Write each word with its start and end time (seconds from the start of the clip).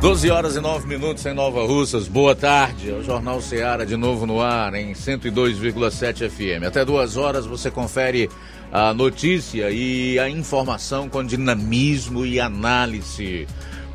12 0.00 0.30
horas 0.30 0.56
e 0.56 0.60
9 0.60 0.86
minutos 0.86 1.24
em 1.24 1.32
Nova 1.32 1.66
Russas. 1.66 2.06
Boa 2.06 2.36
tarde. 2.36 2.90
É 2.90 2.92
o 2.92 3.02
Jornal 3.02 3.40
Seara 3.40 3.86
de 3.86 3.96
novo 3.96 4.26
no 4.26 4.42
ar 4.42 4.74
em 4.74 4.92
102,7 4.92 6.28
FM. 6.28 6.66
Até 6.66 6.84
duas 6.84 7.16
horas 7.16 7.46
você 7.46 7.70
confere 7.70 8.28
a 8.70 8.92
notícia 8.92 9.70
e 9.70 10.18
a 10.18 10.28
informação 10.28 11.08
com 11.08 11.24
dinamismo 11.24 12.26
e 12.26 12.38
análise, 12.38 13.48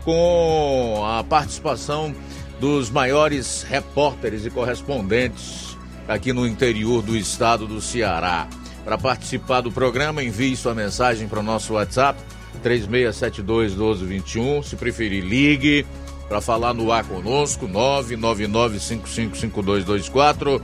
com 0.03 1.03
a 1.05 1.23
participação 1.23 2.15
dos 2.59 2.89
maiores 2.89 3.63
repórteres 3.63 4.43
e 4.43 4.49
correspondentes 4.49 5.77
aqui 6.07 6.33
no 6.33 6.47
interior 6.47 7.03
do 7.03 7.15
estado 7.15 7.67
do 7.67 7.79
Ceará. 7.79 8.47
Para 8.83 8.97
participar 8.97 9.61
do 9.61 9.71
programa, 9.71 10.23
envie 10.23 10.55
sua 10.55 10.73
mensagem 10.73 11.27
para 11.27 11.39
o 11.39 11.43
nosso 11.43 11.73
WhatsApp 11.73 12.19
3672 12.59 13.73
1221. 13.73 14.63
Se 14.63 14.75
preferir, 14.75 15.23
ligue 15.23 15.85
para 16.27 16.41
falar 16.41 16.73
no 16.73 16.91
ar 16.91 17.03
conosco, 17.03 17.67
999555224 17.67 20.59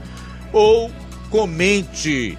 ou 0.52 0.90
comente. 1.30 2.36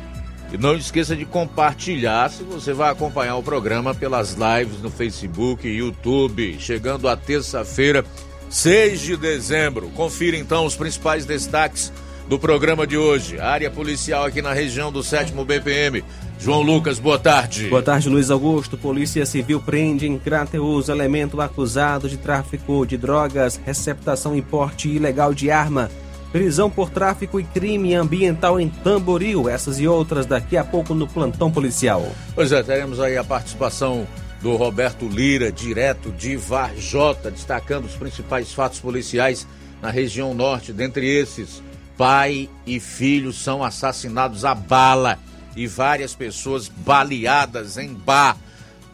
E 0.51 0.57
não 0.57 0.75
esqueça 0.75 1.15
de 1.15 1.25
compartilhar 1.25 2.31
se 2.31 2.41
você 2.41 2.73
vai 2.73 2.91
acompanhar 2.91 3.35
o 3.35 3.43
programa 3.43 3.93
pelas 3.93 4.35
lives 4.35 4.81
no 4.81 4.89
Facebook 4.89 5.67
e 5.67 5.77
YouTube. 5.77 6.57
Chegando 6.59 7.07
a 7.07 7.15
terça-feira, 7.15 8.03
6 8.49 9.01
de 9.01 9.15
dezembro. 9.15 9.89
Confira 9.89 10.35
então 10.35 10.65
os 10.65 10.75
principais 10.75 11.23
destaques 11.23 11.93
do 12.29 12.37
programa 12.37 12.85
de 12.85 12.95
hoje. 12.95 13.39
área 13.39 13.71
policial 13.71 14.23
aqui 14.23 14.39
na 14.39 14.53
região 14.53 14.91
do 14.91 15.01
7 15.01 15.33
BPM 15.33 16.03
João 16.39 16.61
Lucas, 16.61 16.99
boa 16.99 17.19
tarde. 17.19 17.67
Boa 17.67 17.81
tarde, 17.81 18.07
Luiz 18.07 18.31
Augusto. 18.31 18.77
Polícia 18.77 19.25
Civil 19.25 19.59
prende 19.59 20.07
em 20.07 20.17
Crateus 20.17 20.87
elemento 20.87 21.41
acusado 21.41 22.07
de 22.07 22.15
tráfico 22.15 22.85
de 22.85 22.95
drogas, 22.95 23.59
receptação 23.65 24.37
e 24.37 24.41
porte 24.41 24.87
ilegal 24.87 25.33
de 25.33 25.51
arma. 25.51 25.91
Prisão 26.31 26.69
por 26.69 26.91
tráfico 26.91 27.39
e 27.39 27.43
crime 27.43 27.93
ambiental 27.95 28.57
em 28.59 28.69
Tamboril. 28.69 29.49
Essas 29.49 29.79
e 29.79 29.87
outras 29.87 30.25
daqui 30.25 30.55
a 30.55 30.63
pouco 30.63 30.93
no 30.93 31.07
plantão 31.07 31.51
policial. 31.51 32.09
Pois 32.35 32.51
é, 32.53 32.63
teremos 32.63 33.01
aí 33.01 33.17
a 33.17 33.23
participação 33.23 34.07
do 34.41 34.55
Roberto 34.55 35.07
Lira, 35.09 35.51
direto 35.51 36.11
de 36.11 36.37
Varjota, 36.37 37.31
destacando 37.31 37.85
os 37.85 37.95
principais 37.95 38.53
fatos 38.53 38.79
policiais 38.79 39.45
na 39.81 39.89
região 39.89 40.33
norte. 40.33 40.71
Dentre 40.71 41.05
esses, 41.05 41.61
pai 41.99 42.49
e 42.65 42.79
filho 42.79 43.33
são 43.33 43.61
assassinados 43.61 44.45
a 44.45 44.55
bala 44.55 45.19
e 45.53 45.67
várias 45.67 46.15
pessoas 46.15 46.69
baleadas 46.69 47.77
em 47.77 47.93
bar 47.93 48.37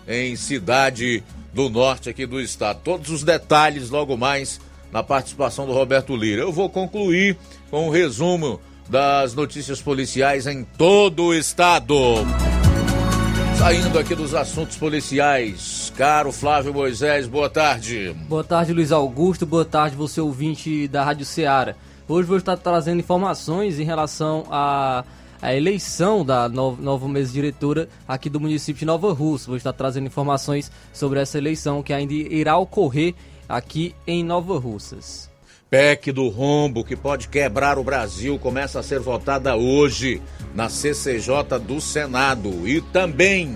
em 0.08 0.36
cidade 0.36 1.23
do 1.53 1.70
norte 1.70 2.09
aqui 2.09 2.25
do 2.25 2.42
estado. 2.42 2.80
Todos 2.84 3.12
os 3.12 3.22
detalhes 3.23 3.92
logo 3.92 4.17
mais 4.17 4.59
na 4.92 5.03
participação 5.03 5.67
do 5.67 5.72
Roberto 5.72 6.16
Lira. 6.16 6.42
Eu 6.42 6.52
vou 6.52 6.67
concluir 6.67 7.38
com 7.70 7.86
um 7.86 7.92
resumo 7.92 8.59
das 8.89 9.36
notícias 9.36 9.80
policiais 9.80 10.47
em 10.47 10.64
todo 10.64 11.25
o 11.25 11.34
estado. 11.36 11.95
Saindo 13.59 14.00
aqui 14.00 14.16
dos 14.16 14.34
assuntos 14.34 14.78
policiais, 14.78 15.94
caro 15.95 16.31
Flávio 16.31 16.73
Moisés, 16.73 17.28
boa 17.28 17.52
tarde. 17.52 18.16
Boa 18.28 18.44
tarde, 18.44 18.74
Luiz 18.74 18.91
Augusto, 18.91 19.46
boa 19.46 19.63
tarde, 19.63 19.96
você 19.96 20.19
ouvinte 20.19 20.88
da 20.88 21.03
Rádio 21.03 21.25
Ceará. 21.25 21.75
Hoje 22.07 22.27
vou 22.27 22.38
estar 22.38 22.57
trazendo 22.57 22.99
informações 22.99 23.79
em 23.79 23.83
relação 23.83 24.45
a 24.51 25.03
a 25.41 25.53
eleição 25.53 26.25
da 26.25 26.49
nova, 26.49 26.81
nova 26.81 27.07
mesa 27.07 27.31
diretora 27.31 27.88
aqui 28.07 28.29
do 28.29 28.39
município 28.39 28.79
de 28.79 28.85
Nova 28.85 29.13
Rússia. 29.13 29.47
Vou 29.47 29.57
estar 29.57 29.73
trazendo 29.73 30.07
informações 30.07 30.71
sobre 30.93 31.19
essa 31.19 31.38
eleição 31.38 31.83
que 31.83 31.93
ainda 31.93 32.13
irá 32.13 32.57
ocorrer 32.57 33.13
aqui 33.47 33.93
em 34.07 34.23
Nova 34.23 34.57
Russas. 34.57 35.29
PEC 35.69 36.11
do 36.11 36.29
rombo 36.29 36.83
que 36.83 36.95
pode 36.95 37.27
quebrar 37.27 37.77
o 37.77 37.83
Brasil 37.83 38.39
começa 38.39 38.79
a 38.79 38.83
ser 38.83 38.99
votada 38.99 39.55
hoje 39.55 40.22
na 40.53 40.69
CCJ 40.69 41.59
do 41.59 41.81
Senado 41.81 42.67
e 42.67 42.81
também 42.81 43.55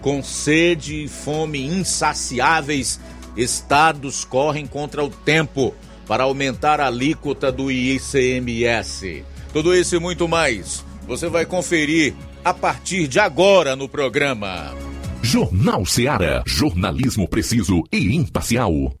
com 0.00 0.22
sede 0.22 1.04
e 1.04 1.08
fome 1.08 1.66
insaciáveis, 1.66 2.98
estados 3.36 4.24
correm 4.24 4.66
contra 4.66 5.04
o 5.04 5.10
tempo 5.10 5.74
para 6.10 6.24
aumentar 6.24 6.80
a 6.80 6.88
alíquota 6.88 7.52
do 7.52 7.70
ICMS. 7.70 9.24
Tudo 9.52 9.72
isso 9.72 9.94
e 9.94 10.00
muito 10.00 10.26
mais 10.26 10.84
você 11.06 11.28
vai 11.28 11.46
conferir 11.46 12.14
a 12.44 12.52
partir 12.52 13.06
de 13.06 13.20
agora 13.20 13.76
no 13.76 13.88
programa. 13.88 14.74
Jornal 15.22 15.86
Seara. 15.86 16.42
Jornalismo 16.44 17.28
preciso 17.28 17.84
e 17.92 18.16
imparcial. 18.16 18.92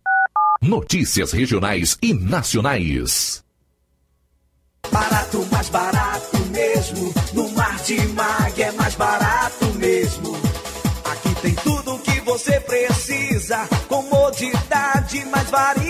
Notícias 0.62 1.32
regionais 1.32 1.98
e 2.00 2.14
nacionais. 2.14 3.42
Barato, 4.92 5.44
mais 5.50 5.68
barato 5.68 6.38
mesmo. 6.52 7.12
No 7.34 7.48
Mar 7.50 7.76
de 7.82 8.06
Mag 8.06 8.62
é 8.62 8.70
mais 8.70 8.94
barato 8.94 9.64
mesmo. 9.80 10.36
Aqui 11.04 11.34
tem 11.42 11.54
tudo 11.56 11.96
o 11.96 11.98
que 11.98 12.20
você 12.20 12.60
precisa. 12.60 13.66
Comodidade, 13.88 15.24
mais 15.24 15.50
variedade. 15.50 15.89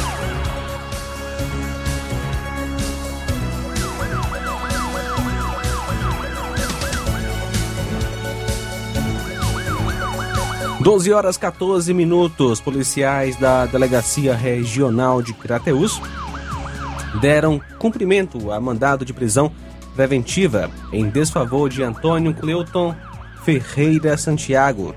Doze 10.81 11.13
horas 11.13 11.37
14 11.37 11.93
minutos. 11.93 12.59
Policiais 12.59 13.35
da 13.35 13.67
Delegacia 13.67 14.35
Regional 14.35 15.21
de 15.21 15.31
Crateus 15.31 16.01
deram 17.21 17.61
cumprimento 17.77 18.51
a 18.51 18.59
mandado 18.59 19.05
de 19.05 19.13
prisão 19.13 19.51
preventiva 19.95 20.71
em 20.91 21.07
desfavor 21.07 21.69
de 21.69 21.83
Antônio 21.83 22.33
Cleuton 22.33 22.95
Ferreira 23.43 24.17
Santiago, 24.17 24.95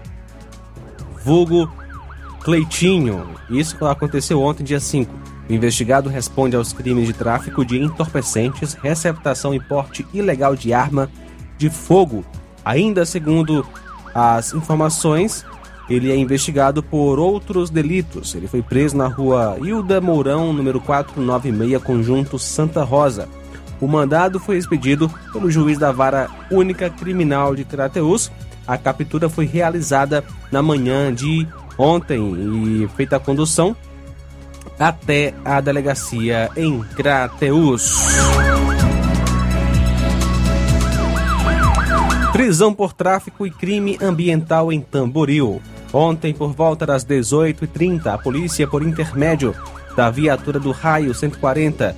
vulgo 1.22 1.70
Cleitinho. 2.40 3.34
Isso 3.50 3.84
aconteceu 3.84 4.40
ontem, 4.40 4.64
dia 4.64 4.80
5. 4.80 5.14
O 5.50 5.52
investigado 5.52 6.08
responde 6.08 6.56
aos 6.56 6.72
crimes 6.72 7.06
de 7.06 7.12
tráfico 7.12 7.62
de 7.62 7.78
entorpecentes, 7.78 8.72
receptação 8.72 9.54
e 9.54 9.60
porte 9.60 10.06
ilegal 10.14 10.56
de 10.56 10.72
arma 10.72 11.10
de 11.58 11.68
fogo. 11.68 12.24
Ainda 12.64 13.04
segundo 13.04 13.66
as 14.14 14.54
informações, 14.54 15.44
ele 15.88 16.10
é 16.10 16.16
investigado 16.16 16.82
por 16.82 17.18
outros 17.18 17.70
delitos. 17.70 18.34
Ele 18.34 18.46
foi 18.46 18.62
preso 18.62 18.96
na 18.96 19.06
rua 19.06 19.56
Hilda 19.60 20.00
Mourão, 20.00 20.52
número 20.52 20.80
496, 20.80 21.82
Conjunto 21.82 22.38
Santa 22.38 22.82
Rosa. 22.82 23.28
O 23.80 23.86
mandado 23.86 24.40
foi 24.40 24.56
expedido 24.56 25.10
pelo 25.32 25.50
juiz 25.50 25.78
da 25.78 25.92
Vara 25.92 26.30
Única 26.50 26.88
Criminal 26.88 27.54
de 27.54 27.64
Crateus. 27.64 28.30
A 28.66 28.78
captura 28.78 29.28
foi 29.28 29.44
realizada 29.44 30.24
na 30.50 30.62
manhã 30.62 31.12
de 31.12 31.46
ontem 31.76 32.82
e 32.82 32.88
feita 32.96 33.16
a 33.16 33.20
condução 33.20 33.76
até 34.78 35.34
a 35.44 35.60
delegacia 35.60 36.50
em 36.56 36.80
Crateus. 36.80 37.94
Prisão 42.32 42.74
por 42.74 42.92
tráfico 42.92 43.46
e 43.46 43.50
crime 43.50 43.98
ambiental 44.00 44.72
em 44.72 44.80
Tamboril. 44.80 45.60
Ontem, 45.94 46.34
por 46.34 46.52
volta 46.52 46.84
das 46.84 47.04
18h30, 47.04 48.06
a 48.06 48.18
polícia, 48.18 48.66
por 48.66 48.82
intermédio 48.82 49.54
da 49.94 50.10
viatura 50.10 50.58
do 50.58 50.72
Raio 50.72 51.14
140, 51.14 51.94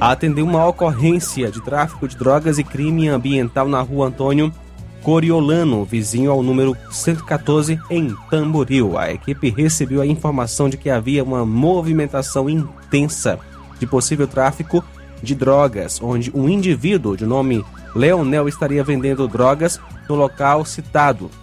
atendeu 0.00 0.44
uma 0.44 0.64
ocorrência 0.64 1.50
de 1.50 1.60
tráfico 1.60 2.06
de 2.06 2.16
drogas 2.16 2.60
e 2.60 2.64
crime 2.64 3.08
ambiental 3.08 3.66
na 3.66 3.80
rua 3.80 4.06
Antônio 4.06 4.54
Coriolano, 5.02 5.84
vizinho 5.84 6.30
ao 6.30 6.44
número 6.44 6.76
114, 6.92 7.76
em 7.90 8.14
Tamboril. 8.30 8.96
A 8.96 9.12
equipe 9.12 9.50
recebeu 9.50 10.00
a 10.00 10.06
informação 10.06 10.68
de 10.68 10.76
que 10.76 10.88
havia 10.88 11.24
uma 11.24 11.44
movimentação 11.44 12.48
intensa 12.48 13.36
de 13.80 13.86
possível 13.86 14.28
tráfico 14.28 14.84
de 15.20 15.34
drogas, 15.34 16.00
onde 16.00 16.30
um 16.32 16.48
indivíduo 16.48 17.16
de 17.16 17.26
nome 17.26 17.64
Leonel 17.96 18.46
estaria 18.46 18.84
vendendo 18.84 19.26
drogas 19.26 19.80
no 20.08 20.14
local 20.14 20.64
citado. 20.64 21.41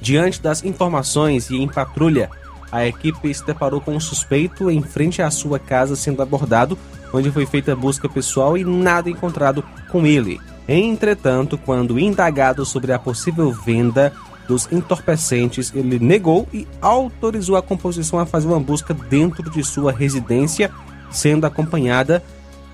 Diante 0.00 0.40
das 0.40 0.64
informações 0.64 1.50
e 1.50 1.56
em 1.56 1.68
patrulha, 1.68 2.30
a 2.72 2.86
equipe 2.86 3.32
se 3.34 3.44
deparou 3.44 3.80
com 3.80 3.94
um 3.94 4.00
suspeito 4.00 4.70
em 4.70 4.82
frente 4.82 5.20
à 5.20 5.30
sua 5.30 5.58
casa 5.58 5.96
sendo 5.96 6.22
abordado, 6.22 6.78
onde 7.12 7.30
foi 7.30 7.44
feita 7.44 7.74
busca 7.74 8.08
pessoal 8.08 8.56
e 8.56 8.64
nada 8.64 9.10
encontrado 9.10 9.64
com 9.90 10.06
ele. 10.06 10.40
Entretanto, 10.68 11.58
quando 11.58 11.98
indagado 11.98 12.64
sobre 12.64 12.92
a 12.92 12.98
possível 12.98 13.50
venda 13.50 14.12
dos 14.46 14.70
entorpecentes, 14.70 15.72
ele 15.74 15.98
negou 15.98 16.48
e 16.52 16.66
autorizou 16.80 17.56
a 17.56 17.62
composição 17.62 18.18
a 18.18 18.26
fazer 18.26 18.46
uma 18.46 18.60
busca 18.60 18.94
dentro 18.94 19.50
de 19.50 19.64
sua 19.64 19.92
residência, 19.92 20.70
sendo 21.10 21.46
acompanhada 21.46 22.22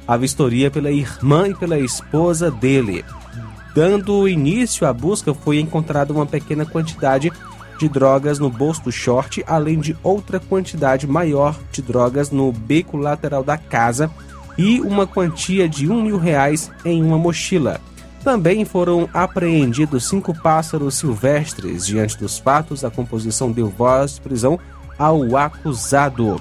a 0.07 0.17
vistoria 0.17 0.71
pela 0.71 0.91
irmã 0.91 1.49
e 1.49 1.55
pela 1.55 1.79
esposa 1.79 2.51
dele. 2.51 3.05
Dando 3.77 4.27
início 4.27 4.87
à 4.87 4.93
busca, 4.93 5.35
foi 5.35 5.61
encontrada 5.61 6.11
uma 6.11 6.25
pequena 6.25 6.65
quantidade 6.65 7.31
de 7.79 7.89
drogas 7.91 8.39
no 8.39 8.49
bolso 8.49 8.83
do 8.85 8.91
short, 8.91 9.45
além 9.47 9.79
de 9.81 9.95
outra 10.03 10.41
quantidade 10.41 11.07
maior 11.07 11.55
de 11.71 11.83
drogas 11.83 12.31
no 12.31 12.51
beco 12.51 12.97
lateral 12.97 13.45
da 13.45 13.59
casa 13.59 14.11
e 14.57 14.81
uma 14.81 15.07
quantia 15.07 15.69
de 15.69 15.91
um 15.91 16.01
mil 16.01 16.17
reais 16.17 16.71
em 16.87 17.03
uma 17.03 17.19
mochila. 17.19 17.79
Também 18.25 18.65
foram 18.65 19.11
apreendidos 19.13 20.09
cinco 20.09 20.33
pássaros 20.33 20.95
silvestres. 20.95 21.87
Diante 21.87 22.17
dos 22.17 22.39
fatos, 22.39 22.83
a 22.83 22.91
composição 22.91 23.53
deu 23.53 23.69
voz 23.69 24.15
de 24.15 24.23
prisão 24.23 24.59
ao 24.99 25.37
acusado. 25.37 26.41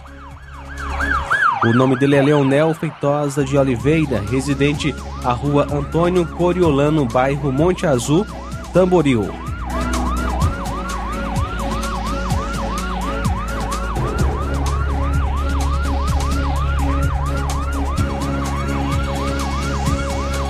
O 1.66 1.74
nome 1.74 1.98
dele 1.98 2.16
é 2.16 2.22
Leonel 2.22 2.76
Feitosa 2.76 3.44
de 3.44 3.58
Oliveira, 3.58 4.22
residente 4.30 4.94
à 5.24 5.32
rua 5.32 5.66
Antônio 5.72 6.24
Coriolano, 6.24 7.08
bairro 7.08 7.52
Monte 7.52 7.88
Azul, 7.88 8.24
Tamboril. 8.72 9.28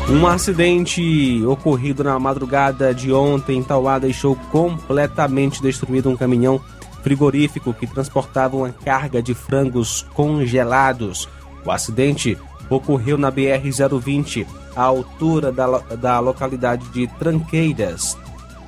Um 0.09 0.27
acidente 0.27 1.43
ocorrido 1.45 2.03
na 2.03 2.19
madrugada 2.19 2.93
de 2.93 3.13
ontem 3.13 3.59
em 3.59 3.63
Tauá 3.63 3.97
deixou 3.97 4.35
completamente 4.51 5.61
destruído 5.61 6.09
um 6.09 6.17
caminhão 6.17 6.61
frigorífico 7.05 7.71
que 7.71 7.85
transportava 7.85 8.57
uma 8.57 8.71
carga 8.71 9.21
de 9.21 9.35
frangos 9.35 10.07
congelados. 10.15 11.29
O 11.63 11.69
acidente 11.69 12.35
ocorreu 12.67 13.15
na 13.15 13.31
BR-020, 13.31 14.47
à 14.75 14.81
altura 14.81 15.51
da, 15.51 15.67
da 15.77 16.19
localidade 16.19 16.87
de 16.89 17.05
Tranqueiras, 17.05 18.17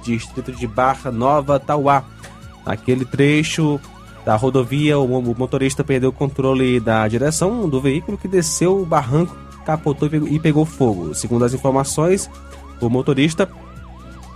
distrito 0.03 0.51
de 0.51 0.67
Barra 0.67 1.09
Nova, 1.09 1.59
Tauá. 1.59 2.03
Naquele 2.63 3.05
trecho 3.05 3.79
da 4.23 4.35
rodovia, 4.35 4.99
o 4.99 5.35
motorista 5.35 5.83
perdeu 5.83 6.11
o 6.11 6.13
controle 6.13 6.79
da 6.79 7.07
direção 7.07 7.67
do 7.67 7.81
veículo 7.81 8.19
que 8.19 8.27
desceu 8.27 8.79
o 8.79 8.85
barranco, 8.85 9.35
capotou 9.65 10.07
e 10.29 10.39
pegou 10.39 10.63
fogo. 10.63 11.15
Segundo 11.15 11.43
as 11.43 11.55
informações, 11.55 12.29
o 12.79 12.87
motorista 12.87 13.49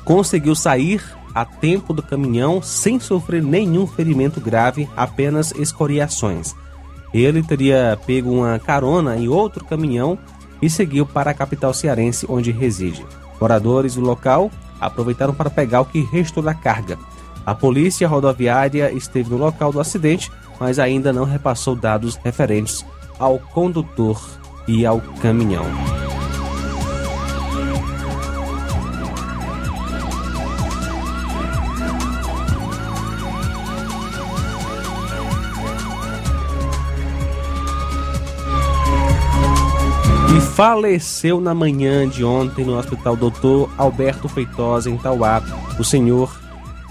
conseguiu 0.04 0.56
sair 0.56 1.04
a 1.34 1.46
tempo 1.46 1.94
do 1.94 2.04
caminhão 2.04 2.62
sem 2.62 3.00
sofrer 3.00 3.42
nenhum 3.42 3.88
ferimento 3.88 4.40
grave, 4.40 4.90
apenas 4.96 5.52
escoriações. 5.52 6.54
Ele 7.14 7.44
teria 7.44 8.00
pego 8.06 8.32
uma 8.32 8.58
carona 8.60 9.18
em 9.18 9.28
outro 9.28 9.66
caminhão 9.66 10.18
e 10.62 10.70
seguiu 10.70 11.06
para 11.06 11.32
a 11.32 11.34
capital 11.34 11.74
cearense, 11.74 12.26
onde 12.30 12.52
reside. 12.52 13.06
Moradores 13.40 13.96
do 13.96 14.02
local 14.02 14.52
aproveitaram 14.80 15.34
para 15.34 15.50
pegar 15.50 15.82
o 15.82 15.86
que 15.86 16.02
restou 16.02 16.44
da 16.44 16.54
carga. 16.54 16.98
A 17.46 17.56
polícia 17.56 18.08
rodoviária 18.08 18.92
esteve 18.92 19.32
no 19.32 19.38
local 19.38 19.72
do 19.72 19.80
acidente, 19.80 20.32
mas 20.60 20.78
ainda 20.78 21.12
não 21.12 21.26
repassou 21.26 21.76
dados 21.76 22.16
referentes 22.24 22.86
ao 23.18 23.40
condutor 23.40 24.22
e 24.68 24.86
ao 24.86 25.02
caminhão. 25.22 25.66
Faleceu 40.56 41.40
na 41.40 41.54
manhã 41.54 42.08
de 42.08 42.26
ontem 42.26 42.66
no 42.66 42.78
Hospital 42.78 43.16
Dr. 43.16 43.70
Alberto 43.78 44.28
Feitosa, 44.28 44.90
em 44.90 44.98
Tauá. 44.98 45.42
O 45.80 45.84
senhor, 45.84 46.40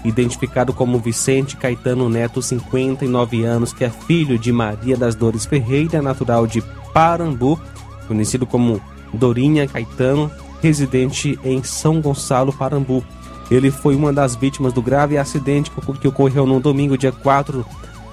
identificado 0.03 0.73
como 0.73 0.99
Vicente 0.99 1.55
Caetano 1.55 2.09
Neto, 2.09 2.41
59 2.41 3.43
anos, 3.43 3.71
que 3.71 3.83
é 3.83 3.89
filho 3.89 4.37
de 4.39 4.51
Maria 4.51 4.97
das 4.97 5.13
Dores 5.13 5.45
Ferreira, 5.45 6.01
natural 6.01 6.47
de 6.47 6.61
Parambu, 6.93 7.59
conhecido 8.07 8.47
como 8.47 8.81
Dorinha 9.13 9.67
Caetano, 9.67 10.31
residente 10.61 11.39
em 11.43 11.63
São 11.63 12.01
Gonçalo, 12.01 12.51
Parambu. 12.51 13.03
Ele 13.49 13.69
foi 13.69 13.95
uma 13.95 14.11
das 14.11 14.35
vítimas 14.35 14.73
do 14.73 14.81
grave 14.81 15.17
acidente 15.17 15.71
que 16.01 16.07
ocorreu 16.07 16.47
no 16.47 16.59
domingo, 16.59 16.97
dia 16.97 17.11
4, 17.11 17.65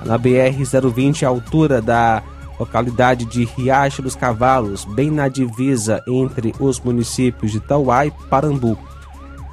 na 0.05 0.19
BR-020, 0.19 1.23
à 1.23 1.29
altura 1.29 1.81
da 1.81 2.23
localidade 2.59 3.25
de 3.25 3.45
Riacho 3.45 4.03
dos 4.03 4.15
Cavalos, 4.15 4.85
bem 4.85 5.11
na 5.11 5.29
divisa 5.29 6.03
entre 6.07 6.55
os 6.59 6.81
municípios 6.81 7.53
de 7.53 7.61
Tauá 7.61 8.07
e 8.07 8.11
Parambu. 8.11 8.77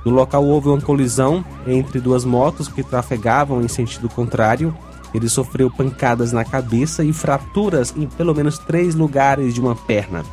No 0.06 0.12
local 0.12 0.46
houve 0.46 0.70
uma 0.70 0.82
colisão 0.82 1.44
entre 1.66 2.00
duas 2.00 2.24
motos 2.24 2.68
que 2.68 2.84
trafegavam 2.84 3.62
em 3.62 3.68
sentido 3.68 4.08
contrário. 4.08 4.76
Ele 5.14 5.28
sofreu 5.28 5.72
pancadas 5.72 6.32
na 6.32 6.44
cabeça 6.44 7.04
e 7.04 7.12
fraturas 7.12 7.94
em 7.98 8.06
pelo 8.06 8.36
menos 8.36 8.60
três 8.60 8.94
lugares 8.94 9.54
de 9.54 9.62
uma 9.62 9.76
perna. 9.76 10.24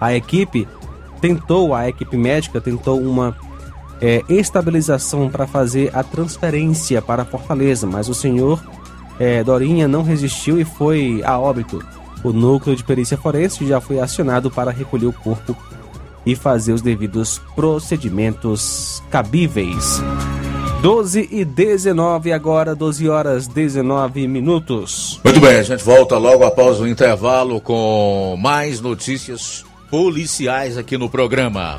A 0.00 0.14
equipe 0.14 0.66
tentou, 1.20 1.74
a 1.74 1.88
equipe 1.88 2.16
médica 2.16 2.60
tentou 2.60 3.00
uma 3.00 3.36
é, 4.00 4.22
estabilização 4.28 5.30
para 5.30 5.46
fazer 5.46 5.90
a 5.94 6.02
transferência 6.02 7.00
para 7.00 7.24
Fortaleza, 7.24 7.86
mas 7.86 8.08
o 8.08 8.14
senhor 8.14 8.60
é, 9.18 9.42
Dorinha 9.44 9.86
não 9.86 10.02
resistiu 10.02 10.60
e 10.60 10.64
foi 10.64 11.22
a 11.24 11.38
óbito. 11.38 11.82
O 12.22 12.32
núcleo 12.32 12.74
de 12.74 12.82
perícia 12.82 13.16
forense 13.16 13.66
já 13.66 13.80
foi 13.80 14.00
acionado 14.00 14.50
para 14.50 14.70
recolher 14.70 15.06
o 15.06 15.12
corpo 15.12 15.56
e 16.24 16.34
fazer 16.34 16.72
os 16.72 16.80
devidos 16.80 17.40
procedimentos 17.54 19.02
cabíveis. 19.10 20.02
12 20.80 21.28
e 21.32 21.44
19 21.44 22.32
agora, 22.32 22.74
12 22.74 23.08
horas 23.08 23.46
19 23.46 24.26
minutos. 24.28 25.20
Muito 25.24 25.40
bem, 25.40 25.56
a 25.56 25.62
gente 25.62 25.82
volta 25.82 26.18
logo 26.18 26.44
após 26.44 26.78
o 26.80 26.86
intervalo 26.86 27.60
com 27.60 28.36
mais 28.38 28.80
notícias 28.80 29.64
policiais 29.90 30.76
aqui 30.76 30.98
no 30.98 31.08
programa. 31.08 31.78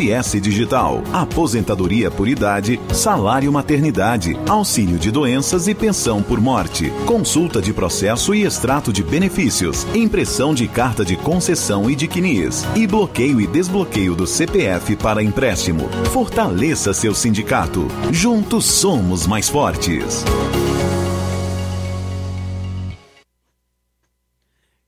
INSS 0.00 0.40
Digital, 0.40 1.02
aposentadoria 1.12 2.10
por 2.10 2.26
idade, 2.26 2.80
salário 2.92 3.52
maternidade, 3.52 4.38
auxílio 4.48 4.98
de 4.98 5.10
doenças 5.10 5.68
e 5.68 5.74
pensão 5.74 6.22
por 6.22 6.40
morte, 6.40 6.90
consulta 7.06 7.60
de 7.60 7.72
processo 7.72 8.34
e 8.34 8.44
extrato 8.44 8.92
de 8.92 9.02
benefícios, 9.02 9.86
impressão 9.94 10.54
de 10.54 10.66
carta 10.66 11.04
de 11.04 11.16
concessão 11.16 11.90
e 11.90 11.94
de 11.94 12.08
CNIS, 12.08 12.64
e 12.74 12.86
bloqueio 12.86 13.40
e 13.40 13.46
desbloqueio 13.46 14.14
do 14.14 14.26
CPF 14.26 14.96
para 14.96 15.22
empréstimo. 15.22 15.88
Fortaleça 16.12 16.92
seu 16.94 17.14
sindicato. 17.14 17.86
Juntos 18.10 18.64
somos 18.64 19.26
mais 19.26 19.48
fortes. 19.48 20.24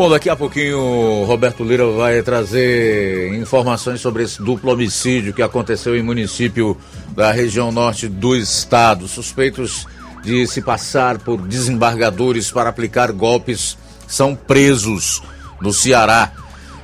Bom, 0.00 0.08
daqui 0.08 0.30
a 0.30 0.34
pouquinho 0.34 1.24
Roberto 1.24 1.62
Lira 1.62 1.86
vai 1.90 2.22
trazer 2.22 3.34
informações 3.34 4.00
sobre 4.00 4.22
esse 4.22 4.42
duplo 4.42 4.72
homicídio 4.72 5.34
que 5.34 5.42
aconteceu 5.42 5.94
em 5.94 6.02
município 6.02 6.74
da 7.14 7.30
região 7.30 7.70
norte 7.70 8.08
do 8.08 8.34
estado. 8.34 9.06
Suspeitos 9.06 9.86
de 10.22 10.46
se 10.46 10.62
passar 10.62 11.18
por 11.18 11.46
desembargadores 11.46 12.50
para 12.50 12.70
aplicar 12.70 13.12
golpes 13.12 13.76
são 14.08 14.34
presos 14.34 15.20
no 15.60 15.70
Ceará. 15.70 16.32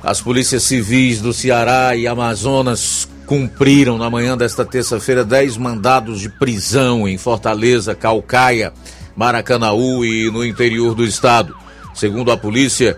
As 0.03 0.21
polícias 0.21 0.61
civis 0.61 1.19
do 1.19 1.33
Ceará 1.33 1.95
e 1.95 2.05
Amazonas 2.05 3.09
cumpriram 3.25 3.97
na 3.97 4.11
manhã 4.11 4.37
desta 4.37 4.63
terça-feira 4.63 5.25
10 5.25 5.57
mandados 5.57 6.19
de 6.19 6.29
prisão 6.29 7.07
em 7.07 7.17
Fortaleza, 7.17 7.95
Calcaia, 7.95 8.71
Maracanaú 9.15 10.05
e 10.05 10.29
no 10.29 10.45
interior 10.45 10.93
do 10.93 11.03
estado. 11.03 11.55
Segundo 11.95 12.31
a 12.31 12.37
polícia, 12.37 12.95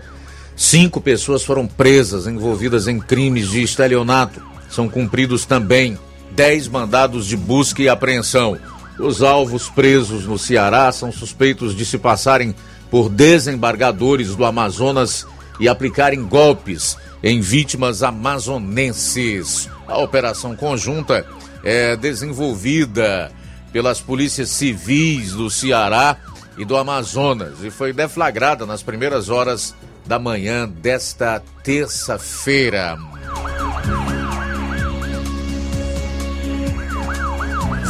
cinco 0.60 1.00
pessoas 1.00 1.42
foram 1.42 1.66
presas 1.66 2.26
envolvidas 2.26 2.86
em 2.86 3.00
crimes 3.00 3.48
de 3.48 3.62
estelionato. 3.62 4.42
São 4.68 4.90
cumpridos 4.90 5.46
também 5.46 5.98
dez 6.32 6.68
mandados 6.68 7.26
de 7.26 7.34
busca 7.34 7.80
e 7.80 7.88
apreensão. 7.88 8.58
Os 8.98 9.22
alvos 9.22 9.70
presos 9.70 10.26
no 10.26 10.38
Ceará 10.38 10.92
são 10.92 11.10
suspeitos 11.10 11.74
de 11.74 11.86
se 11.86 11.96
passarem 11.96 12.54
por 12.90 13.08
desembargadores 13.08 14.36
do 14.36 14.44
Amazonas 14.44 15.26
e 15.58 15.66
aplicarem 15.66 16.22
golpes 16.22 16.98
em 17.22 17.40
vítimas 17.40 18.02
amazonenses. 18.02 19.66
A 19.88 19.96
operação 19.98 20.54
conjunta 20.54 21.24
é 21.64 21.96
desenvolvida 21.96 23.32
pelas 23.72 23.98
polícias 23.98 24.50
civis 24.50 25.32
do 25.32 25.48
Ceará 25.48 26.18
e 26.58 26.66
do 26.66 26.76
Amazonas 26.76 27.64
e 27.64 27.70
foi 27.70 27.94
deflagrada 27.94 28.66
nas 28.66 28.82
primeiras 28.82 29.30
horas 29.30 29.74
da 30.10 30.18
manhã 30.18 30.68
desta 30.68 31.40
terça-feira. 31.62 32.98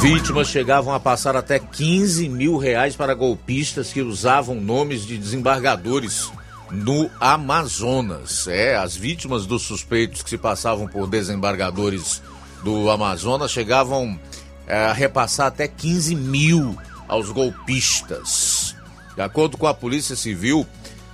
Vítimas 0.03 0.49
chegavam 0.49 0.93
a 0.93 1.01
passar 1.01 1.35
até 1.35 1.59
15 1.59 2.29
mil 2.29 2.59
reais 2.59 2.95
para 2.95 3.15
golpistas 3.15 3.91
que 3.91 4.03
usavam 4.03 4.57
nomes 4.57 5.07
de 5.07 5.17
desembargadores 5.17 6.31
no 6.71 7.11
Amazonas. 7.19 8.47
É, 8.47 8.77
as 8.77 8.95
vítimas 8.95 9.47
dos 9.47 9.63
suspeitos 9.63 10.23
que 10.23 10.29
se 10.29 10.37
passavam 10.37 10.87
por 10.87 11.09
desembargadores 11.09 12.23
do 12.63 12.91
Amazonas 12.91 13.51
chegavam 13.51 14.21
é, 14.67 14.77
a 14.77 14.93
repassar 14.93 15.47
até 15.47 15.67
15 15.67 16.15
mil 16.17 16.77
aos 17.09 17.31
golpistas. 17.31 18.77
De 19.17 19.23
acordo 19.23 19.57
com 19.57 19.67
a 19.67 19.73
Polícia 19.73 20.15
Civil 20.15 20.67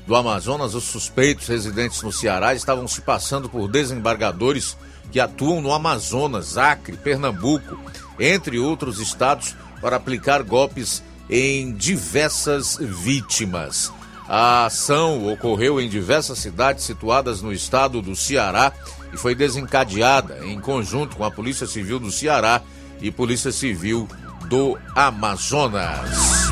do 0.06 0.14
Amazonas, 0.14 0.74
os 0.74 0.84
suspeitos 0.84 1.48
residentes 1.48 2.02
no 2.02 2.12
Ceará 2.12 2.54
estavam 2.54 2.86
se 2.86 3.00
passando 3.00 3.48
por 3.48 3.68
desembargadores 3.68 4.76
que 5.10 5.18
atuam 5.18 5.60
no 5.60 5.72
Amazonas, 5.72 6.56
Acre, 6.56 6.96
Pernambuco, 6.96 7.78
entre 8.18 8.58
outros 8.58 9.00
estados, 9.00 9.54
para 9.80 9.96
aplicar 9.96 10.42
golpes 10.42 11.02
em 11.28 11.72
diversas 11.72 12.78
vítimas. 12.80 13.92
A 14.28 14.66
ação 14.66 15.32
ocorreu 15.32 15.80
em 15.80 15.88
diversas 15.88 16.38
cidades 16.38 16.84
situadas 16.84 17.42
no 17.42 17.52
estado 17.52 18.02
do 18.02 18.16
Ceará 18.16 18.72
e 19.12 19.16
foi 19.16 19.34
desencadeada 19.34 20.44
em 20.44 20.60
conjunto 20.60 21.16
com 21.16 21.24
a 21.24 21.30
Polícia 21.30 21.66
Civil 21.66 21.98
do 21.98 22.10
Ceará 22.10 22.62
e 23.00 23.10
Polícia 23.10 23.52
Civil 23.52 24.08
do 24.48 24.76
Amazonas. 24.94 26.46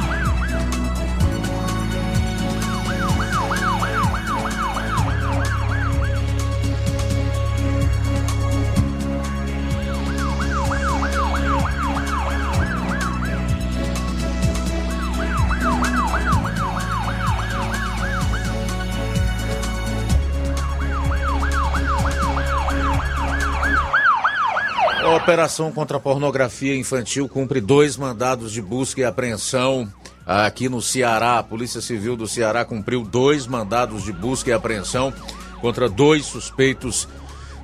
Operação 25.25 25.73
contra 25.73 25.97
a 25.97 26.01
pornografia 26.01 26.77
infantil 26.77 27.27
cumpre 27.27 27.59
dois 27.59 27.97
mandados 27.97 28.53
de 28.53 28.61
busca 28.61 29.01
e 29.01 29.05
apreensão 29.05 29.91
aqui 30.27 30.69
no 30.69 30.83
Ceará. 30.83 31.39
A 31.39 31.43
Polícia 31.43 31.81
Civil 31.81 32.15
do 32.15 32.29
Ceará 32.29 32.63
cumpriu 32.63 33.03
dois 33.03 33.47
mandados 33.47 34.05
de 34.05 34.13
busca 34.13 34.51
e 34.51 34.53
apreensão 34.53 35.15
contra 35.63 35.89
dois 35.89 36.27
suspeitos 36.27 37.09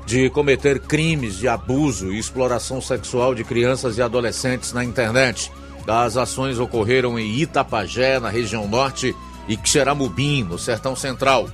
de 0.06 0.30
cometer 0.30 0.80
crimes 0.80 1.36
de 1.36 1.48
abuso 1.48 2.10
e 2.10 2.18
exploração 2.18 2.80
sexual 2.80 3.34
de 3.34 3.44
crianças 3.44 3.98
e 3.98 4.02
adolescentes 4.02 4.72
na 4.72 4.82
internet. 4.82 5.52
As 5.86 6.16
ações 6.16 6.58
ocorreram 6.58 7.18
em 7.18 7.40
Itapajé, 7.40 8.18
na 8.18 8.30
região 8.30 8.66
norte, 8.66 9.14
e 9.46 9.58
Xeramubim, 9.62 10.44
no 10.44 10.58
sertão 10.58 10.96
central. 10.96 11.46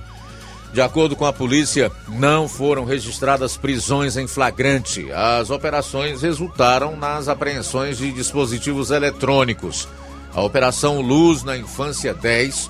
De 0.73 0.81
acordo 0.81 1.15
com 1.15 1.25
a 1.25 1.33
polícia, 1.33 1.91
não 2.09 2.47
foram 2.47 2.85
registradas 2.85 3.55
prisões 3.57 4.17
em 4.17 4.27
flagrante. 4.27 5.11
As 5.11 5.49
operações 5.49 6.21
resultaram 6.21 6.95
nas 6.95 7.27
apreensões 7.27 7.97
de 7.97 8.11
dispositivos 8.11 8.91
eletrônicos. 8.91 9.87
A 10.33 10.41
Operação 10.41 11.01
Luz 11.01 11.43
na 11.43 11.57
Infância 11.57 12.13
10 12.13 12.69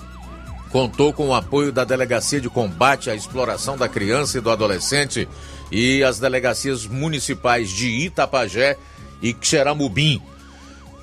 contou 0.72 1.12
com 1.12 1.30
o 1.30 1.34
apoio 1.34 1.72
da 1.72 1.84
Delegacia 1.84 2.40
de 2.40 2.50
Combate 2.50 3.10
à 3.10 3.16
Exploração 3.16 3.78
da 3.78 3.90
Criança 3.90 4.38
e 4.38 4.42
do 4.42 4.52
Adolescente 4.52 5.28
e 5.72 6.04
as 6.04 6.20
delegacias 6.20 6.86
municipais 6.86 7.70
de 7.70 7.88
Itapajé 7.88 8.78
e 9.22 9.36
Xeramubim. 9.42 10.22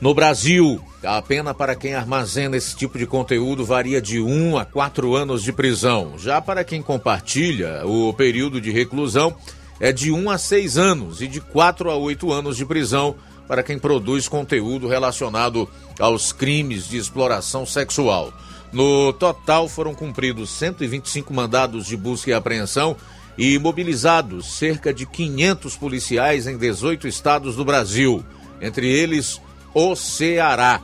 No 0.00 0.14
Brasil, 0.14 0.82
a 1.04 1.20
pena 1.22 1.52
para 1.52 1.74
quem 1.74 1.94
armazena 1.94 2.56
esse 2.56 2.74
tipo 2.74 2.98
de 2.98 3.06
conteúdo 3.06 3.64
varia 3.64 4.00
de 4.00 4.20
1 4.20 4.58
a 4.58 4.64
4 4.64 5.14
anos 5.14 5.42
de 5.42 5.52
prisão. 5.52 6.18
Já 6.18 6.40
para 6.40 6.64
quem 6.64 6.82
compartilha, 6.82 7.86
o 7.86 8.12
período 8.12 8.60
de 8.60 8.70
reclusão 8.70 9.36
é 9.78 9.92
de 9.92 10.10
1 10.10 10.30
a 10.30 10.38
6 10.38 10.78
anos 10.78 11.20
e 11.20 11.26
de 11.26 11.40
4 11.40 11.90
a 11.90 11.96
8 11.96 12.32
anos 12.32 12.56
de 12.56 12.64
prisão 12.64 13.16
para 13.46 13.62
quem 13.62 13.78
produz 13.78 14.28
conteúdo 14.28 14.88
relacionado 14.88 15.68
aos 15.98 16.32
crimes 16.32 16.88
de 16.88 16.96
exploração 16.96 17.66
sexual. 17.66 18.32
No 18.72 19.12
total, 19.12 19.68
foram 19.68 19.94
cumpridos 19.94 20.50
125 20.50 21.32
mandados 21.32 21.86
de 21.86 21.96
busca 21.96 22.30
e 22.30 22.34
apreensão 22.34 22.96
e 23.36 23.58
mobilizados 23.58 24.58
cerca 24.58 24.92
de 24.92 25.06
500 25.06 25.76
policiais 25.76 26.46
em 26.46 26.56
18 26.56 27.06
estados 27.06 27.56
do 27.56 27.64
Brasil, 27.64 28.24
entre 28.60 28.88
eles 28.88 29.40
o 29.74 29.94
Ceará. 29.94 30.80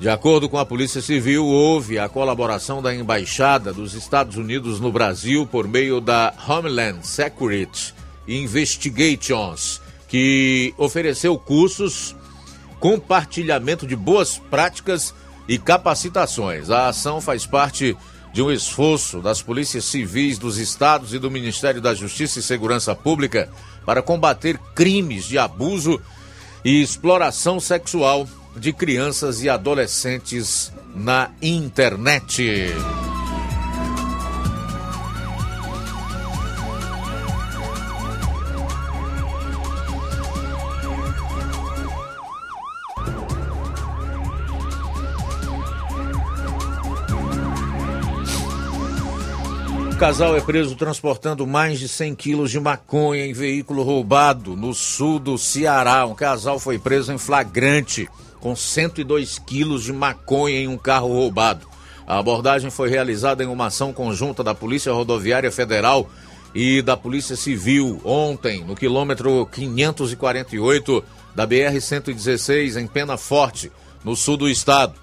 De 0.00 0.08
acordo 0.08 0.48
com 0.48 0.56
a 0.56 0.64
Polícia 0.64 1.02
Civil, 1.02 1.44
houve 1.44 1.98
a 1.98 2.08
colaboração 2.08 2.80
da 2.80 2.94
Embaixada 2.94 3.70
dos 3.70 3.92
Estados 3.92 4.38
Unidos 4.38 4.80
no 4.80 4.90
Brasil 4.90 5.46
por 5.46 5.68
meio 5.68 6.00
da 6.00 6.32
Homeland 6.48 7.06
Security 7.06 7.94
Investigations, 8.26 9.78
que 10.08 10.72
ofereceu 10.78 11.38
cursos, 11.38 12.16
compartilhamento 12.78 13.86
de 13.86 13.94
boas 13.94 14.38
práticas 14.38 15.14
e 15.46 15.58
capacitações. 15.58 16.70
A 16.70 16.88
ação 16.88 17.20
faz 17.20 17.44
parte 17.44 17.94
de 18.32 18.40
um 18.40 18.50
esforço 18.50 19.20
das 19.20 19.42
polícias 19.42 19.84
civis 19.84 20.38
dos 20.38 20.56
estados 20.56 21.12
e 21.12 21.18
do 21.18 21.30
Ministério 21.30 21.82
da 21.82 21.92
Justiça 21.92 22.38
e 22.38 22.42
Segurança 22.42 22.94
Pública 22.96 23.50
para 23.84 24.00
combater 24.00 24.56
crimes 24.74 25.26
de 25.26 25.36
abuso 25.36 26.00
e 26.64 26.80
exploração 26.80 27.60
sexual 27.60 28.26
de 28.56 28.72
crianças 28.72 29.42
e 29.42 29.48
adolescentes 29.48 30.72
na 30.94 31.30
internet. 31.40 32.72
casal 50.00 50.34
é 50.34 50.40
preso 50.40 50.74
transportando 50.76 51.46
mais 51.46 51.78
de 51.78 51.86
100 51.86 52.14
quilos 52.14 52.50
de 52.50 52.58
maconha 52.58 53.26
em 53.26 53.34
veículo 53.34 53.82
roubado 53.82 54.56
no 54.56 54.72
sul 54.72 55.18
do 55.18 55.36
Ceará. 55.36 56.06
Um 56.06 56.14
casal 56.14 56.58
foi 56.58 56.78
preso 56.78 57.12
em 57.12 57.18
flagrante 57.18 58.08
com 58.40 58.56
102 58.56 59.38
quilos 59.38 59.84
de 59.84 59.92
maconha 59.92 60.58
em 60.58 60.68
um 60.68 60.78
carro 60.78 61.08
roubado. 61.08 61.66
A 62.06 62.18
abordagem 62.18 62.70
foi 62.70 62.88
realizada 62.88 63.44
em 63.44 63.46
uma 63.46 63.66
ação 63.66 63.92
conjunta 63.92 64.42
da 64.42 64.54
Polícia 64.54 64.92
Rodoviária 64.92 65.52
Federal 65.52 66.10
e 66.54 66.82
da 66.82 66.96
Polícia 66.96 67.36
Civil 67.36 68.00
ontem, 68.04 68.64
no 68.64 68.74
quilômetro 68.74 69.46
548 69.52 71.04
da 71.34 71.46
BR-116, 71.46 72.80
em 72.80 72.86
Pena 72.86 73.16
Forte, 73.16 73.70
no 74.04 74.16
sul 74.16 74.36
do 74.36 74.48
estado. 74.48 74.94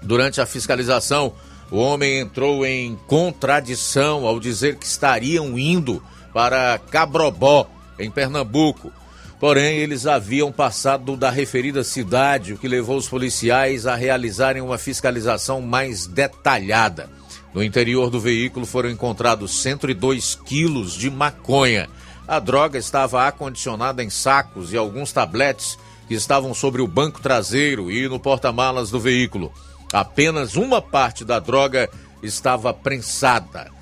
Durante 0.00 0.40
a 0.40 0.46
fiscalização, 0.46 1.32
o 1.70 1.78
homem 1.78 2.20
entrou 2.20 2.64
em 2.64 2.96
contradição 3.06 4.24
ao 4.24 4.38
dizer 4.38 4.76
que 4.76 4.86
estariam 4.86 5.58
indo 5.58 6.02
para 6.32 6.78
Cabrobó, 6.90 7.66
em 7.98 8.10
Pernambuco. 8.10 8.92
Porém, 9.38 9.78
eles 9.78 10.06
haviam 10.06 10.50
passado 10.50 11.16
da 11.16 11.30
referida 11.30 11.84
cidade, 11.84 12.54
o 12.54 12.58
que 12.58 12.66
levou 12.66 12.96
os 12.96 13.08
policiais 13.08 13.86
a 13.86 13.94
realizarem 13.94 14.62
uma 14.62 14.78
fiscalização 14.78 15.60
mais 15.60 16.06
detalhada. 16.06 17.10
No 17.52 17.62
interior 17.62 18.08
do 18.10 18.18
veículo 18.18 18.64
foram 18.64 18.90
encontrados 18.90 19.62
102 19.62 20.34
quilos 20.46 20.94
de 20.94 21.10
maconha. 21.10 21.88
A 22.26 22.38
droga 22.38 22.78
estava 22.78 23.26
acondicionada 23.26 24.02
em 24.02 24.10
sacos 24.10 24.72
e 24.72 24.76
alguns 24.76 25.12
tabletes 25.12 25.78
que 26.08 26.14
estavam 26.14 26.54
sobre 26.54 26.80
o 26.80 26.86
banco 26.86 27.20
traseiro 27.20 27.90
e 27.90 28.08
no 28.08 28.18
porta-malas 28.18 28.90
do 28.90 28.98
veículo. 28.98 29.52
Apenas 29.92 30.56
uma 30.56 30.80
parte 30.80 31.24
da 31.24 31.38
droga 31.38 31.90
estava 32.22 32.72
prensada. 32.72 33.75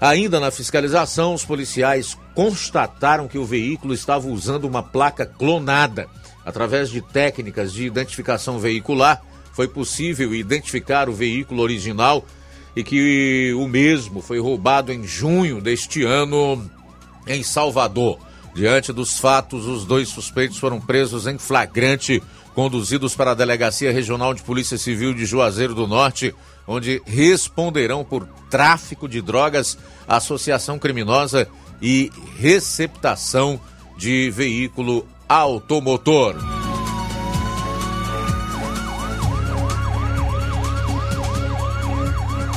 Ainda 0.00 0.38
na 0.38 0.50
fiscalização, 0.50 1.34
os 1.34 1.44
policiais 1.44 2.16
constataram 2.34 3.26
que 3.26 3.38
o 3.38 3.44
veículo 3.44 3.92
estava 3.92 4.28
usando 4.28 4.64
uma 4.64 4.82
placa 4.82 5.26
clonada. 5.26 6.06
Através 6.44 6.88
de 6.88 7.02
técnicas 7.02 7.72
de 7.72 7.84
identificação 7.84 8.58
veicular, 8.58 9.20
foi 9.52 9.66
possível 9.66 10.32
identificar 10.34 11.08
o 11.08 11.12
veículo 11.12 11.62
original 11.62 12.24
e 12.76 12.84
que 12.84 13.52
o 13.54 13.66
mesmo 13.66 14.22
foi 14.22 14.38
roubado 14.38 14.92
em 14.92 15.04
junho 15.04 15.60
deste 15.60 16.04
ano 16.04 16.70
em 17.26 17.42
Salvador. 17.42 18.20
Diante 18.54 18.92
dos 18.92 19.18
fatos, 19.18 19.66
os 19.66 19.84
dois 19.84 20.08
suspeitos 20.08 20.58
foram 20.58 20.80
presos 20.80 21.26
em 21.26 21.38
flagrante 21.38 22.22
conduzidos 22.54 23.14
para 23.14 23.32
a 23.32 23.34
Delegacia 23.34 23.92
Regional 23.92 24.32
de 24.32 24.42
Polícia 24.42 24.78
Civil 24.78 25.12
de 25.12 25.26
Juazeiro 25.26 25.74
do 25.74 25.86
Norte, 25.86 26.34
onde 26.68 27.02
responderão 27.06 28.04
por 28.04 28.28
tráfico 28.50 29.08
de 29.08 29.22
drogas, 29.22 29.78
associação 30.06 30.78
criminosa 30.78 31.48
e 31.80 32.12
receptação 32.36 33.58
de 33.96 34.30
veículo 34.30 35.08
automotor. 35.26 36.36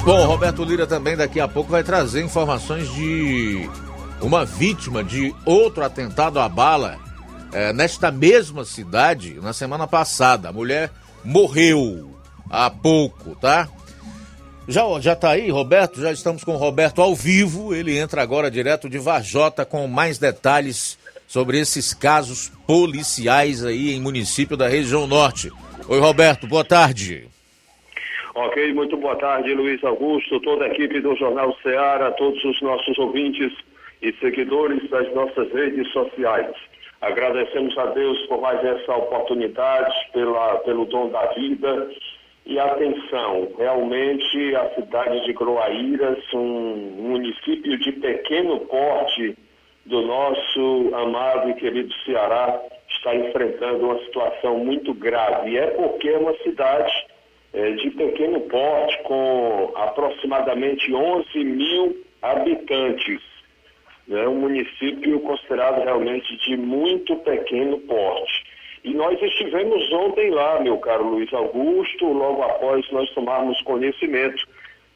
Bom, 0.03 0.25
Roberto 0.25 0.63
Lira 0.63 0.85
também 0.85 1.15
daqui 1.15 1.39
a 1.39 1.47
pouco 1.47 1.71
vai 1.71 1.83
trazer 1.83 2.23
informações 2.23 2.91
de 2.91 3.69
uma 4.19 4.43
vítima 4.43 5.03
de 5.03 5.33
outro 5.45 5.85
atentado 5.85 6.39
à 6.39 6.49
bala 6.49 6.97
é, 7.53 7.71
nesta 7.71 8.11
mesma 8.11 8.65
cidade 8.65 9.39
na 9.41 9.53
semana 9.53 9.87
passada. 9.87 10.49
A 10.49 10.53
mulher 10.53 10.91
morreu 11.23 12.15
há 12.49 12.69
pouco, 12.69 13.35
tá? 13.35 13.69
Já, 14.67 14.83
já 14.99 15.15
tá 15.15 15.31
aí, 15.31 15.49
Roberto? 15.49 15.99
Já 15.99 16.11
estamos 16.11 16.43
com 16.43 16.53
o 16.53 16.57
Roberto 16.57 17.01
ao 17.01 17.15
vivo. 17.15 17.73
Ele 17.73 17.97
entra 17.97 18.21
agora 18.21 18.51
direto 18.51 18.87
de 18.87 18.99
Varjota 18.99 19.65
com 19.65 19.87
mais 19.87 20.19
detalhes 20.19 20.99
sobre 21.27 21.59
esses 21.59 21.93
casos 21.93 22.49
policiais 22.67 23.65
aí 23.65 23.91
em 23.91 23.99
município 24.01 24.55
da 24.55 24.67
região 24.67 25.07
norte. 25.07 25.49
Oi, 25.87 25.99
Roberto, 25.99 26.45
boa 26.45 26.63
tarde. 26.63 27.27
Ok, 28.35 28.73
muito 28.73 28.95
boa 28.95 29.15
tarde, 29.17 29.53
Luiz 29.53 29.83
Augusto, 29.83 30.39
toda 30.39 30.65
a 30.65 30.67
equipe 30.69 31.01
do 31.01 31.15
Jornal 31.15 31.53
Ceará, 31.61 32.11
todos 32.11 32.41
os 32.45 32.61
nossos 32.61 32.97
ouvintes 32.97 33.51
e 34.01 34.13
seguidores 34.13 34.89
das 34.89 35.13
nossas 35.13 35.51
redes 35.51 35.91
sociais. 35.91 36.53
Agradecemos 37.01 37.77
a 37.77 37.87
Deus 37.87 38.17
por 38.27 38.39
mais 38.39 38.63
essa 38.63 38.95
oportunidade, 38.95 39.93
pela, 40.13 40.55
pelo 40.59 40.85
dom 40.85 41.09
da 41.09 41.25
vida. 41.33 41.89
E 42.45 42.59
atenção, 42.59 43.51
realmente 43.57 44.55
a 44.55 44.73
cidade 44.75 45.23
de 45.25 45.33
Groaíras, 45.33 46.23
um 46.33 46.73
município 46.97 47.77
de 47.77 47.91
pequeno 47.93 48.59
porte 48.61 49.37
do 49.85 50.01
nosso 50.01 50.89
amado 50.93 51.49
e 51.49 51.53
querido 51.53 51.93
Ceará, 52.05 52.61
está 52.89 53.15
enfrentando 53.15 53.85
uma 53.85 53.99
situação 53.99 54.57
muito 54.57 54.93
grave. 54.93 55.51
E 55.51 55.57
é 55.57 55.67
porque 55.67 56.09
é 56.09 56.17
uma 56.17 56.35
cidade 56.39 56.91
é, 57.53 57.71
de 57.71 57.91
pequeno 57.91 58.41
porte, 58.41 59.01
com 59.03 59.71
aproximadamente 59.75 60.93
11 60.93 61.43
mil 61.43 62.03
habitantes. 62.21 63.21
né, 64.07 64.27
um 64.27 64.39
município 64.39 65.19
considerado 65.21 65.83
realmente 65.83 66.35
de 66.37 66.57
muito 66.57 67.15
pequeno 67.17 67.79
porte. 67.81 68.50
E 68.83 68.93
nós 68.93 69.21
estivemos 69.21 69.91
ontem 69.91 70.31
lá, 70.31 70.59
meu 70.59 70.77
caro 70.77 71.07
Luiz 71.07 71.31
Augusto, 71.33 72.05
logo 72.05 72.41
após 72.41 72.89
nós 72.91 73.09
tomarmos 73.11 73.61
conhecimento 73.61 74.43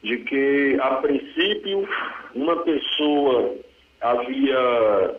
de 0.02 0.18
que, 0.18 0.76
a 0.80 0.96
princípio, 0.96 1.88
uma 2.34 2.56
pessoa 2.56 3.54
havia 4.00 5.16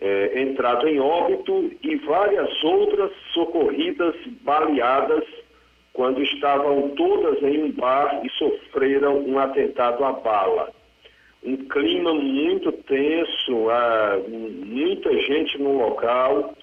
é, 0.00 0.40
entrado 0.40 0.88
em 0.88 1.00
óbito 1.00 1.72
e 1.82 1.96
várias 1.96 2.62
outras 2.62 3.10
socorridas 3.32 4.14
baleadas 4.42 5.24
quando 5.92 6.22
estavam 6.22 6.90
todas 6.90 7.42
em 7.42 7.64
um 7.64 7.72
bar 7.72 8.20
e 8.24 8.30
sofreram 8.30 9.18
um 9.18 9.38
atentado 9.38 10.04
à 10.04 10.12
bala. 10.12 10.70
Um 11.42 11.56
clima 11.56 12.12
muito 12.12 12.70
tenso, 12.72 13.68
muita 14.28 15.12
gente 15.22 15.58
no 15.58 15.78
local 15.78 16.54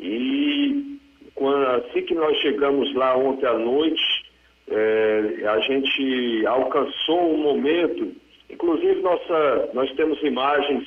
e 0.00 0.98
quando, 1.34 1.66
assim 1.66 2.02
que 2.02 2.14
nós 2.14 2.36
chegamos 2.38 2.92
lá 2.94 3.16
ontem 3.16 3.46
à 3.46 3.54
noite, 3.54 4.24
é, 4.68 5.46
a 5.46 5.58
gente 5.60 6.46
alcançou 6.46 7.34
um 7.34 7.38
momento, 7.38 8.14
inclusive 8.48 9.00
nossa, 9.00 9.70
nós 9.74 9.92
temos 9.94 10.22
imagens 10.22 10.86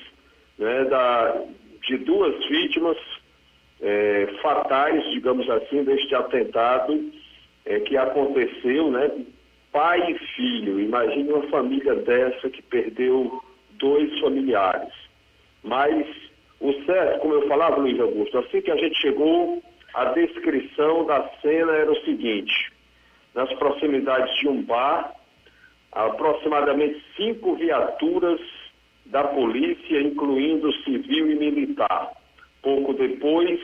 né, 0.57 0.85
da, 0.85 1.41
de 1.87 1.97
duas 1.97 2.45
vítimas 2.47 2.97
é, 3.81 4.27
fatais, 4.41 5.03
digamos 5.11 5.49
assim, 5.49 5.83
deste 5.83 6.15
atentado 6.15 7.11
é, 7.65 7.79
que 7.81 7.97
aconteceu, 7.97 8.89
né? 8.89 9.11
Pai 9.71 10.11
e 10.11 10.17
filho. 10.35 10.79
Imagine 10.79 11.33
uma 11.33 11.47
família 11.49 11.95
dessa 11.95 12.49
que 12.49 12.61
perdeu 12.61 13.41
dois 13.71 14.19
familiares. 14.19 14.93
Mas 15.63 16.05
o 16.63 16.85
certo, 16.85 17.19
como 17.19 17.33
eu 17.33 17.47
falava, 17.49 17.75
Luiz 17.75 17.99
Augusto, 17.99 18.37
assim 18.37 18.61
que 18.61 18.71
a 18.71 18.77
gente 18.77 18.95
chegou, 19.01 19.61
a 19.93 20.05
descrição 20.05 21.05
da 21.05 21.29
cena 21.41 21.73
era 21.73 21.91
o 21.91 22.05
seguinte: 22.05 22.71
nas 23.35 23.51
proximidades 23.55 24.33
de 24.39 24.47
um 24.47 24.61
bar, 24.63 25.13
aproximadamente 25.91 27.03
cinco 27.17 27.55
viaturas 27.55 28.39
da 29.07 29.25
polícia, 29.25 30.01
incluindo 30.01 30.71
civil 30.83 31.31
e 31.31 31.35
militar. 31.35 32.13
Pouco 32.61 32.93
depois, 32.93 33.59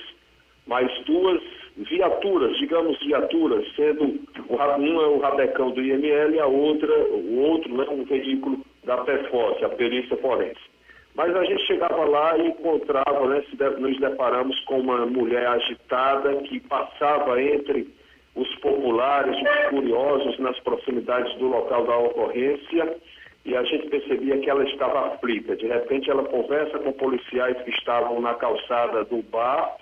mais 0.68 0.92
duas 1.06 1.42
viaturas, 1.78 2.58
digamos 2.58 3.00
viaturas, 3.00 3.66
sendo 3.78 4.20
uma 4.50 5.04
é 5.04 5.08
o 5.08 5.20
rabecão 5.20 5.72
do 5.72 5.82
IML 5.82 6.36
e 6.36 6.40
a 6.40 6.48
outra, 6.48 6.94
o 6.94 7.40
outro, 7.40 7.74
né, 7.78 7.86
um 7.90 8.04
veículo 8.04 8.60
da 8.84 8.98
PFOS, 8.98 9.64
a 9.64 9.70
perícia 9.70 10.18
forense. 10.18 10.60
Mas 11.16 11.36
a 11.36 11.44
gente 11.44 11.66
chegava 11.66 12.06
lá 12.06 12.38
e 12.38 12.48
encontrava, 12.48 13.28
né, 13.28 13.44
nos 13.78 14.00
deparamos 14.00 14.60
com 14.66 14.80
uma 14.80 15.06
mulher 15.06 15.48
agitada 15.48 16.36
que 16.44 16.60
passava 16.62 17.42
entre 17.42 17.94
os 18.36 18.56
populares, 18.56 19.36
os 19.36 19.70
curiosos 19.70 20.40
nas 20.40 20.58
proximidades 20.62 21.34
do 21.38 21.48
local 21.48 21.86
da 21.86 21.98
ocorrência 21.98 22.96
e 23.46 23.56
a 23.56 23.64
gente 23.64 23.90
percebia 23.90 24.38
que 24.40 24.50
ela 24.50 24.64
estava 24.64 25.08
aflita. 25.08 25.56
De 25.56 25.68
repente 25.68 26.10
ela 26.10 26.24
conversa 26.24 26.78
com 26.80 26.92
policiais 26.94 27.60
que 27.64 27.72
estavam 27.72 28.22
na 28.22 28.36
calçada 28.36 29.04
do 29.06 29.22
bar 29.24 29.76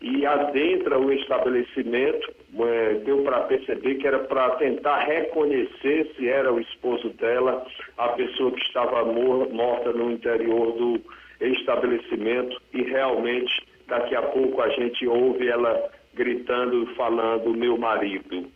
e 0.00 0.24
adentra 0.24 0.98
o 0.98 1.12
estabelecimento, 1.12 2.32
é, 2.60 2.94
deu 3.04 3.22
para 3.24 3.40
perceber 3.42 3.96
que 3.96 4.06
era 4.06 4.20
para 4.20 4.50
tentar 4.56 5.04
reconhecer 5.04 6.12
se 6.16 6.28
era 6.28 6.52
o 6.52 6.60
esposo 6.60 7.08
dela, 7.10 7.66
a 7.96 8.08
pessoa 8.10 8.52
que 8.52 8.60
estava 8.62 9.04
mor 9.04 9.48
morta 9.52 9.92
no 9.92 10.12
interior 10.12 10.72
do 10.72 11.00
estabelecimento 11.40 12.60
e 12.72 12.82
realmente 12.82 13.66
daqui 13.88 14.14
a 14.14 14.22
pouco 14.22 14.60
a 14.62 14.68
gente 14.70 15.06
ouve 15.06 15.48
ela 15.48 15.90
gritando, 16.14 16.86
falando 16.94 17.54
meu 17.54 17.76
marido. 17.76 18.46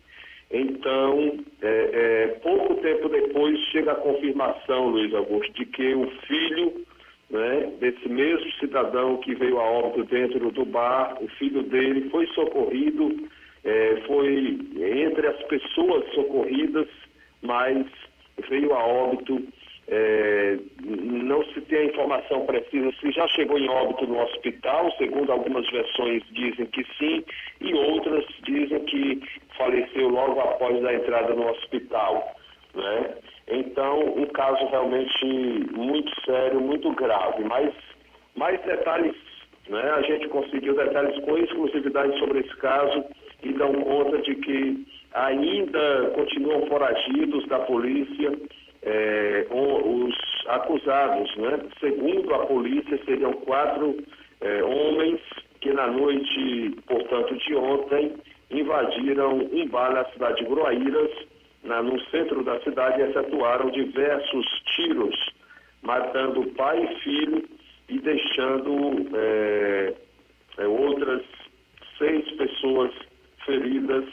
Então, 0.51 1.39
é, 1.63 1.91
é, 1.93 2.27
pouco 2.43 2.75
tempo 2.83 3.09
depois 3.09 3.59
chega 3.71 3.93
a 3.93 3.97
confirmação, 3.97 4.89
Luiz 4.89 5.15
Augusto, 5.15 5.53
de 5.55 5.65
que 5.65 5.95
o 5.95 6.07
filho 6.27 6.85
né, 7.33 7.73
desse 7.81 8.09
mesmo 8.11 8.53
cidadão 8.61 9.17
que 9.17 9.35
veio 9.35 9.59
a 9.59 9.65
óbito 9.65 10.05
dentro 10.05 10.51
do 10.51 10.67
bar, 10.67 11.17
o 11.19 11.27
filho 11.29 11.63
dele 11.63 12.11
foi 12.11 12.27
socorrido, 12.29 13.27
é, 13.65 13.97
foi 14.07 14.59
entre 14.77 15.27
as 15.27 15.43
pessoas 15.45 16.05
socorridas, 16.13 16.87
mas 17.41 17.87
veio 18.49 18.75
a 18.75 18.85
óbito. 18.85 19.43
É, 19.89 20.59
não 20.85 21.45
se 21.47 21.61
tem 21.63 21.79
a 21.79 21.85
informação 21.87 22.47
precisa 22.47 22.93
se 23.01 23.11
já 23.11 23.27
chegou 23.29 23.59
em 23.59 23.69
óbito 23.69 24.07
no 24.07 24.23
hospital, 24.23 24.93
segundo 24.97 25.33
algumas 25.33 25.69
versões 25.71 26.23
dizem 26.31 26.67
que 26.67 26.85
sim, 26.99 27.25
e 27.61 27.75
outras 27.75 28.25
dizem 28.45 28.79
que 28.85 29.21
faleceu 29.57 30.09
logo 30.09 30.39
após 30.39 30.85
a 30.85 30.95
entrada 30.95 31.35
no 31.35 31.51
hospital. 31.51 32.37
Né? 32.75 33.17
Então, 33.53 34.01
um 34.17 34.27
caso 34.27 34.67
realmente 34.67 35.27
muito 35.73 36.13
sério, 36.25 36.61
muito 36.61 36.91
grave. 36.93 37.45
Mas 37.45 37.73
mais 38.35 38.61
detalhes, 38.63 39.15
né? 39.69 39.91
a 39.91 40.03
gente 40.03 40.29
conseguiu 40.29 40.75
detalhes 40.75 41.23
com 41.25 41.37
exclusividade 41.37 42.19
sobre 42.19 42.41
esse 42.41 42.57
caso 42.57 43.05
e 43.43 43.53
dão 43.53 43.73
conta 43.73 44.19
de 44.19 44.35
que 44.37 44.87
ainda 45.15 46.13
continuam 46.15 46.67
foragidos 46.67 47.47
da 47.49 47.59
polícia 47.61 48.33
é, 48.83 49.47
os 49.51 50.15
acusados. 50.49 51.37
Né? 51.37 51.61
Segundo 51.81 52.35
a 52.35 52.47
polícia, 52.47 52.99
seriam 53.05 53.33
quatro 53.33 53.97
é, 54.41 54.63
homens 54.63 55.21
que 55.61 55.73
na 55.73 55.87
noite, 55.87 56.77
portanto, 56.87 57.37
de 57.37 57.55
ontem, 57.55 58.13
invadiram 58.51 59.39
um 59.39 59.69
bar 59.69 59.93
na 59.93 60.05
cidade 60.07 60.43
de 60.43 60.45
Groaíras, 60.45 61.11
na, 61.63 61.83
no 61.83 62.01
centro 62.07 62.43
da 62.45 62.61
cidade, 62.61 63.03
efetuaram 63.03 63.71
diversos 63.71 64.47
tiros, 64.75 65.15
matando 65.83 66.47
pai 66.53 66.83
e 66.85 67.01
filho 67.01 67.49
e 67.89 67.99
deixando 67.99 69.17
é, 69.17 69.95
é, 70.59 70.67
outras 70.67 71.23
seis 71.99 72.31
pessoas 72.33 72.93
feridas, 73.45 74.05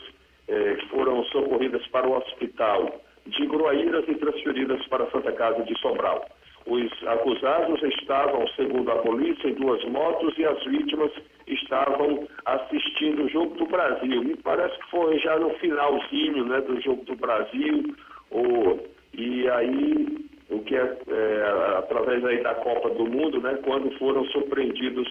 é, 0.48 0.76
que 0.76 0.90
foram 0.90 1.24
socorridas 1.26 1.86
para 1.88 2.08
o 2.08 2.18
hospital 2.18 3.02
de 3.26 3.46
Groaíras 3.46 4.06
e 4.08 4.16
transferidas 4.16 4.86
para 4.88 5.04
a 5.04 5.12
Santa 5.12 5.32
Casa 5.34 5.64
de 5.64 5.78
Sobral. 5.80 6.28
Os 6.66 6.92
acusados 7.08 7.82
estavam, 7.84 8.48
segundo 8.50 8.92
a 8.92 8.98
polícia, 8.98 9.48
em 9.48 9.54
duas 9.54 9.84
motos 9.86 10.38
e 10.38 10.46
as 10.46 10.64
vítimas 10.66 11.12
estavam 11.50 12.28
assistindo 12.46 13.24
o 13.24 13.30
Jogo 13.30 13.56
do 13.56 13.66
Brasil. 13.66 14.24
Me 14.24 14.36
parece 14.38 14.78
que 14.80 14.92
foi 14.92 15.20
já 15.20 15.38
no 15.40 15.50
finalzinho 15.56 16.46
né, 16.46 16.62
do 16.62 16.80
Jogo 16.82 17.04
do 17.06 17.16
Brasil, 17.16 17.96
ou, 18.32 18.88
e 19.14 19.50
aí, 19.50 20.30
o 20.50 20.60
que 20.64 20.76
é, 20.76 20.98
é, 21.08 21.78
através 21.78 22.24
aí 22.26 22.42
da 22.44 22.56
Copa 22.56 22.90
do 22.92 23.06
Mundo, 23.06 23.42
né, 23.42 23.60
quando 23.64 23.92
foram 23.98 24.26
surpreendidos 24.26 25.08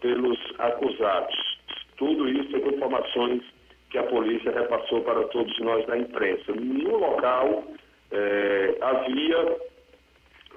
pelos 0.00 0.38
acusados. 0.58 1.58
Tudo 1.96 2.28
isso 2.28 2.50
são 2.50 2.68
informações 2.68 3.42
que 3.90 3.98
a 3.98 4.02
polícia 4.04 4.50
repassou 4.50 5.02
para 5.02 5.22
todos 5.28 5.56
nós 5.60 5.86
da 5.86 5.98
imprensa. 5.98 6.52
No 6.52 6.98
local 6.98 7.64
é, 8.10 8.76
havia 8.80 9.56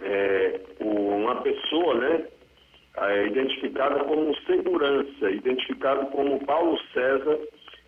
é, 0.01 0.61
uma 0.79 1.35
pessoa, 1.41 1.95
né, 1.95 2.25
é, 2.97 3.27
identificada 3.27 4.03
como 4.05 4.36
segurança, 4.45 5.29
identificado 5.29 6.08
como 6.08 6.43
Paulo 6.45 6.77
César, 6.93 7.39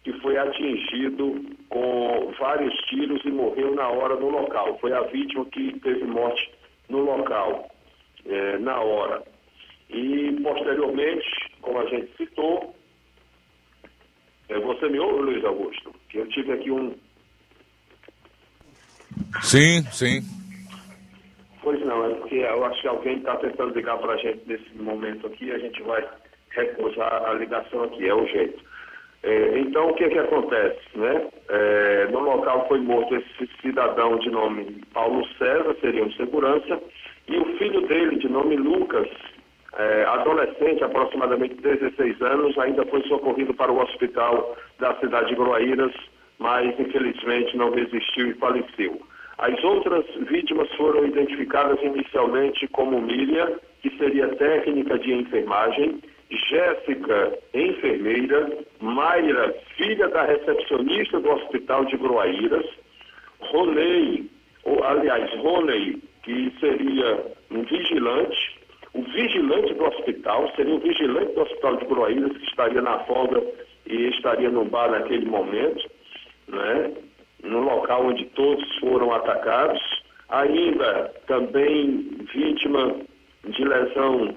que 0.03 0.13
foi 0.21 0.37
atingido 0.37 1.45
com 1.69 2.33
vários 2.39 2.73
tiros 2.85 3.23
e 3.25 3.29
morreu 3.29 3.75
na 3.75 3.87
hora 3.89 4.15
no 4.15 4.29
local. 4.29 4.77
Foi 4.79 4.91
a 4.93 5.01
vítima 5.01 5.45
que 5.45 5.79
teve 5.79 6.03
morte 6.05 6.51
no 6.89 6.99
local, 6.99 7.69
é, 8.25 8.57
na 8.59 8.79
hora. 8.79 9.23
E, 9.89 10.37
posteriormente, 10.43 11.25
como 11.61 11.79
a 11.79 11.85
gente 11.85 12.11
citou, 12.17 12.75
é, 14.49 14.59
você 14.59 14.89
me 14.89 14.99
ouve, 14.99 15.23
Luiz 15.23 15.43
Augusto? 15.45 15.93
Que 16.09 16.17
eu 16.19 16.27
tive 16.29 16.53
aqui 16.53 16.71
um. 16.71 16.95
Sim, 19.41 19.83
sim. 19.91 20.36
Não, 21.87 22.05
é 22.05 22.13
porque 22.15 22.35
eu 22.35 22.65
acho 22.65 22.81
que 22.81 22.87
alguém 22.89 23.17
está 23.19 23.37
tentando 23.37 23.73
ligar 23.73 23.97
para 23.97 24.13
a 24.13 24.17
gente 24.17 24.41
nesse 24.45 24.75
momento 24.75 25.25
aqui, 25.25 25.49
a 25.53 25.57
gente 25.57 25.81
vai 25.83 26.05
recusar 26.49 27.23
a 27.25 27.33
ligação 27.33 27.83
aqui, 27.83 28.09
é 28.09 28.13
o 28.13 28.27
jeito. 28.27 28.61
É, 29.23 29.59
então, 29.59 29.87
o 29.87 29.93
que 29.93 30.09
que 30.09 30.19
acontece, 30.19 30.81
né? 30.95 31.27
É, 31.47 32.07
no 32.11 32.19
local 32.19 32.67
foi 32.67 32.79
morto 32.81 33.15
esse 33.15 33.49
cidadão 33.61 34.19
de 34.19 34.29
nome 34.29 34.83
Paulo 34.93 35.25
César, 35.37 35.77
seria 35.79 36.03
um 36.03 36.11
segurança, 36.11 36.77
e 37.29 37.37
o 37.37 37.57
filho 37.57 37.87
dele, 37.87 38.17
de 38.17 38.27
nome 38.27 38.57
Lucas, 38.57 39.07
é, 39.77 40.03
adolescente, 40.03 40.83
aproximadamente 40.83 41.55
16 41.55 42.21
anos, 42.21 42.57
ainda 42.57 42.85
foi 42.87 43.01
socorrido 43.03 43.53
para 43.53 43.71
o 43.71 43.81
hospital 43.81 44.57
da 44.77 44.93
cidade 44.95 45.29
de 45.29 45.35
Groaíras, 45.35 45.93
mas 46.37 46.77
infelizmente 46.77 47.55
não 47.55 47.71
resistiu 47.71 48.27
e 48.27 48.33
faleceu. 48.33 49.01
As 49.37 49.63
outras 49.63 50.03
vítimas 50.29 50.71
foram 50.73 51.05
identificadas 51.05 51.79
inicialmente 51.83 52.67
como 52.69 53.01
Miriam, 53.01 53.59
que 53.81 53.95
seria 53.97 54.27
técnica 54.35 54.97
de 54.97 55.13
enfermagem, 55.13 56.01
Jéssica, 56.29 57.37
enfermeira, 57.53 58.51
Mayra, 58.81 59.53
filha 59.75 60.07
da 60.09 60.23
recepcionista 60.23 61.19
do 61.19 61.29
Hospital 61.29 61.85
de 61.85 61.97
Groaíras, 61.97 62.65
Ronei, 63.39 64.29
ou 64.63 64.83
aliás, 64.83 65.31
Ronei, 65.39 66.01
que 66.23 66.51
seria 66.59 67.25
um 67.51 67.61
vigilante, 67.61 68.59
o 68.93 69.03
vigilante 69.03 69.73
do 69.75 69.83
hospital, 69.85 70.51
seria 70.55 70.73
o 70.73 70.79
vigilante 70.79 71.33
do 71.33 71.41
Hospital 71.41 71.77
de 71.77 71.85
Groaíras, 71.85 72.37
que 72.37 72.45
estaria 72.45 72.81
na 72.81 72.99
folga 73.05 73.41
e 73.85 74.09
estaria 74.09 74.49
no 74.49 74.65
bar 74.65 74.89
naquele 74.89 75.25
momento, 75.25 75.89
né? 76.47 76.91
No 77.43 77.61
local 77.61 78.07
onde 78.07 78.25
todos 78.27 78.77
foram 78.79 79.13
atacados. 79.13 79.81
Ainda 80.29 81.13
também 81.27 82.17
vítima 82.33 82.95
de 83.45 83.63
lesão 83.63 84.35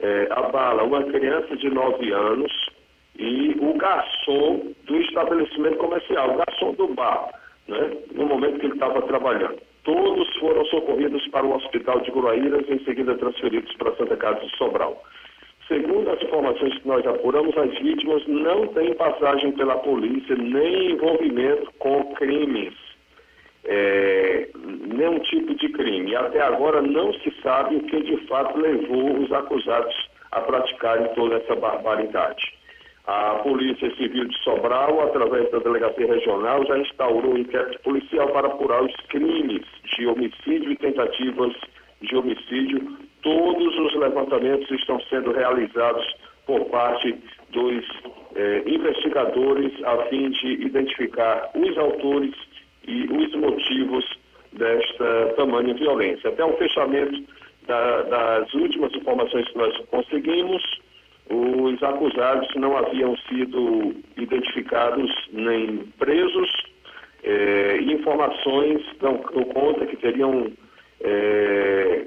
é, 0.00 0.28
a 0.30 0.42
bala, 0.42 0.82
uma 0.82 1.04
criança 1.04 1.56
de 1.56 1.70
9 1.70 2.12
anos 2.12 2.52
e 3.18 3.56
o 3.60 3.74
garçom 3.74 4.72
do 4.84 4.96
estabelecimento 4.98 5.76
comercial, 5.76 6.30
o 6.30 6.36
garçom 6.38 6.74
do 6.74 6.88
bar, 6.88 7.28
né, 7.68 7.96
no 8.14 8.26
momento 8.26 8.58
que 8.58 8.66
ele 8.66 8.74
estava 8.74 9.00
trabalhando. 9.02 9.58
Todos 9.84 10.36
foram 10.36 10.64
socorridos 10.66 11.26
para 11.28 11.46
o 11.46 11.54
hospital 11.54 12.00
de 12.00 12.10
Guruaíras 12.10 12.68
e 12.68 12.74
em 12.74 12.84
seguida 12.84 13.16
transferidos 13.16 13.72
para 13.76 13.94
Santa 13.96 14.16
Casa 14.16 14.40
de 14.40 14.56
Sobral. 14.56 15.02
Segundo 15.72 16.10
as 16.10 16.22
informações 16.22 16.78
que 16.78 16.86
nós 16.86 17.06
apuramos, 17.06 17.56
as 17.56 17.70
vítimas 17.78 18.22
não 18.26 18.66
têm 18.74 18.92
passagem 18.92 19.52
pela 19.52 19.76
polícia 19.78 20.36
nem 20.36 20.90
envolvimento 20.90 21.72
com 21.78 22.12
crimes, 22.12 22.74
é, 23.64 24.50
nenhum 24.54 25.18
tipo 25.20 25.54
de 25.54 25.70
crime. 25.70 26.14
Até 26.14 26.42
agora 26.42 26.82
não 26.82 27.14
se 27.14 27.32
sabe 27.42 27.76
o 27.76 27.82
que 27.84 28.02
de 28.02 28.18
fato 28.26 28.58
levou 28.60 29.18
os 29.18 29.32
acusados 29.32 29.94
a 30.32 30.42
praticarem 30.42 31.08
toda 31.14 31.36
essa 31.36 31.56
barbaridade. 31.56 32.52
A 33.06 33.36
Polícia 33.36 33.90
Civil 33.96 34.26
de 34.26 34.38
Sobral, 34.44 35.00
através 35.00 35.50
da 35.52 35.58
Delegacia 35.58 36.06
Regional, 36.06 36.66
já 36.66 36.76
instaurou 36.76 37.32
um 37.32 37.38
inquérito 37.38 37.80
policial 37.80 38.28
para 38.28 38.48
apurar 38.48 38.82
os 38.82 38.94
crimes 39.08 39.64
de 39.96 40.06
homicídio 40.06 40.70
e 40.70 40.76
tentativas 40.76 41.54
de 42.02 42.14
homicídio. 42.14 42.98
Todos 43.22 43.78
os 43.78 43.94
levantamentos 43.94 44.70
estão 44.70 45.00
sendo 45.08 45.32
realizados 45.32 46.04
por 46.46 46.64
parte 46.66 47.16
dos 47.50 47.84
eh, 48.34 48.62
investigadores 48.66 49.72
a 49.84 49.96
fim 50.06 50.30
de 50.30 50.64
identificar 50.64 51.50
os 51.54 51.78
autores 51.78 52.34
e 52.86 53.04
os 53.04 53.34
motivos 53.36 54.04
desta 54.52 55.34
tamanha 55.36 55.74
violência. 55.74 56.30
Até 56.30 56.44
o 56.44 56.56
fechamento 56.56 57.22
da, 57.66 58.02
das 58.02 58.54
últimas 58.54 58.92
informações 58.94 59.48
que 59.48 59.58
nós 59.58 59.76
conseguimos, 59.90 60.62
os 61.30 61.82
acusados 61.82 62.48
não 62.56 62.76
haviam 62.76 63.16
sido 63.28 63.94
identificados 64.16 65.10
nem 65.32 65.78
presos, 65.98 66.50
eh, 67.22 67.78
informações 67.82 68.82
dão, 69.00 69.18
conta 69.18 69.86
que 69.86 69.96
teriam 69.96 70.50
eh, 71.02 72.04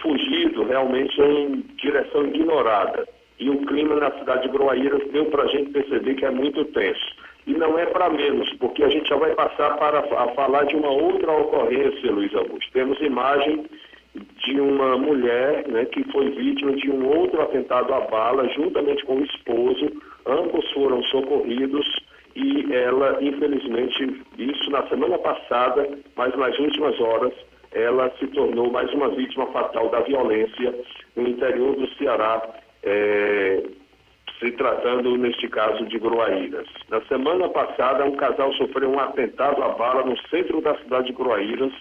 fugido 0.00 0.64
realmente 0.64 1.20
em 1.20 1.64
direção 1.76 2.26
ignorada. 2.26 3.06
E 3.38 3.48
o 3.48 3.58
clima 3.66 3.94
na 3.94 4.10
cidade 4.18 4.42
de 4.42 4.48
Groaíras 4.48 5.06
deu 5.12 5.26
para 5.26 5.44
a 5.44 5.46
gente 5.46 5.70
perceber 5.70 6.14
que 6.14 6.24
é 6.24 6.30
muito 6.30 6.64
tenso. 6.66 7.16
E 7.46 7.52
não 7.52 7.78
é 7.78 7.86
para 7.86 8.10
menos, 8.10 8.52
porque 8.54 8.82
a 8.82 8.88
gente 8.88 9.08
já 9.08 9.16
vai 9.16 9.34
passar 9.34 9.76
para 9.78 10.00
a 10.00 10.28
falar 10.34 10.64
de 10.64 10.76
uma 10.76 10.90
outra 10.90 11.32
ocorrência, 11.32 12.10
Luiz 12.10 12.34
Augusto. 12.34 12.72
Temos 12.72 13.00
imagem 13.00 13.64
de 14.44 14.60
uma 14.60 14.98
mulher 14.98 15.66
né, 15.68 15.84
que 15.86 16.02
foi 16.10 16.30
vítima 16.30 16.72
de 16.72 16.90
um 16.90 17.06
outro 17.06 17.40
atentado 17.40 17.94
à 17.94 18.00
bala, 18.00 18.48
juntamente 18.48 19.04
com 19.04 19.16
o 19.16 19.24
esposo. 19.24 19.90
Ambos 20.26 20.70
foram 20.72 21.02
socorridos 21.04 21.86
e 22.34 22.72
ela, 22.72 23.18
infelizmente, 23.20 24.22
isso 24.36 24.70
na 24.70 24.86
semana 24.88 25.18
passada, 25.18 25.88
mas 26.16 26.36
nas 26.36 26.58
últimas 26.58 27.00
horas, 27.00 27.32
ela 27.72 28.10
se 28.18 28.26
tornou 28.28 28.70
mais 28.70 28.92
uma 28.92 29.08
vítima 29.10 29.46
fatal 29.46 29.88
da 29.90 30.00
violência 30.00 30.74
no 31.16 31.28
interior 31.28 31.76
do 31.76 31.86
Ceará. 31.94 32.42
É, 32.82 33.62
se 34.38 34.52
tratando, 34.52 35.16
neste 35.16 35.48
caso, 35.48 35.84
de 35.86 35.98
Groaíras. 35.98 36.68
Na 36.88 37.00
semana 37.02 37.48
passada, 37.48 38.04
um 38.04 38.16
casal 38.16 38.52
sofreu 38.54 38.90
um 38.90 38.98
atentado 38.98 39.62
à 39.62 39.70
bala 39.70 40.04
no 40.04 40.16
centro 40.28 40.60
da 40.60 40.76
cidade 40.78 41.08
de 41.08 41.12
Groaíras, 41.12 41.72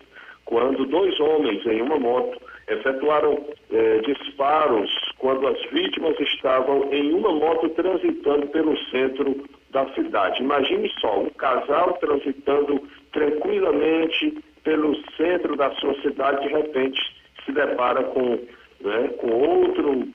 quando 0.45 0.85
dois 0.85 1.19
homens 1.19 1.65
em 1.65 1.81
uma 1.81 1.99
moto 1.99 2.41
efetuaram 2.67 3.45
eh, 3.71 4.01
disparos 4.05 4.89
quando 5.19 5.47
as 5.47 5.61
vítimas 5.71 6.19
estavam 6.19 6.91
em 6.91 7.13
uma 7.13 7.31
moto 7.31 7.69
transitando 7.69 8.47
pelo 8.47 8.77
centro 8.89 9.45
da 9.71 9.85
cidade. 9.93 10.41
Imagine 10.41 10.91
só, 10.99 11.19
um 11.19 11.29
casal 11.31 11.93
transitando 11.99 12.81
tranquilamente 13.11 14.37
pelo 14.67 14.93
centro 15.15 15.55
da 15.55 15.71
sua 15.75 15.93
cidade, 16.01 16.45
de 16.45 16.53
repente 16.53 17.01
se 17.45 17.53
depara 17.53 18.03
com, 18.03 18.37
né, 18.81 19.07
com 19.17 19.29
outro 19.31 20.09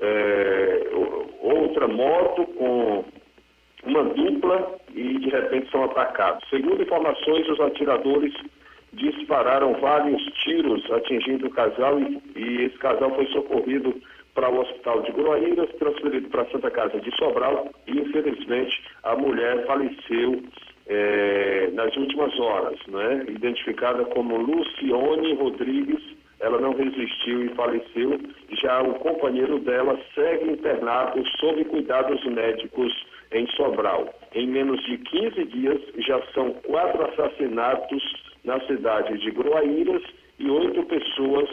é, 0.00 0.86
outra 1.42 1.86
moto 1.86 2.46
com 2.54 3.04
uma 3.84 4.04
dupla 4.04 4.78
e 4.94 5.18
de 5.18 5.28
repente 5.28 5.70
são 5.70 5.84
atacados. 5.84 6.42
Segundo 6.48 6.82
informações, 6.82 7.46
os 7.50 7.60
atiradores 7.60 8.32
dispararam 8.94 9.74
vários 9.74 10.22
tiros 10.42 10.90
atingindo 10.90 11.46
o 11.46 11.50
casal 11.50 12.00
e, 12.00 12.18
e 12.34 12.64
esse 12.64 12.78
casal 12.78 13.14
foi 13.14 13.26
socorrido 13.26 13.94
para 14.34 14.48
o 14.48 14.60
hospital 14.60 15.02
de 15.02 15.12
Groaíras, 15.12 15.68
transferido 15.78 16.30
para 16.30 16.42
a 16.42 16.50
Santa 16.50 16.70
Casa 16.70 16.98
de 16.98 17.14
Sobral 17.16 17.68
e 17.86 17.98
infelizmente 17.98 18.82
a 19.02 19.14
mulher 19.14 19.66
faleceu 19.66 20.42
é, 20.88 21.70
nas 21.72 21.94
últimas 21.96 22.38
horas, 22.38 22.78
né? 22.88 23.24
identificada 23.28 24.04
como 24.06 24.36
Lucione 24.36 25.34
Rodrigues 25.34 26.18
ela 26.40 26.60
não 26.60 26.72
resistiu 26.72 27.44
e 27.44 27.54
faleceu. 27.54 28.18
Já 28.62 28.82
o 28.82 28.94
companheiro 28.94 29.58
dela 29.58 29.98
segue 30.14 30.52
internado 30.52 31.26
sob 31.40 31.64
cuidados 31.64 32.24
médicos 32.24 32.92
em 33.32 33.46
Sobral. 33.48 34.14
Em 34.34 34.46
menos 34.46 34.80
de 34.84 34.98
15 34.98 35.44
dias, 35.46 35.80
já 35.98 36.22
são 36.32 36.52
quatro 36.64 37.04
assassinatos 37.10 38.02
na 38.44 38.60
cidade 38.66 39.18
de 39.18 39.30
Groaíras 39.32 40.02
e 40.38 40.48
oito 40.48 40.84
pessoas, 40.84 41.50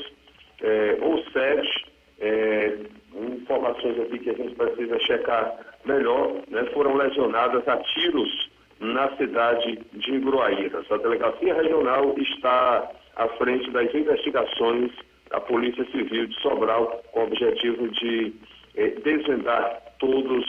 é, 0.62 0.98
ou 1.02 1.24
sete, 1.32 1.86
é, 2.20 2.78
informações 3.16 4.00
aqui 4.02 4.20
que 4.20 4.30
a 4.30 4.34
gente 4.34 4.56
precisa 4.56 5.00
checar 5.00 5.60
melhor, 5.86 6.42
né, 6.48 6.64
foram 6.74 6.96
lesionadas 6.96 7.68
a 7.68 7.78
tiros 7.78 8.55
na 8.80 9.16
cidade 9.18 9.80
de 9.94 10.20
Groaíras. 10.20 10.86
A 10.92 10.98
delegacia 10.98 11.54
regional 11.54 12.16
está 12.18 12.92
à 13.16 13.28
frente 13.38 13.72
das 13.72 13.94
investigações 13.94 14.92
da 15.30 15.40
Polícia 15.40 15.86
Civil 15.92 16.28
de 16.28 16.42
Sobral, 16.42 17.02
com 17.12 17.22
o 17.22 17.24
objetivo 17.24 17.88
de 17.90 18.34
eh, 18.76 18.94
desvendar 19.04 19.82
todos 20.00 20.46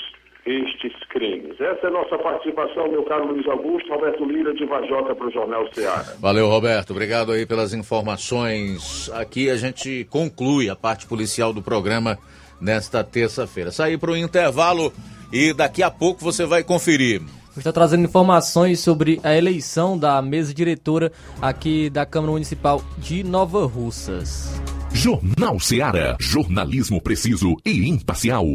estes 0.46 0.92
crimes. 1.08 1.60
Essa 1.60 1.86
é 1.86 1.88
a 1.88 1.90
nossa 1.90 2.16
participação, 2.18 2.88
meu 2.88 3.02
caro 3.02 3.26
Luiz 3.26 3.46
Augusto, 3.48 3.90
Roberto 3.90 4.24
Lira, 4.24 4.54
de 4.54 4.64
Vajota 4.64 5.14
para 5.14 5.26
o 5.26 5.30
Jornal 5.30 5.66
Ceará. 5.74 6.04
Valeu, 6.20 6.46
Roberto. 6.46 6.90
Obrigado 6.90 7.32
aí 7.32 7.44
pelas 7.44 7.74
informações. 7.74 9.10
Aqui 9.14 9.50
a 9.50 9.56
gente 9.56 10.06
conclui 10.08 10.70
a 10.70 10.76
parte 10.76 11.06
policial 11.06 11.52
do 11.52 11.62
programa 11.62 12.16
nesta 12.60 13.02
terça-feira. 13.02 13.72
Sair 13.72 13.98
para 13.98 14.12
o 14.12 14.16
intervalo 14.16 14.92
e 15.32 15.52
daqui 15.52 15.82
a 15.82 15.90
pouco 15.90 16.22
você 16.22 16.46
vai 16.46 16.62
conferir 16.62 17.20
está 17.60 17.72
trazendo 17.72 18.04
informações 18.04 18.80
sobre 18.80 19.20
a 19.22 19.36
eleição 19.36 19.98
da 19.98 20.20
mesa 20.22 20.52
diretora 20.52 21.12
aqui 21.40 21.90
da 21.90 22.06
Câmara 22.06 22.32
Municipal 22.32 22.82
de 22.98 23.22
Nova 23.22 23.66
Russas. 23.66 24.60
Jornal 24.92 25.60
Seara. 25.60 26.16
Jornalismo 26.18 27.00
preciso 27.02 27.54
e 27.64 27.88
imparcial. 27.88 28.46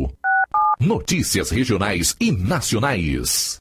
Notícias 0.80 1.52
regionais 1.52 2.16
e 2.20 2.32
nacionais. 2.32 3.61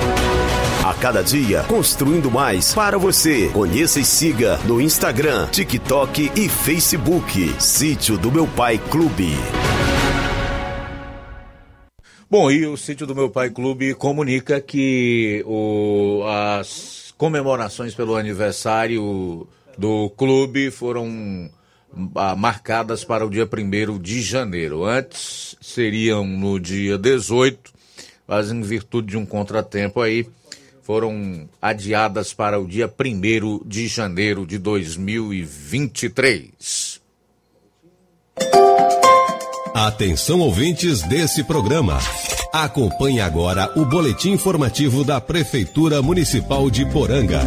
Cada 0.99 1.23
dia, 1.23 1.63
construindo 1.63 2.29
mais 2.29 2.73
para 2.73 2.97
você. 2.97 3.49
Conheça 3.49 3.99
e 3.99 4.05
siga 4.05 4.57
no 4.65 4.81
Instagram, 4.81 5.47
TikTok 5.47 6.31
e 6.35 6.49
Facebook. 6.49 7.55
Sítio 7.59 8.17
do 8.17 8.31
Meu 8.31 8.47
Pai 8.47 8.77
Clube. 8.77 9.29
Bom, 12.29 12.49
e 12.49 12.65
o 12.65 12.77
sítio 12.77 13.05
do 13.05 13.13
Meu 13.13 13.29
Pai 13.29 13.49
Clube 13.49 13.93
comunica 13.93 14.61
que 14.61 15.43
o, 15.45 16.23
as 16.25 17.13
comemorações 17.17 17.93
pelo 17.93 18.15
aniversário 18.15 19.45
do 19.77 20.09
clube 20.11 20.71
foram 20.71 21.49
ah, 22.15 22.35
marcadas 22.35 23.03
para 23.03 23.25
o 23.25 23.29
dia 23.29 23.45
1 23.45 23.99
de 23.99 24.21
janeiro. 24.21 24.85
Antes 24.85 25.55
seriam 25.59 26.25
no 26.25 26.59
dia 26.59 26.97
18, 26.97 27.71
mas 28.27 28.49
em 28.49 28.61
virtude 28.61 29.09
de 29.09 29.17
um 29.17 29.25
contratempo 29.25 29.99
aí, 30.01 30.25
foram 30.91 31.47
adiadas 31.61 32.33
para 32.33 32.59
o 32.59 32.67
dia 32.67 32.93
1 32.93 33.61
de 33.65 33.87
janeiro 33.87 34.45
de 34.45 34.57
2023. 34.57 36.99
Atenção 39.73 40.41
ouvintes 40.41 41.01
desse 41.03 41.45
programa. 41.45 41.97
Acompanhe 42.51 43.21
agora 43.21 43.71
o 43.79 43.85
boletim 43.85 44.31
informativo 44.31 45.05
da 45.05 45.21
Prefeitura 45.21 46.01
Municipal 46.01 46.69
de 46.69 46.85
Poranga. 46.91 47.39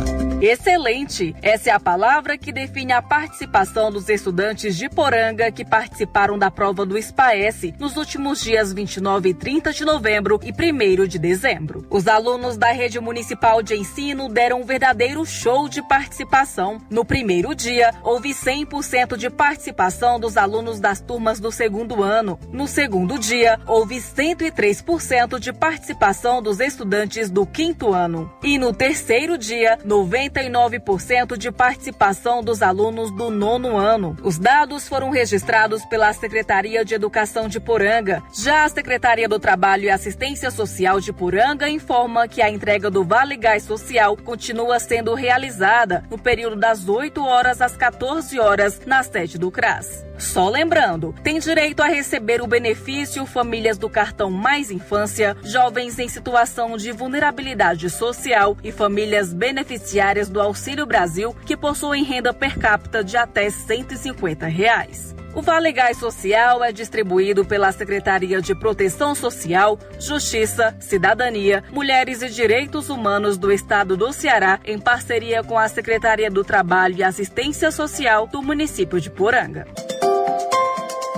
Excelente! 0.47 1.35
Essa 1.41 1.71
é 1.71 1.73
a 1.73 1.81
palavra 1.81 2.37
que 2.37 2.53
define 2.53 2.93
a 2.93 3.01
participação 3.01 3.91
dos 3.91 4.11
estudantes 4.11 4.77
de 4.77 4.91
Poranga 4.91 5.51
que 5.51 5.65
participaram 5.65 6.39
da 6.39 6.51
prova 6.51 6.85
do 6.85 7.01
SPAES 7.01 7.73
nos 7.79 7.97
últimos 7.97 8.43
dias 8.43 8.71
29 8.71 9.31
e 9.31 9.35
30 9.35 9.73
de 9.73 9.87
novembro 9.87 10.39
e 10.43 10.53
1 10.53 11.07
de 11.07 11.19
dezembro. 11.19 11.87
Os 11.89 12.07
alunos 12.07 12.59
da 12.59 12.73
rede 12.73 13.01
municipal 13.01 13.63
de 13.63 13.75
ensino 13.75 14.29
deram 14.29 14.61
um 14.61 14.67
verdadeiro 14.67 15.25
show 15.25 15.67
de 15.67 15.81
participação. 15.81 16.79
No 16.91 17.07
primeiro 17.07 17.55
dia, 17.55 17.95
houve 18.03 18.35
100% 18.35 19.17
de 19.17 19.31
participação 19.31 20.21
dos 20.21 20.37
alunos 20.37 20.79
das 20.79 21.01
turmas 21.01 21.41
do 21.41 21.51
segundo 21.51 22.03
ano. 22.03 22.39
No 22.53 22.69
segundo 22.69 23.19
dia, 23.19 23.59
houve 23.67 23.97
103% 23.97 25.39
de 25.39 25.55
participação 25.55 26.43
dos 26.43 26.61
estudantes 26.61 27.31
do 27.31 27.47
quinto 27.47 27.95
ano. 27.95 28.31
E 28.43 28.59
no 28.59 28.75
terceiro 28.75 29.39
dia, 29.39 29.79
90 29.83 30.34
99% 30.35 31.37
de 31.37 31.51
participação 31.51 32.43
dos 32.43 32.63
alunos 32.63 33.11
do 33.11 33.31
nono 33.31 33.77
ano. 33.77 34.17
Os 34.23 34.39
dados 34.39 34.89
foram 34.89 35.11
registrados 35.11 35.85
pela 35.87 36.13
Secretaria 36.13 36.85
de 36.85 36.95
Educação 36.95 37.49
de 37.49 37.61
Poranga. 37.61 38.23
Já 38.33 38.65
a 38.65 38.69
Secretaria 38.69 39.29
do 39.29 39.39
Trabalho 39.39 39.85
e 39.85 39.91
Assistência 39.91 40.51
Social 40.51 41.01
de 41.01 41.13
Poranga 41.13 41.69
informa 41.69 42.29
que 42.29 42.43
a 42.43 42.51
entrega 42.51 42.91
do 42.91 43.05
Vale 43.05 43.37
Gás 43.37 43.63
Social 43.63 44.17
continua 44.17 44.79
sendo 44.79 45.15
realizada 45.15 46.05
no 46.11 46.19
período 46.19 46.57
das 46.57 46.89
8 46.89 47.25
horas 47.25 47.61
às 47.61 47.77
14 47.77 48.39
horas 48.39 48.81
na 48.87 49.03
sede 49.03 49.39
do 49.39 49.51
CRAS. 49.51 50.05
Só 50.19 50.49
lembrando, 50.49 51.15
tem 51.23 51.39
direito 51.39 51.83
a 51.83 51.87
receber 51.87 52.41
o 52.41 52.47
benefício 52.47 53.27
famílias 53.27 53.77
do 53.77 53.91
cartão 53.91 54.31
Mais 54.31 54.71
Infância, 54.71 55.37
jovens 55.43 55.99
em 55.99 56.09
situação 56.09 56.77
de 56.77 56.93
vulnerabilidade 56.93 57.91
social 57.91 58.57
e 58.63 58.71
famílias 58.71 59.33
beneficiárias 59.33 60.24
do 60.29 60.41
Auxílio 60.41 60.87
Brasil 60.87 61.35
que 61.45 61.57
possuem 61.57 62.05
renda 62.05 62.33
per 62.33 62.59
capita 62.59 63.03
de 63.03 63.17
até 63.17 63.49
150 63.51 64.47
reais. 64.47 65.15
O 65.35 65.43
Vale 65.43 65.73
Gás 65.73 65.99
Social 65.99 66.63
é 66.63 66.71
distribuído 66.71 67.45
pela 67.45 67.73
Secretaria 67.73 68.41
de 68.41 68.55
Proteção 68.55 69.17
Social, 69.17 69.77
Justiça, 69.99 70.77
Cidadania, 70.79 71.65
Mulheres 71.73 72.23
e 72.23 72.29
Direitos 72.29 72.89
Humanos 72.89 73.37
do 73.37 73.51
Estado 73.51 73.97
do 73.97 74.13
Ceará, 74.13 74.61
em 74.65 74.79
parceria 74.79 75.43
com 75.43 75.59
a 75.59 75.67
Secretaria 75.67 76.31
do 76.31 76.45
Trabalho 76.45 76.97
e 76.99 77.03
Assistência 77.03 77.73
Social 77.73 78.29
do 78.29 78.41
município 78.41 79.01
de 79.01 79.11
Poranga. 79.11 79.67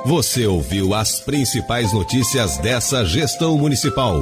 Você 0.06 0.46
ouviu 0.46 0.94
as 0.94 1.20
principais 1.20 1.92
notícias 1.92 2.56
dessa 2.58 3.04
gestão 3.04 3.58
municipal. 3.58 4.20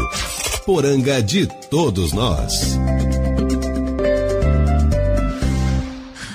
Poranga 0.65 1.23
de 1.23 1.47
todos 1.69 2.13
nós. 2.13 2.79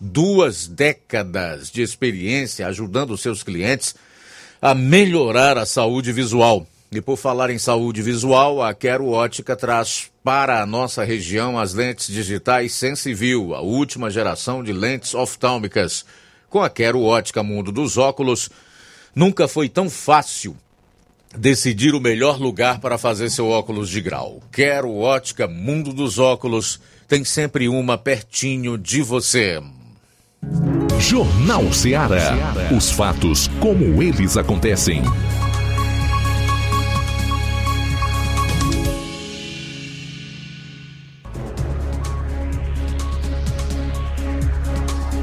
duas 0.00 0.66
décadas 0.66 1.70
de 1.70 1.82
experiência 1.82 2.66
ajudando 2.66 3.18
seus 3.18 3.42
clientes 3.42 3.94
a 4.60 4.74
melhorar 4.74 5.58
a 5.58 5.66
saúde 5.66 6.12
visual. 6.12 6.66
E 6.92 7.00
por 7.00 7.16
falar 7.16 7.50
em 7.50 7.58
saúde 7.58 8.02
visual, 8.02 8.62
a 8.62 8.74
Quero 8.74 9.08
Ótica 9.08 9.54
traz 9.54 10.10
para 10.24 10.60
a 10.60 10.66
nossa 10.66 11.04
região 11.04 11.58
as 11.58 11.72
lentes 11.72 12.08
digitais 12.08 12.72
Sensiview, 12.72 13.54
a 13.54 13.60
última 13.60 14.10
geração 14.10 14.64
de 14.64 14.72
lentes 14.72 15.14
oftálmicas. 15.14 16.04
Com 16.48 16.60
a 16.60 16.68
Quero 16.68 17.00
Ótica 17.02 17.44
Mundo 17.44 17.70
dos 17.70 17.96
Óculos, 17.96 18.50
nunca 19.14 19.46
foi 19.46 19.68
tão 19.68 19.88
fácil 19.88 20.56
decidir 21.36 21.94
o 21.94 22.00
melhor 22.00 22.40
lugar 22.40 22.80
para 22.80 22.98
fazer 22.98 23.30
seu 23.30 23.48
óculos 23.48 23.88
de 23.88 24.00
grau. 24.00 24.42
Quero 24.50 24.96
Ótica 24.96 25.46
Mundo 25.46 25.92
dos 25.92 26.18
Óculos 26.18 26.80
tem 27.06 27.24
sempre 27.24 27.68
uma 27.68 27.96
pertinho 27.96 28.76
de 28.76 29.00
você. 29.00 29.62
Jornal 30.98 31.72
Ceará. 31.72 32.36
Os 32.76 32.90
fatos 32.90 33.48
como 33.58 34.02
eles 34.02 34.36
acontecem. 34.36 35.02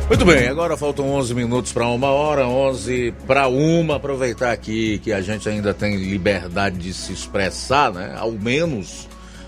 Muito 0.08 0.26
bem, 0.26 0.48
agora 0.48 0.78
faltam 0.78 1.12
11 1.12 1.36
minutos 1.36 1.74
para 1.74 1.86
uma 1.88 2.08
hora, 2.08 2.48
11 2.48 3.14
para 3.28 3.48
uma. 3.48 3.98
Aproveitar 3.98 4.52
aqui 4.52 5.00
que 5.00 5.12
a 5.12 5.22
gente 5.22 5.48
ainda 5.50 5.74
tem 5.74 5.98
liberdade 5.98 6.78
de 6.78 6.94
se 6.94 7.12
expressar, 7.12 7.92
né? 7.92 8.16
Ao 8.18 8.32
menos 8.32 9.08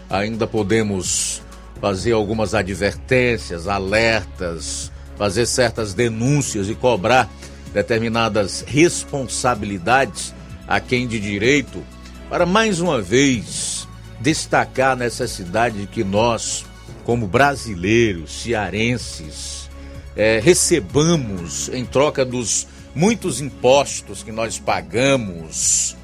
ainda 0.09 0.45
podemos 0.45 1.41
fazer 1.79 2.11
algumas 2.11 2.53
advertências, 2.53 3.67
alertas, 3.67 4.91
fazer 5.19 5.45
certas 5.45 5.93
denúncias 5.93 6.69
e 6.69 6.75
cobrar 6.75 7.29
determinadas 7.73 8.63
responsabilidades 8.65 10.33
a 10.65 10.79
quem 10.79 11.05
de 11.05 11.19
direito, 11.19 11.83
para 12.29 12.45
mais 12.45 12.79
uma 12.79 13.01
vez 13.01 13.85
destacar 14.21 14.93
a 14.93 14.95
necessidade 14.95 15.81
de 15.81 15.87
que 15.87 16.05
nós, 16.05 16.65
como 17.03 17.27
brasileiros, 17.27 18.43
cearenses, 18.43 19.69
é, 20.15 20.39
recebamos 20.39 21.67
em 21.73 21.85
troca 21.85 22.23
dos 22.23 22.65
muitos 22.95 23.41
impostos 23.41 24.23
que 24.23 24.31
nós 24.31 24.57
pagamos, 24.57 25.97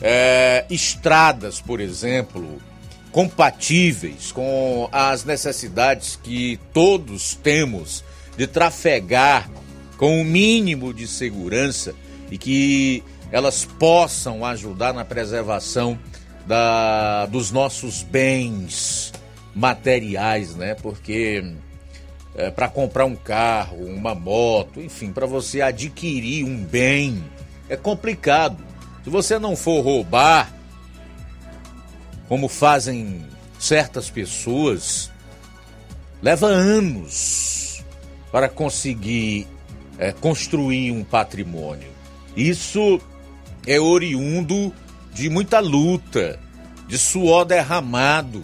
é, 0.00 0.66
estradas, 0.70 1.60
por 1.60 1.80
exemplo, 1.80 2.62
compatíveis 3.10 4.30
com 4.30 4.88
as 4.92 5.24
necessidades 5.24 6.16
que 6.22 6.60
todos 6.72 7.34
temos 7.34 8.04
de 8.36 8.46
trafegar 8.46 9.50
com 9.96 10.20
o 10.20 10.24
mínimo 10.24 10.92
de 10.92 11.06
segurança 11.06 11.94
e 12.30 12.38
que 12.38 13.04
elas 13.30 13.64
possam 13.64 14.44
ajudar 14.44 14.92
na 14.92 15.04
preservação 15.04 15.98
da, 16.46 17.26
dos 17.26 17.50
nossos 17.50 18.02
bens 18.02 19.12
materiais, 19.54 20.54
né? 20.56 20.74
Porque 20.74 21.54
é, 22.34 22.50
para 22.50 22.68
comprar 22.68 23.04
um 23.04 23.14
carro, 23.14 23.76
uma 23.84 24.14
moto, 24.14 24.80
enfim, 24.80 25.12
para 25.12 25.26
você 25.26 25.60
adquirir 25.60 26.44
um 26.44 26.64
bem, 26.64 27.22
é 27.68 27.76
complicado. 27.76 28.62
Se 29.04 29.10
você 29.10 29.38
não 29.38 29.54
for 29.54 29.82
roubar, 29.82 30.52
como 32.28 32.48
fazem 32.48 33.24
certas 33.58 34.10
pessoas, 34.10 35.10
leva 36.22 36.46
anos 36.46 37.61
para 38.32 38.48
conseguir 38.48 39.46
é, 39.98 40.10
construir 40.10 40.90
um 40.90 41.04
patrimônio. 41.04 41.88
Isso 42.34 43.00
é 43.66 43.78
oriundo 43.78 44.72
de 45.12 45.28
muita 45.28 45.60
luta, 45.60 46.40
de 46.88 46.98
suor 46.98 47.44
derramado, 47.44 48.42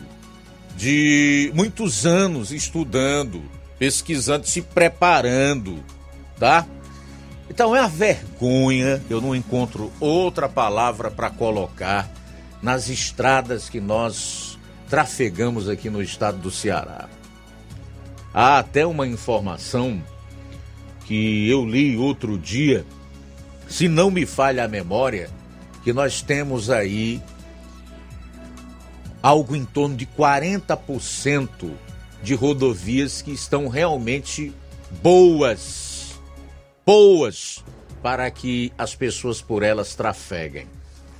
de 0.76 1.50
muitos 1.54 2.06
anos 2.06 2.52
estudando, 2.52 3.42
pesquisando, 3.78 4.46
se 4.46 4.62
preparando, 4.62 5.82
tá? 6.38 6.66
Então 7.50 7.74
é 7.74 7.80
uma 7.80 7.88
vergonha, 7.88 9.02
eu 9.08 9.20
não 9.20 9.34
encontro 9.34 9.90
outra 9.98 10.48
palavra 10.48 11.10
para 11.10 11.30
colocar 11.30 12.08
nas 12.60 12.88
estradas 12.88 13.68
que 13.68 13.80
nós 13.80 14.58
trafegamos 14.88 15.68
aqui 15.68 15.88
no 15.88 16.02
estado 16.02 16.38
do 16.38 16.50
Ceará. 16.50 17.08
Há 18.32 18.58
até 18.58 18.86
uma 18.86 19.06
informação 19.06 20.02
que 21.04 21.48
eu 21.48 21.64
li 21.64 21.96
outro 21.96 22.38
dia, 22.38 22.84
se 23.68 23.88
não 23.88 24.10
me 24.10 24.26
falha 24.26 24.64
a 24.64 24.68
memória, 24.68 25.30
que 25.82 25.92
nós 25.92 26.20
temos 26.20 26.70
aí 26.70 27.22
algo 29.22 29.56
em 29.56 29.64
torno 29.64 29.96
de 29.96 30.06
40% 30.06 31.70
de 32.22 32.34
rodovias 32.34 33.22
que 33.22 33.32
estão 33.32 33.68
realmente 33.68 34.52
boas, 35.02 36.20
boas 36.84 37.64
para 38.02 38.30
que 38.30 38.72
as 38.78 38.94
pessoas 38.94 39.40
por 39.40 39.62
elas 39.62 39.94
trafeguem. 39.94 40.66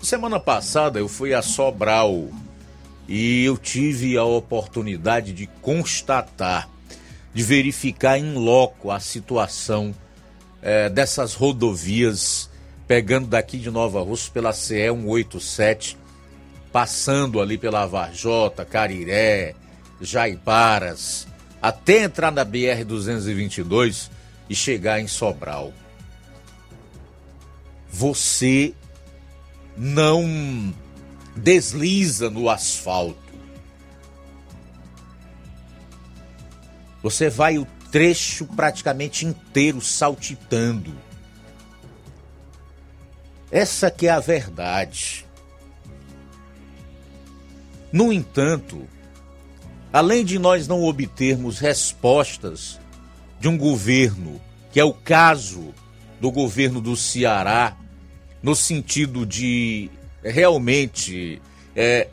Semana 0.00 0.38
passada 0.38 0.98
eu 0.98 1.08
fui 1.08 1.34
a 1.34 1.42
Sobral 1.42 2.28
e 3.08 3.44
eu 3.44 3.56
tive 3.56 4.16
a 4.16 4.24
oportunidade 4.24 5.32
de 5.32 5.46
constatar, 5.60 6.68
de 7.38 7.44
verificar 7.44 8.18
em 8.18 8.34
loco 8.34 8.90
a 8.90 8.98
situação 8.98 9.94
é, 10.60 10.88
dessas 10.88 11.34
rodovias, 11.34 12.50
pegando 12.84 13.28
daqui 13.28 13.58
de 13.58 13.70
Nova 13.70 14.02
Rússia 14.02 14.32
pela 14.34 14.52
CE 14.52 14.88
187, 14.90 15.96
passando 16.72 17.40
ali 17.40 17.56
pela 17.56 17.86
Varjota, 17.86 18.64
Cariré, 18.64 19.54
Jaiparas, 20.00 21.28
até 21.62 22.02
entrar 22.02 22.32
na 22.32 22.44
BR-222 22.44 24.10
e 24.50 24.54
chegar 24.56 24.98
em 24.98 25.06
Sobral. 25.06 25.72
Você 27.88 28.74
não 29.76 30.74
desliza 31.36 32.28
no 32.28 32.50
asfalto. 32.50 33.27
Você 37.02 37.30
vai 37.30 37.58
o 37.58 37.66
trecho 37.90 38.46
praticamente 38.46 39.24
inteiro 39.24 39.80
saltitando. 39.80 40.94
Essa 43.50 43.90
que 43.90 44.06
é 44.06 44.10
a 44.10 44.20
verdade. 44.20 45.24
No 47.90 48.12
entanto, 48.12 48.86
além 49.92 50.24
de 50.24 50.38
nós 50.38 50.68
não 50.68 50.82
obtermos 50.84 51.58
respostas 51.58 52.78
de 53.40 53.48
um 53.48 53.56
governo, 53.56 54.40
que 54.70 54.78
é 54.78 54.84
o 54.84 54.92
caso 54.92 55.74
do 56.20 56.30
governo 56.30 56.80
do 56.80 56.96
Ceará, 56.96 57.76
no 58.42 58.54
sentido 58.54 59.24
de 59.24 59.90
realmente 60.22 61.40
é, 61.74 62.08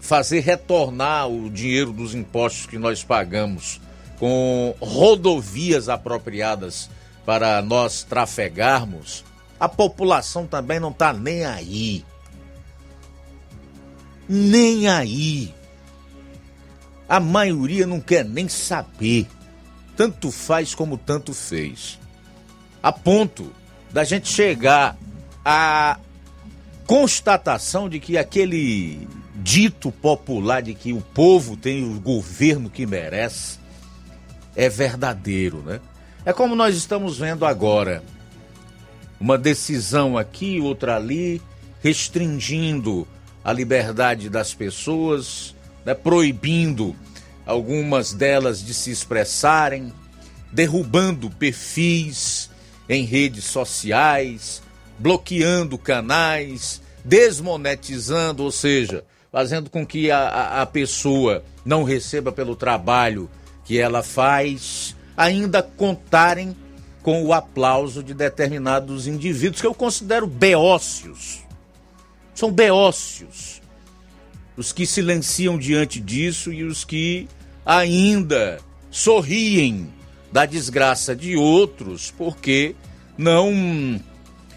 fazer 0.00 0.40
retornar 0.40 1.28
o 1.28 1.48
dinheiro 1.48 1.92
dos 1.92 2.14
impostos 2.14 2.66
que 2.66 2.78
nós 2.78 3.04
pagamos 3.04 3.80
com 4.20 4.74
rodovias 4.78 5.88
apropriadas 5.88 6.90
para 7.24 7.62
nós 7.62 8.02
trafegarmos, 8.02 9.24
a 9.58 9.66
população 9.66 10.46
também 10.46 10.78
não 10.78 10.90
está 10.90 11.10
nem 11.10 11.46
aí. 11.46 12.04
Nem 14.28 14.88
aí. 14.88 15.54
A 17.08 17.18
maioria 17.18 17.86
não 17.86 17.98
quer 17.98 18.22
nem 18.22 18.46
saber. 18.46 19.26
Tanto 19.96 20.30
faz 20.30 20.74
como 20.74 20.98
tanto 20.98 21.32
fez. 21.32 21.98
A 22.82 22.92
ponto 22.92 23.50
da 23.90 24.04
gente 24.04 24.28
chegar 24.28 24.98
à 25.42 25.98
constatação 26.86 27.88
de 27.88 27.98
que 27.98 28.18
aquele 28.18 29.08
dito 29.36 29.90
popular 29.90 30.60
de 30.60 30.74
que 30.74 30.92
o 30.92 31.00
povo 31.00 31.56
tem 31.56 31.84
o 31.84 31.98
governo 31.98 32.68
que 32.68 32.84
merece 32.84 33.59
é 34.54 34.68
verdadeiro, 34.68 35.62
né? 35.62 35.80
É 36.24 36.32
como 36.32 36.54
nós 36.54 36.76
estamos 36.76 37.18
vendo 37.18 37.46
agora. 37.46 38.02
Uma 39.18 39.36
decisão 39.36 40.16
aqui, 40.16 40.60
outra 40.60 40.96
ali, 40.96 41.40
restringindo 41.82 43.06
a 43.44 43.52
liberdade 43.52 44.28
das 44.28 44.52
pessoas, 44.54 45.54
né, 45.84 45.94
proibindo 45.94 46.94
algumas 47.46 48.12
delas 48.12 48.62
de 48.62 48.74
se 48.74 48.90
expressarem, 48.90 49.92
derrubando 50.52 51.30
perfis 51.30 52.50
em 52.88 53.04
redes 53.04 53.44
sociais, 53.44 54.62
bloqueando 54.98 55.78
canais, 55.78 56.82
desmonetizando, 57.04 58.42
ou 58.42 58.50
seja, 58.50 59.04
fazendo 59.32 59.70
com 59.70 59.86
que 59.86 60.10
a, 60.10 60.60
a, 60.60 60.66
pessoa 60.66 61.42
não 61.64 61.84
receba 61.84 62.32
pelo 62.32 62.56
trabalho 62.56 63.30
que 63.70 63.78
ela 63.78 64.02
faz, 64.02 64.96
ainda 65.16 65.62
contarem 65.62 66.56
com 67.04 67.22
o 67.22 67.32
aplauso 67.32 68.02
de 68.02 68.12
determinados 68.12 69.06
indivíduos 69.06 69.60
que 69.60 69.66
eu 69.68 69.72
considero 69.72 70.26
beócios. 70.26 71.38
São 72.34 72.50
beócios. 72.50 73.62
Os 74.56 74.72
que 74.72 74.84
silenciam 74.84 75.56
diante 75.56 76.00
disso 76.00 76.52
e 76.52 76.64
os 76.64 76.84
que 76.84 77.28
ainda 77.64 78.58
sorriem 78.90 79.88
da 80.32 80.46
desgraça 80.46 81.14
de 81.14 81.36
outros 81.36 82.12
porque 82.18 82.74
não 83.16 84.02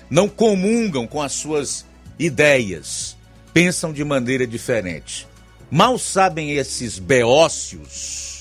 não 0.10 0.28
comungam 0.28 1.06
com 1.06 1.22
as 1.22 1.34
suas 1.34 1.86
ideias, 2.18 3.16
pensam 3.54 3.94
de 3.94 4.04
maneira 4.04 4.48
diferente. 4.48 5.28
Mal 5.70 6.00
sabem 6.00 6.54
esses 6.54 6.98
beócios 6.98 8.33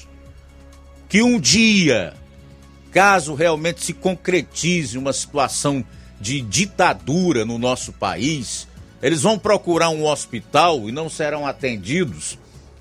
que 1.13 1.23
um 1.23 1.39
dia, 1.39 2.15
caso 2.91 3.35
realmente 3.35 3.85
se 3.85 3.93
concretize 3.93 4.97
uma 4.97 5.13
situação 5.13 5.85
de 6.19 6.41
ditadura 6.41 7.45
no 7.45 7.59
nosso 7.59 7.93
país, 7.93 8.67
eles 9.03 9.21
vão 9.21 9.39
procurar 9.39 9.91
um 9.91 10.07
hospital 10.07 10.89
e 10.89 10.93
não 10.93 11.11
serão 11.11 11.47
atendidos, 11.47 12.39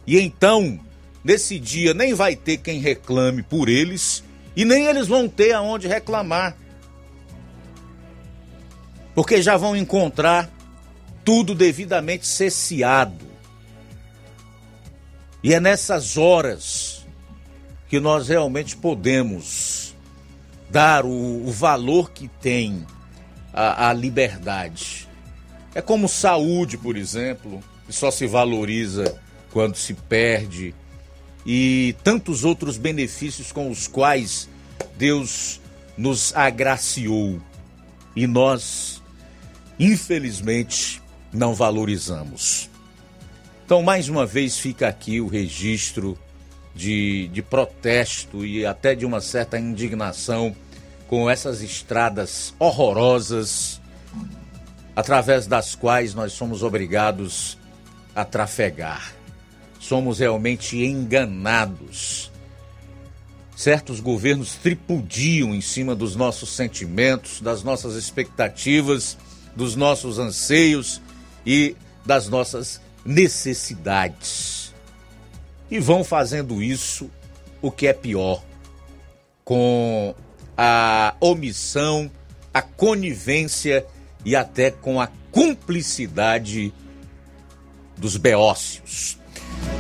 e 0.07 0.17
então, 0.17 0.79
nesse 1.21 1.59
dia, 1.59 1.93
nem 1.93 2.13
vai 2.13 2.34
ter 2.38 2.55
quem 2.55 2.79
reclame 2.79 3.43
por 3.43 3.67
eles 3.67 4.23
e 4.55 4.63
nem 4.63 4.86
eles 4.86 5.09
vão 5.09 5.27
ter 5.27 5.51
aonde 5.51 5.89
reclamar. 5.89 6.55
Porque 9.13 9.41
já 9.41 9.57
vão 9.57 9.75
encontrar 9.75 10.49
tudo 11.25 11.53
devidamente 11.53 12.25
cesseado. 12.25 13.25
E 15.43 15.53
é 15.53 15.59
nessas 15.59 16.15
horas 16.17 16.90
que 17.91 17.99
nós 17.99 18.29
realmente 18.29 18.77
podemos 18.77 19.93
dar 20.69 21.05
o, 21.05 21.45
o 21.45 21.51
valor 21.51 22.09
que 22.11 22.29
tem 22.29 22.87
a, 23.53 23.89
a 23.89 23.93
liberdade. 23.93 25.09
É 25.75 25.81
como 25.81 26.07
saúde, 26.07 26.77
por 26.77 26.95
exemplo, 26.95 27.61
que 27.85 27.91
só 27.91 28.09
se 28.09 28.25
valoriza 28.25 29.19
quando 29.51 29.75
se 29.75 29.93
perde, 29.93 30.73
e 31.45 31.93
tantos 32.01 32.45
outros 32.45 32.77
benefícios 32.77 33.51
com 33.51 33.69
os 33.69 33.89
quais 33.89 34.47
Deus 34.97 35.59
nos 35.97 36.33
agraciou 36.33 37.41
e 38.15 38.25
nós, 38.25 39.03
infelizmente, 39.77 41.01
não 41.33 41.53
valorizamos. 41.53 42.69
Então, 43.65 43.83
mais 43.83 44.07
uma 44.07 44.25
vez, 44.25 44.57
fica 44.57 44.87
aqui 44.87 45.19
o 45.19 45.27
registro 45.27 46.17
de, 46.76 47.28
de 47.28 47.41
protesto 47.41 48.45
e 48.45 48.65
até 48.65 48.95
de 48.95 49.05
uma 49.05 49.22
certa 49.22 49.59
indignação 49.59 50.55
com 51.07 51.30
essas 51.30 51.61
estradas 51.61 52.53
horrorosas 52.57 53.82
através 54.95 55.47
das 55.47 55.76
quais 55.76 56.13
nós 56.13 56.34
somos 56.34 56.63
obrigados 56.63 57.57
a 58.15 58.24
trafegar 58.24 59.22
somos 59.82 60.19
realmente 60.19 60.78
enganados. 60.78 62.32
Certos 63.55 63.99
governos 63.99 64.53
tripudiam 64.55 65.53
em 65.53 65.59
cima 65.59 65.95
dos 65.95 66.15
nossos 66.15 66.55
sentimentos, 66.55 67.41
das 67.41 67.63
nossas 67.63 67.95
expectativas, 67.95 69.17
dos 69.55 69.76
nossos 69.76 70.19
anseios 70.19 71.01
e 71.45 71.76
das 72.05 72.30
nossas 72.30 72.80
necessidades. 73.03 74.61
E 75.72 75.80
vão 75.80 76.03
fazendo 76.03 76.61
isso, 76.61 77.09
o 77.61 77.72
que 77.72 77.88
é 77.88 77.93
pior, 77.93 78.43
com 79.43 80.13
a 80.55 81.15
omissão, 81.19 82.11
a 82.53 82.61
conivência 82.61 83.86
e 84.24 84.36
até 84.36 84.69
com 84.69 85.01
a 85.01 85.09
cumplicidade 85.32 86.72
dos 87.97 88.17
beócios, 88.17 89.17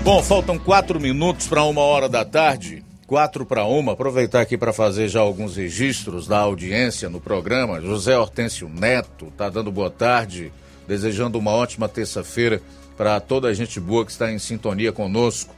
Bom, 0.03 0.23
faltam 0.23 0.57
quatro 0.57 0.99
minutos 0.99 1.47
para 1.47 1.63
uma 1.63 1.81
hora 1.81 2.09
da 2.09 2.25
tarde. 2.25 2.83
Quatro 3.05 3.45
para 3.45 3.65
uma. 3.65 3.91
Aproveitar 3.91 4.41
aqui 4.41 4.57
para 4.57 4.73
fazer 4.73 5.07
já 5.07 5.19
alguns 5.19 5.55
registros 5.55 6.27
da 6.27 6.39
audiência 6.39 7.07
no 7.07 7.21
programa. 7.21 7.79
José 7.79 8.17
Hortêncio 8.17 8.67
Neto 8.67 9.31
tá 9.37 9.47
dando 9.47 9.71
boa 9.71 9.91
tarde, 9.91 10.51
desejando 10.87 11.37
uma 11.37 11.51
ótima 11.51 11.87
terça-feira 11.87 12.61
para 12.97 13.19
toda 13.19 13.47
a 13.47 13.53
gente 13.53 13.79
boa 13.79 14.03
que 14.03 14.11
está 14.11 14.31
em 14.31 14.39
sintonia 14.39 14.91
conosco. 14.91 15.53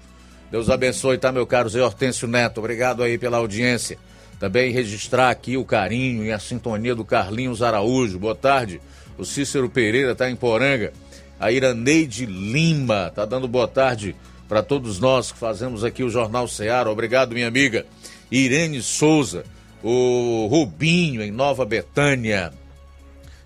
Deus 0.53 0.69
abençoe, 0.69 1.17
tá, 1.17 1.31
meu 1.31 1.47
caro 1.47 1.67
Zé 1.67 1.81
Hortêncio 1.81 2.27
Neto? 2.27 2.59
Obrigado 2.59 3.01
aí 3.01 3.17
pela 3.17 3.37
audiência. 3.37 3.97
Também 4.39 4.71
registrar 4.71 5.31
aqui 5.31 5.57
o 5.57 5.65
carinho 5.65 6.23
e 6.23 6.31
a 6.31 6.37
sintonia 6.37 6.93
do 6.93 7.03
Carlinhos 7.03 7.63
Araújo. 7.63 8.19
Boa 8.19 8.35
tarde. 8.35 8.79
O 9.17 9.25
Cícero 9.25 9.67
Pereira 9.67 10.11
está 10.11 10.29
em 10.29 10.35
Poranga. 10.35 10.93
A 11.39 11.51
Iraneide 11.51 12.27
Lima 12.27 13.11
tá 13.15 13.25
dando 13.25 13.47
boa 13.47 13.67
tarde 13.67 14.15
para 14.47 14.61
todos 14.61 14.99
nós 14.99 15.31
que 15.31 15.39
fazemos 15.39 15.83
aqui 15.83 16.03
o 16.03 16.09
Jornal 16.11 16.47
Ceará. 16.47 16.87
Obrigado, 16.91 17.33
minha 17.33 17.47
amiga. 17.47 17.83
Irene 18.29 18.79
Souza, 18.83 19.45
o 19.81 20.45
Rubinho 20.51 21.23
em 21.23 21.31
Nova 21.31 21.65
Betânia. 21.65 22.53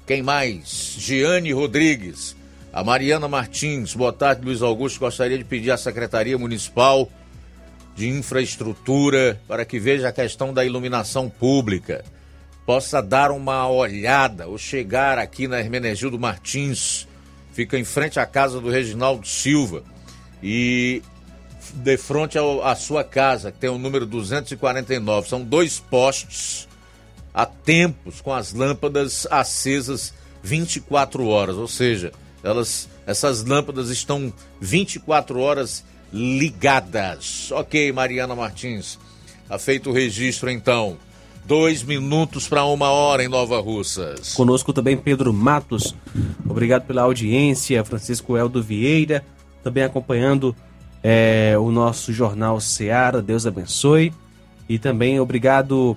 Quem 0.05 0.21
mais? 0.21 0.97
Giane 0.97 1.53
Rodrigues, 1.53 2.35
a 2.77 2.83
Mariana 2.83 3.27
Martins. 3.27 3.95
Boa 3.95 4.13
tarde, 4.13 4.45
Luiz 4.45 4.61
Augusto. 4.61 4.99
Gostaria 4.99 5.35
de 5.35 5.43
pedir 5.43 5.71
à 5.71 5.77
Secretaria 5.77 6.37
Municipal 6.37 7.09
de 7.95 8.07
Infraestrutura 8.07 9.41
para 9.47 9.65
que 9.65 9.79
veja 9.79 10.09
a 10.09 10.11
questão 10.11 10.53
da 10.53 10.63
iluminação 10.63 11.27
pública. 11.27 12.05
Possa 12.67 13.01
dar 13.01 13.31
uma 13.31 13.67
olhada 13.67 14.45
ou 14.45 14.59
chegar 14.59 15.17
aqui 15.17 15.47
na 15.47 15.59
Hermenegildo 15.59 16.19
Martins, 16.19 17.07
fica 17.51 17.79
em 17.79 17.83
frente 17.83 18.19
à 18.19 18.27
casa 18.27 18.61
do 18.61 18.69
Reginaldo 18.69 19.27
Silva 19.27 19.81
e 20.43 21.01
de 21.73 21.97
frente 21.97 22.37
à 22.63 22.75
sua 22.75 23.03
casa, 23.03 23.51
que 23.51 23.57
tem 23.57 23.71
o 23.71 23.79
número 23.79 24.05
249. 24.05 25.27
São 25.27 25.43
dois 25.43 25.79
postes 25.79 26.67
há 27.33 27.43
tempos 27.43 28.21
com 28.21 28.31
as 28.31 28.53
lâmpadas 28.53 29.25
acesas 29.31 30.13
24 30.43 31.25
horas, 31.27 31.55
ou 31.55 31.67
seja, 31.67 32.13
elas, 32.47 32.89
essas 33.05 33.43
lâmpadas 33.43 33.89
estão 33.89 34.31
24 34.59 35.39
horas 35.39 35.83
ligadas. 36.11 37.51
Ok, 37.51 37.91
Mariana 37.91 38.35
Martins, 38.35 38.97
tá 39.47 39.59
feito 39.59 39.89
o 39.89 39.93
registro 39.93 40.49
então. 40.49 40.97
Dois 41.45 41.81
minutos 41.81 42.47
para 42.47 42.65
uma 42.65 42.89
hora 42.89 43.23
em 43.23 43.29
Nova 43.29 43.59
Russas. 43.61 44.33
Conosco 44.33 44.73
também 44.73 44.97
Pedro 44.97 45.31
Matos. 45.31 45.95
Obrigado 46.45 46.85
pela 46.85 47.03
audiência. 47.03 47.85
Francisco 47.85 48.35
Eldo 48.35 48.61
Vieira 48.61 49.23
também 49.63 49.83
acompanhando 49.83 50.53
é, 51.01 51.55
o 51.57 51.71
nosso 51.71 52.11
jornal 52.11 52.59
Seara. 52.59 53.21
Deus 53.21 53.45
abençoe. 53.45 54.13
E 54.67 54.77
também 54.77 55.21
obrigado 55.21 55.95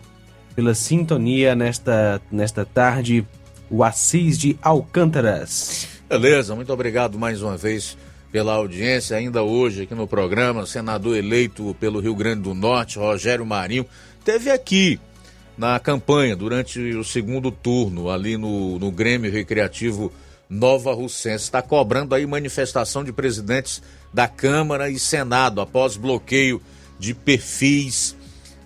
pela 0.55 0.74
sintonia 0.74 1.55
nesta, 1.55 2.20
nesta 2.30 2.64
tarde, 2.64 3.26
o 3.68 3.82
Assis 3.82 4.38
de 4.38 4.57
Alcântaras. 4.62 5.99
Beleza, 6.11 6.56
muito 6.56 6.72
obrigado 6.72 7.16
mais 7.16 7.40
uma 7.40 7.56
vez 7.56 7.96
pela 8.32 8.54
audiência. 8.54 9.16
Ainda 9.16 9.44
hoje 9.44 9.82
aqui 9.82 9.94
no 9.94 10.08
programa, 10.08 10.66
senador 10.66 11.16
eleito 11.16 11.72
pelo 11.78 12.00
Rio 12.00 12.16
Grande 12.16 12.42
do 12.42 12.52
Norte, 12.52 12.98
Rogério 12.98 13.46
Marinho, 13.46 13.86
teve 14.24 14.50
aqui 14.50 14.98
na 15.56 15.78
campanha 15.78 16.34
durante 16.34 16.80
o 16.80 17.04
segundo 17.04 17.52
turno, 17.52 18.11
ali 18.11 18.36
no, 18.36 18.76
no 18.76 18.90
Grêmio 18.90 19.30
Recreativo 19.30 20.12
Nova 20.48 20.92
Russense. 20.92 21.44
Está 21.44 21.62
cobrando 21.62 22.12
aí 22.12 22.26
manifestação 22.26 23.04
de 23.04 23.12
presidentes 23.12 23.80
da 24.12 24.26
Câmara 24.26 24.90
e 24.90 24.98
Senado 24.98 25.61
após 25.61 25.96
bloqueio 25.96 26.61
de 26.98 27.14
perfis 27.14 28.16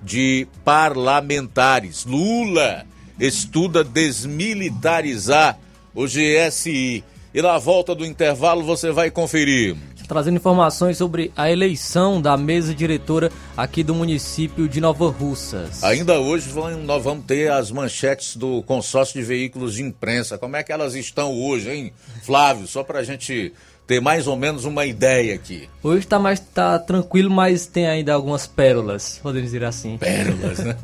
de 0.02 0.48
parlamentares. 0.64 2.06
Lula 2.06 2.86
estuda 3.20 3.84
desmilitarizar 3.84 5.58
o 5.94 6.06
GSI. 6.06 7.04
E 7.34 7.42
na 7.42 7.58
volta 7.58 7.96
do 7.96 8.06
intervalo 8.06 8.62
você 8.62 8.92
vai 8.92 9.10
conferir. 9.10 9.76
trazendo 10.06 10.36
informações 10.36 10.96
sobre 10.96 11.32
a 11.34 11.50
eleição 11.50 12.22
da 12.22 12.36
mesa 12.36 12.72
diretora 12.72 13.28
aqui 13.56 13.82
do 13.82 13.92
município 13.92 14.68
de 14.68 14.80
Nova 14.80 15.08
Russas. 15.08 15.82
Ainda 15.82 16.20
hoje 16.20 16.48
nós 16.84 17.02
vamos 17.02 17.24
ter 17.24 17.50
as 17.50 17.72
manchetes 17.72 18.36
do 18.36 18.62
consórcio 18.62 19.20
de 19.20 19.26
veículos 19.26 19.74
de 19.74 19.82
imprensa. 19.82 20.38
Como 20.38 20.54
é 20.54 20.62
que 20.62 20.70
elas 20.70 20.94
estão 20.94 21.34
hoje, 21.34 21.72
hein, 21.72 21.92
Flávio? 22.22 22.68
Só 22.68 22.84
para 22.84 23.00
a 23.00 23.02
gente 23.02 23.52
ter 23.84 24.00
mais 24.00 24.28
ou 24.28 24.36
menos 24.36 24.64
uma 24.64 24.86
ideia 24.86 25.34
aqui. 25.34 25.68
Hoje 25.82 26.06
tá 26.06 26.20
mais 26.20 26.38
tá 26.38 26.78
tranquilo, 26.78 27.30
mas 27.32 27.66
tem 27.66 27.88
ainda 27.88 28.14
algumas 28.14 28.46
pérolas, 28.46 29.18
podemos 29.20 29.50
dizer 29.50 29.64
assim. 29.64 29.98
Pérolas, 29.98 30.60
né? 30.60 30.76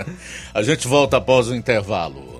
a 0.54 0.62
gente 0.62 0.88
volta 0.88 1.18
após 1.18 1.48
o 1.48 1.54
intervalo. 1.54 2.39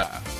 ら 0.00 0.39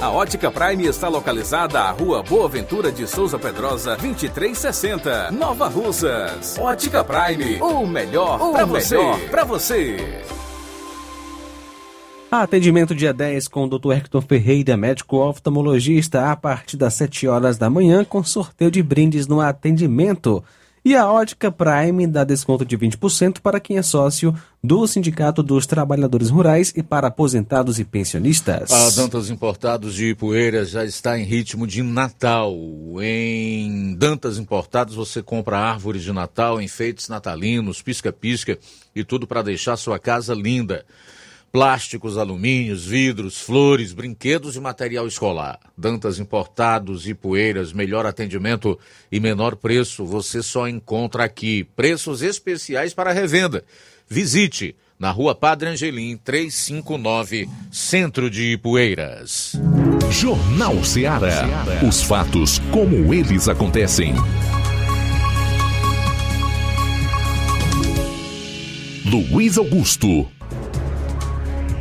A 0.00 0.10
Ótica 0.10 0.48
Prime 0.48 0.86
está 0.86 1.08
localizada 1.08 1.80
à 1.80 1.90
Rua 1.90 2.22
Boa 2.22 2.48
Ventura 2.48 2.92
de 2.92 3.04
Souza 3.04 3.36
Pedrosa, 3.36 3.96
2360, 3.96 5.32
Nova 5.32 5.66
Russas. 5.66 6.56
Ótica 6.56 7.02
Prime, 7.02 7.60
o 7.60 7.84
melhor 7.84 8.38
para 8.52 8.64
você. 8.64 8.96
Pra 9.28 9.42
você. 9.42 10.22
Atendimento 12.30 12.94
dia 12.94 13.12
10 13.12 13.48
com 13.48 13.64
o 13.64 13.68
Dr. 13.68 13.92
Hector 13.92 14.22
Ferreira, 14.22 14.76
médico 14.76 15.16
oftalmologista, 15.16 16.30
a 16.30 16.36
partir 16.36 16.76
das 16.76 16.94
7 16.94 17.26
horas 17.26 17.58
da 17.58 17.68
manhã, 17.68 18.04
com 18.04 18.22
sorteio 18.22 18.70
de 18.70 18.84
brindes 18.84 19.26
no 19.26 19.40
atendimento. 19.40 20.44
E 20.86 20.94
a 20.94 21.10
Ótica 21.10 21.50
Prime 21.50 22.06
dá 22.06 22.22
desconto 22.22 22.64
de 22.64 22.78
20% 22.78 23.40
para 23.40 23.58
quem 23.58 23.76
é 23.76 23.82
sócio 23.82 24.32
do 24.62 24.86
Sindicato 24.86 25.42
dos 25.42 25.66
Trabalhadores 25.66 26.30
Rurais 26.30 26.72
e 26.76 26.80
para 26.80 27.08
aposentados 27.08 27.80
e 27.80 27.84
pensionistas. 27.84 28.70
A 28.70 28.90
Dantas 28.90 29.28
Importados 29.28 29.96
de 29.96 30.10
Ipueiras 30.10 30.70
já 30.70 30.84
está 30.84 31.18
em 31.18 31.24
ritmo 31.24 31.66
de 31.66 31.82
Natal. 31.82 32.54
Em 33.02 33.96
Dantas 33.96 34.38
Importados 34.38 34.94
você 34.94 35.20
compra 35.20 35.58
árvores 35.58 36.04
de 36.04 36.12
Natal, 36.12 36.62
enfeites 36.62 37.08
natalinos, 37.08 37.82
pisca-pisca 37.82 38.56
e 38.94 39.02
tudo 39.02 39.26
para 39.26 39.42
deixar 39.42 39.76
sua 39.76 39.98
casa 39.98 40.34
linda 40.34 40.86
plásticos, 41.52 42.18
alumínios, 42.18 42.84
vidros, 42.84 43.40
flores, 43.40 43.92
brinquedos 43.92 44.56
e 44.56 44.60
material 44.60 45.06
escolar. 45.06 45.58
Dantas 45.76 46.18
importados 46.18 47.08
e 47.08 47.14
poeiras, 47.14 47.72
melhor 47.72 48.04
atendimento 48.04 48.78
e 49.10 49.18
menor 49.18 49.56
preço 49.56 50.04
você 50.04 50.42
só 50.42 50.68
encontra 50.68 51.24
aqui. 51.24 51.64
Preços 51.76 52.22
especiais 52.22 52.92
para 52.92 53.12
revenda. 53.12 53.64
Visite 54.08 54.76
na 54.98 55.10
rua 55.10 55.34
Padre 55.34 55.70
Angelim, 55.70 56.16
359, 56.16 57.48
Centro 57.70 58.30
de 58.30 58.52
Ipueiras. 58.52 59.52
Jornal 60.10 60.82
Ceará. 60.84 61.44
Os 61.86 62.02
fatos 62.02 62.58
como 62.70 63.12
eles 63.12 63.48
acontecem. 63.48 64.14
Luiz 69.04 69.56
Augusto. 69.56 70.26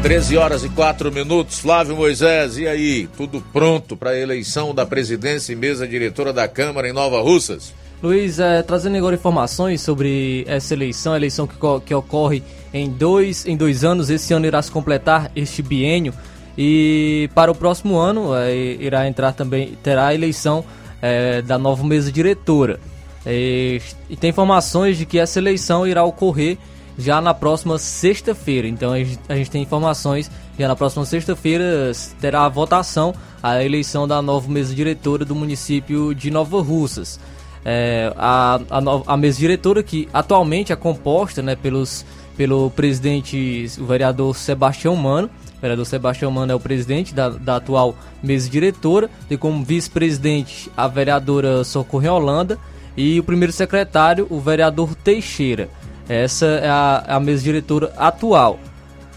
13 0.01 0.35
horas 0.35 0.63
e 0.65 0.69
4 0.69 1.11
minutos. 1.11 1.59
Flávio 1.59 1.95
Moisés, 1.95 2.57
e 2.57 2.67
aí? 2.67 3.07
Tudo 3.15 3.41
pronto 3.53 3.95
para 3.95 4.09
a 4.09 4.19
eleição 4.19 4.75
da 4.75 4.85
presidência 4.85 5.53
e 5.53 5.55
mesa 5.55 5.87
diretora 5.87 6.33
da 6.33 6.47
Câmara 6.47 6.89
em 6.89 6.93
Nova 6.93 7.21
Russas? 7.21 7.73
Luiz, 8.01 8.37
é, 8.37 8.61
trazendo 8.61 8.97
agora 8.97 9.15
informações 9.15 9.79
sobre 9.79 10.43
essa 10.45 10.73
eleição, 10.73 11.15
eleição 11.15 11.47
que, 11.47 11.55
que 11.85 11.93
ocorre 11.93 12.43
em 12.73 12.89
dois, 12.89 13.45
em 13.45 13.55
dois 13.55 13.85
anos. 13.85 14.09
Esse 14.09 14.33
ano 14.33 14.45
irá 14.45 14.61
se 14.61 14.69
completar 14.69 15.31
este 15.33 15.61
biênio. 15.61 16.13
E 16.57 17.29
para 17.33 17.49
o 17.49 17.55
próximo 17.55 17.97
ano 17.97 18.35
é, 18.35 18.53
irá 18.53 19.07
entrar 19.07 19.31
também, 19.31 19.77
terá 19.81 20.07
a 20.07 20.13
eleição 20.13 20.65
é, 21.03 21.41
da 21.41 21.57
nova 21.57 21.83
mesa 21.83 22.09
diretora. 22.09 22.79
E, 23.27 23.81
e, 24.09 24.15
tem 24.15 24.29
informações 24.29 24.97
de 24.97 25.05
que 25.05 25.19
essa 25.19 25.37
eleição 25.37 25.85
irá 25.85 26.03
ocorrer 26.03 26.57
já 26.97 27.19
na 27.19 27.33
próxima 27.33 27.77
sexta-feira. 27.77 28.67
Então 28.67 28.93
a 28.93 28.97
gente, 28.99 29.19
a 29.27 29.35
gente, 29.35 29.51
tem 29.51 29.61
informações 29.61 30.31
já 30.57 30.67
na 30.67 30.75
próxima 30.75 31.05
sexta-feira 31.05 31.91
terá 32.21 32.45
a 32.45 32.49
votação, 32.49 33.13
a 33.41 33.63
eleição 33.63 34.07
da 34.07 34.21
nova 34.21 34.49
mesa 34.49 34.73
diretora 34.73 35.25
do 35.25 35.35
município 35.35 36.15
de 36.15 36.31
Nova 36.31 36.61
Russas. 36.61 37.19
É, 37.65 38.13
a, 38.17 38.59
a, 38.69 39.13
a, 39.13 39.17
mesa 39.17 39.39
diretora 39.39 39.81
que 39.81 40.07
atualmente 40.13 40.71
é 40.71 40.75
composta 40.75 41.41
né, 41.41 41.55
pelos, 41.55 42.05
pelo 42.37 42.69
presidente, 42.69 43.65
o 43.79 43.85
vereador 43.85 44.35
Sebastião 44.35 44.95
Mano, 44.95 45.29
vereador 45.63 45.85
Sebastião 45.85 46.29
Mano 46.29 46.51
é 46.51 46.55
o 46.55 46.59
presidente 46.59 47.15
da, 47.15 47.29
da 47.29 47.55
atual 47.55 47.95
mesa 48.21 48.49
diretora, 48.49 49.09
tem 49.29 49.37
como 49.37 49.63
vice-presidente 49.63 50.69
a 50.75 50.89
vereadora 50.89 51.63
Socorro 51.63 52.09
Holanda 52.09 52.59
e 52.97 53.17
o 53.17 53.23
primeiro 53.23 53.53
secretário, 53.53 54.27
o 54.29 54.41
vereador 54.41 54.93
Teixeira. 54.93 55.69
Essa 56.07 56.45
é 56.45 56.69
a, 56.69 57.03
a 57.07 57.19
mesa 57.19 57.43
diretora 57.43 57.93
atual. 57.97 58.59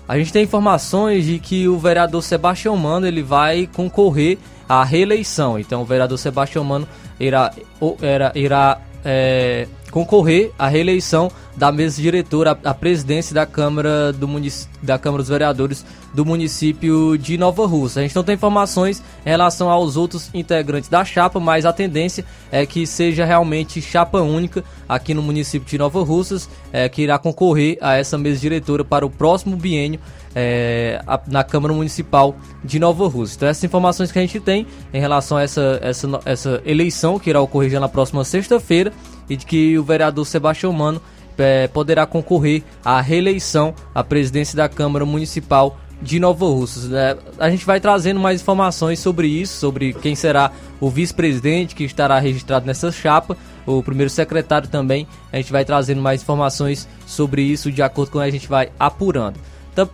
A 0.08 0.16
gente 0.16 0.32
tem 0.32 0.44
informações 0.44 1.24
de 1.24 1.40
que 1.40 1.66
o 1.66 1.78
vereador 1.78 2.22
Sebastião 2.22 2.76
Mano 2.76 3.08
ele 3.08 3.24
vai 3.24 3.68
concorrer 3.74 4.38
à 4.68 4.84
reeleição. 4.84 5.58
Então 5.58 5.82
o 5.82 5.84
vereador 5.84 6.16
Sebastião 6.16 6.62
Mano 6.62 6.86
irá, 7.18 7.52
irá, 8.00 8.32
irá 8.36 8.80
é, 9.04 9.66
concorrer 9.96 10.52
à 10.58 10.68
reeleição 10.68 11.30
da 11.56 11.72
mesa 11.72 12.02
diretora, 12.02 12.50
à 12.62 12.74
presidência 12.74 13.34
da 13.34 13.46
Câmara, 13.46 14.12
do 14.12 14.28
da 14.82 14.98
Câmara 14.98 15.22
dos 15.22 15.30
Vereadores 15.30 15.86
do 16.12 16.22
município 16.22 17.16
de 17.16 17.38
Nova 17.38 17.66
Russa. 17.66 18.00
A 18.00 18.02
gente 18.02 18.14
não 18.14 18.22
tem 18.22 18.34
informações 18.34 19.02
em 19.24 19.30
relação 19.30 19.70
aos 19.70 19.96
outros 19.96 20.28
integrantes 20.34 20.90
da 20.90 21.02
chapa, 21.02 21.40
mas 21.40 21.64
a 21.64 21.72
tendência 21.72 22.26
é 22.52 22.66
que 22.66 22.86
seja 22.86 23.24
realmente 23.24 23.80
chapa 23.80 24.20
única 24.20 24.62
aqui 24.86 25.14
no 25.14 25.22
município 25.22 25.66
de 25.66 25.78
Nova 25.78 26.02
Russas, 26.02 26.46
é, 26.70 26.90
que 26.90 27.00
irá 27.00 27.18
concorrer 27.18 27.78
a 27.80 27.94
essa 27.96 28.18
mesa 28.18 28.38
diretora 28.38 28.84
para 28.84 29.06
o 29.06 29.08
próximo 29.08 29.56
biênio 29.56 29.98
é, 30.34 31.02
na 31.26 31.42
Câmara 31.42 31.72
Municipal 31.72 32.36
de 32.62 32.78
Nova 32.78 33.08
Rússia. 33.08 33.36
Então 33.36 33.48
essas 33.48 33.64
informações 33.64 34.12
que 34.12 34.18
a 34.18 34.22
gente 34.22 34.40
tem 34.40 34.66
em 34.92 35.00
relação 35.00 35.38
a 35.38 35.42
essa, 35.42 35.78
essa, 35.80 36.20
essa 36.26 36.62
eleição 36.66 37.18
que 37.18 37.30
irá 37.30 37.40
ocorrer 37.40 37.70
já 37.70 37.80
na 37.80 37.88
próxima 37.88 38.22
sexta-feira 38.24 38.92
e 39.28 39.36
de 39.36 39.46
que 39.46 39.78
o 39.78 39.84
vereador 39.84 40.26
Sebastião 40.26 40.72
Mano 40.72 41.00
é, 41.38 41.68
poderá 41.68 42.06
concorrer 42.06 42.62
à 42.84 43.00
reeleição 43.00 43.74
à 43.94 44.02
presidência 44.02 44.56
da 44.56 44.68
Câmara 44.68 45.04
Municipal 45.04 45.78
de 46.00 46.20
Nova 46.20 46.44
Russas. 46.46 46.88
Né? 46.88 47.16
A 47.38 47.50
gente 47.50 47.64
vai 47.64 47.80
trazendo 47.80 48.20
mais 48.20 48.40
informações 48.40 48.98
sobre 48.98 49.28
isso, 49.28 49.58
sobre 49.58 49.92
quem 49.94 50.14
será 50.14 50.52
o 50.80 50.90
vice-presidente 50.90 51.74
que 51.74 51.84
estará 51.84 52.18
registrado 52.18 52.66
nessa 52.66 52.92
chapa, 52.92 53.36
o 53.66 53.82
primeiro 53.82 54.10
secretário 54.10 54.68
também. 54.68 55.06
A 55.32 55.36
gente 55.36 55.52
vai 55.52 55.64
trazendo 55.64 56.00
mais 56.00 56.22
informações 56.22 56.88
sobre 57.06 57.42
isso 57.42 57.72
de 57.72 57.82
acordo 57.82 58.12
com 58.12 58.18
a 58.18 58.30
gente 58.30 58.48
vai 58.48 58.70
apurando. 58.78 59.38
Então, 59.72 59.88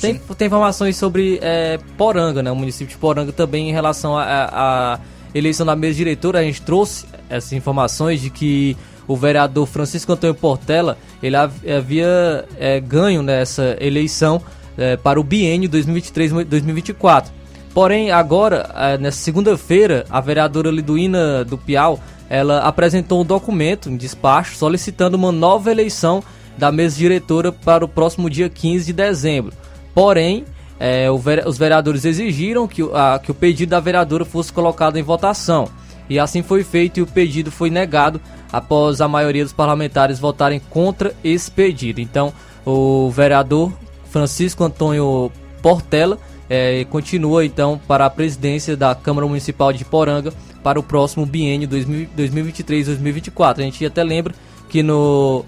tem, 0.00 0.18
tem 0.36 0.46
informações 0.46 0.96
sobre 0.96 1.38
é, 1.40 1.78
Poranga, 1.96 2.42
né? 2.42 2.50
o 2.50 2.56
município 2.56 2.92
de 2.92 2.98
Poranga 2.98 3.32
também 3.32 3.70
em 3.70 3.72
relação 3.72 4.18
à 4.18 4.98
eleição 5.34 5.66
da 5.66 5.76
mesa 5.76 5.96
diretora. 5.96 6.40
A 6.40 6.42
gente 6.42 6.62
trouxe 6.62 7.06
essas 7.28 7.52
informações 7.52 8.20
de 8.20 8.30
que 8.30 8.76
o 9.06 9.16
vereador 9.16 9.66
Francisco 9.66 10.12
Antônio 10.12 10.34
Portela 10.34 10.96
ele 11.22 11.36
havia 11.36 12.44
é, 12.58 12.80
ganho 12.80 13.22
nessa 13.22 13.76
eleição 13.80 14.40
é, 14.76 14.96
para 14.96 15.20
o 15.20 15.24
biênio 15.24 15.68
2023-2024. 15.68 17.26
Porém, 17.74 18.10
agora, 18.10 18.70
é, 18.74 18.98
nessa 18.98 19.18
segunda-feira, 19.18 20.04
a 20.10 20.20
vereadora 20.20 20.70
Liduína 20.70 21.44
do 21.44 21.56
Piau 21.56 21.98
ela 22.28 22.60
apresentou 22.60 23.20
um 23.20 23.24
documento 23.24 23.90
em 23.90 23.96
despacho 23.96 24.56
solicitando 24.56 25.18
uma 25.18 25.30
nova 25.30 25.70
eleição 25.70 26.22
da 26.56 26.72
mesa 26.72 26.96
diretora 26.96 27.52
para 27.52 27.84
o 27.84 27.88
próximo 27.88 28.30
dia 28.30 28.48
15 28.48 28.86
de 28.86 28.92
dezembro. 28.92 29.52
Porém, 29.94 30.44
é, 30.84 31.08
os 31.08 31.56
vereadores 31.56 32.04
exigiram 32.04 32.66
que, 32.66 32.82
a, 32.92 33.20
que 33.22 33.30
o 33.30 33.34
pedido 33.34 33.70
da 33.70 33.78
vereadora 33.78 34.24
fosse 34.24 34.52
colocado 34.52 34.96
em 34.96 35.02
votação. 35.02 35.68
E 36.10 36.18
assim 36.18 36.42
foi 36.42 36.64
feito 36.64 36.98
e 36.98 37.02
o 37.04 37.06
pedido 37.06 37.52
foi 37.52 37.70
negado 37.70 38.20
após 38.52 39.00
a 39.00 39.06
maioria 39.06 39.44
dos 39.44 39.52
parlamentares 39.52 40.18
votarem 40.18 40.60
contra 40.70 41.14
esse 41.22 41.48
pedido. 41.48 42.00
Então, 42.00 42.32
o 42.66 43.08
vereador 43.10 43.72
Francisco 44.10 44.64
Antônio 44.64 45.30
Portela 45.62 46.18
é, 46.50 46.84
continua 46.86 47.44
então 47.44 47.80
para 47.86 48.04
a 48.04 48.10
presidência 48.10 48.76
da 48.76 48.92
Câmara 48.92 49.24
Municipal 49.28 49.72
de 49.72 49.84
Poranga 49.84 50.32
para 50.64 50.80
o 50.80 50.82
próximo 50.82 51.24
biênio 51.24 51.68
2023-2024. 51.68 53.60
A 53.60 53.62
gente 53.62 53.86
até 53.86 54.02
lembra 54.02 54.34
que 54.68 54.82
no 54.82 55.44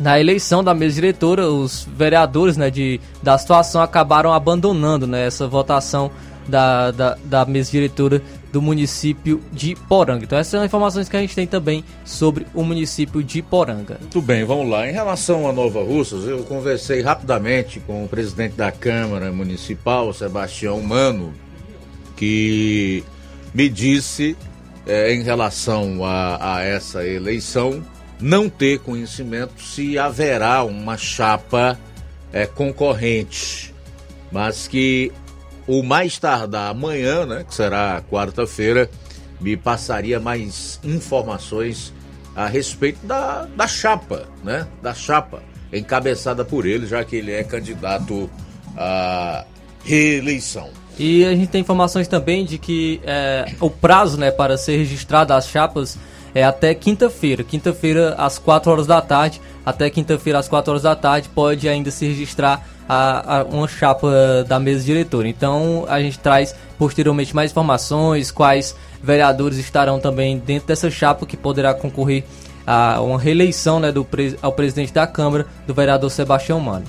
na 0.00 0.18
eleição 0.20 0.62
da 0.62 0.74
mesa 0.74 0.94
diretora, 0.94 1.48
os 1.48 1.86
vereadores 1.96 2.56
né, 2.56 2.70
de, 2.70 3.00
da 3.22 3.36
situação 3.36 3.82
acabaram 3.82 4.32
abandonando 4.32 5.06
né, 5.06 5.26
essa 5.26 5.46
votação 5.46 6.10
da, 6.46 6.90
da, 6.90 7.18
da 7.24 7.44
mesa 7.44 7.70
diretora 7.70 8.22
do 8.52 8.62
município 8.62 9.42
de 9.52 9.74
Poranga. 9.88 10.24
Então 10.24 10.38
essas 10.38 10.50
são 10.50 10.64
informações 10.64 11.08
que 11.08 11.16
a 11.16 11.20
gente 11.20 11.34
tem 11.34 11.46
também 11.46 11.84
sobre 12.04 12.46
o 12.54 12.62
município 12.64 13.22
de 13.22 13.42
Poranga. 13.42 13.98
Muito 14.00 14.22
bem, 14.22 14.44
vamos 14.44 14.70
lá. 14.70 14.88
Em 14.88 14.92
relação 14.92 15.48
a 15.48 15.52
Nova 15.52 15.82
Russas, 15.82 16.26
eu 16.26 16.42
conversei 16.44 17.02
rapidamente 17.02 17.80
com 17.80 18.04
o 18.04 18.08
presidente 18.08 18.54
da 18.54 18.72
Câmara 18.72 19.30
Municipal, 19.30 20.12
Sebastião 20.14 20.80
Mano, 20.80 21.34
que 22.16 23.04
me 23.52 23.68
disse 23.68 24.36
é, 24.86 25.12
em 25.12 25.22
relação 25.22 26.04
a, 26.04 26.56
a 26.56 26.62
essa 26.62 27.06
eleição 27.06 27.82
não 28.20 28.48
ter 28.48 28.78
conhecimento 28.80 29.62
se 29.62 29.98
haverá 29.98 30.64
uma 30.64 30.96
chapa 30.96 31.78
é, 32.32 32.46
concorrente, 32.46 33.74
mas 34.30 34.66
que 34.66 35.12
o 35.66 35.82
mais 35.82 36.18
tardar 36.18 36.70
amanhã, 36.70 37.26
né, 37.26 37.44
que 37.46 37.54
será 37.54 38.02
quarta-feira, 38.10 38.90
me 39.40 39.56
passaria 39.56 40.18
mais 40.18 40.80
informações 40.82 41.92
a 42.34 42.46
respeito 42.46 43.04
da, 43.06 43.46
da 43.56 43.66
chapa, 43.66 44.28
né? 44.44 44.66
Da 44.82 44.94
chapa 44.94 45.42
encabeçada 45.72 46.44
por 46.44 46.66
ele, 46.66 46.86
já 46.86 47.04
que 47.04 47.16
ele 47.16 47.32
é 47.32 47.44
candidato 47.44 48.30
à 48.76 49.44
reeleição. 49.84 50.70
E 50.98 51.24
a 51.24 51.30
gente 51.30 51.48
tem 51.48 51.60
informações 51.60 52.08
também 52.08 52.44
de 52.44 52.58
que 52.58 53.00
é, 53.04 53.52
o 53.60 53.70
prazo 53.70 54.18
né, 54.18 54.30
para 54.30 54.56
ser 54.56 54.76
registrado 54.76 55.32
as 55.32 55.48
chapas 55.48 55.98
é 56.34 56.44
até 56.44 56.74
quinta-feira. 56.74 57.42
Quinta-feira, 57.42 58.14
às 58.18 58.38
4 58.38 58.70
horas 58.70 58.86
da 58.86 59.00
tarde. 59.00 59.40
Até 59.64 59.90
quinta-feira, 59.90 60.38
às 60.38 60.48
4 60.48 60.70
horas 60.70 60.82
da 60.82 60.96
tarde, 60.96 61.28
pode 61.34 61.68
ainda 61.68 61.90
se 61.90 62.06
registrar 62.06 62.66
a, 62.88 63.40
a, 63.40 63.44
uma 63.44 63.68
chapa 63.68 64.44
da 64.48 64.58
mesa 64.58 64.84
diretora. 64.84 65.28
Então, 65.28 65.84
a 65.88 66.00
gente 66.00 66.18
traz 66.18 66.54
posteriormente 66.78 67.34
mais 67.34 67.50
informações, 67.50 68.30
quais 68.30 68.74
vereadores 69.02 69.58
estarão 69.58 70.00
também 70.00 70.38
dentro 70.38 70.68
dessa 70.68 70.90
chapa 70.90 71.26
que 71.26 71.36
poderá 71.36 71.74
concorrer 71.74 72.24
a 72.66 73.00
uma 73.00 73.18
reeleição 73.18 73.80
né, 73.80 73.90
do, 73.90 74.06
ao 74.42 74.52
presidente 74.52 74.92
da 74.92 75.06
Câmara, 75.06 75.46
do 75.66 75.74
vereador 75.74 76.10
Sebastião 76.10 76.60
Mano. 76.60 76.84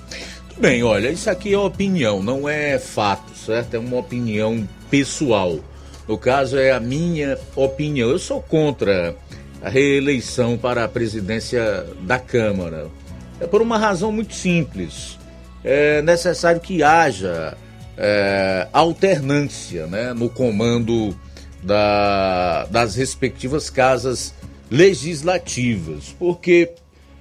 Bem, 0.57 0.83
olha, 0.83 1.09
isso 1.09 1.29
aqui 1.29 1.53
é 1.53 1.57
opinião, 1.57 2.21
não 2.21 2.47
é 2.47 2.77
fato, 2.77 3.33
certo? 3.33 3.75
É 3.75 3.79
uma 3.79 3.97
opinião 3.97 4.67
pessoal. 4.89 5.57
No 6.05 6.17
caso, 6.17 6.57
é 6.57 6.71
a 6.71 6.79
minha 6.79 7.37
opinião. 7.55 8.09
Eu 8.09 8.19
sou 8.19 8.41
contra 8.41 9.15
a 9.61 9.69
reeleição 9.69 10.57
para 10.57 10.83
a 10.83 10.87
presidência 10.87 11.85
da 12.01 12.19
Câmara. 12.19 12.87
É 13.39 13.47
por 13.47 13.61
uma 13.61 13.77
razão 13.77 14.11
muito 14.11 14.33
simples. 14.33 15.17
É 15.63 16.01
necessário 16.01 16.61
que 16.61 16.81
haja 16.83 17.57
é, 17.97 18.67
alternância 18.71 19.87
né, 19.87 20.13
no 20.13 20.29
comando 20.29 21.17
da, 21.61 22.65
das 22.65 22.95
respectivas 22.95 23.69
casas 23.69 24.33
legislativas, 24.71 26.15
porque 26.17 26.71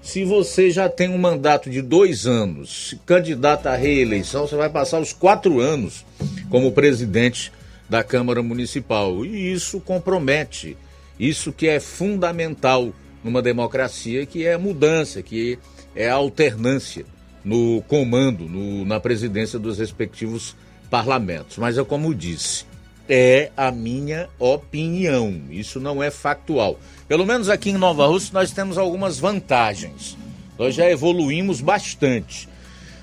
se 0.02 0.24
você 0.24 0.70
já 0.70 0.88
tem 0.88 1.10
um 1.10 1.18
mandato 1.18 1.68
de 1.68 1.82
dois 1.82 2.26
anos, 2.26 2.94
candidata 3.04 3.70
à 3.70 3.76
reeleição, 3.76 4.46
você 4.46 4.56
vai 4.56 4.70
passar 4.70 5.00
os 5.00 5.12
quatro 5.12 5.60
anos 5.60 6.04
como 6.48 6.72
presidente 6.72 7.52
da 7.88 8.04
Câmara 8.04 8.42
Municipal. 8.42 9.24
E 9.24 9.52
isso 9.52 9.80
compromete, 9.80 10.76
isso 11.18 11.52
que 11.52 11.68
é 11.68 11.80
fundamental 11.80 12.92
numa 13.22 13.42
democracia, 13.42 14.24
que 14.24 14.46
é 14.46 14.56
mudança, 14.56 15.22
que 15.22 15.58
é 15.94 16.08
alternância 16.08 17.04
no 17.44 17.82
comando, 17.88 18.44
no, 18.48 18.84
na 18.84 19.00
presidência 19.00 19.58
dos 19.58 19.78
respectivos 19.78 20.54
parlamentos. 20.90 21.58
Mas 21.58 21.78
é 21.78 21.84
como 21.84 22.14
disse, 22.14 22.64
é 23.08 23.50
a 23.56 23.70
minha 23.70 24.28
opinião. 24.38 25.40
Isso 25.50 25.80
não 25.80 26.02
é 26.02 26.10
factual. 26.10 26.78
Pelo 27.08 27.26
menos 27.26 27.48
aqui 27.48 27.70
em 27.70 27.78
Nova 27.78 28.06
Rússia 28.06 28.30
nós 28.32 28.52
temos 28.52 28.76
algumas 28.76 29.18
vantagens. 29.18 30.16
Nós 30.58 30.74
já 30.74 30.88
evoluímos 30.90 31.60
bastante. 31.60 32.48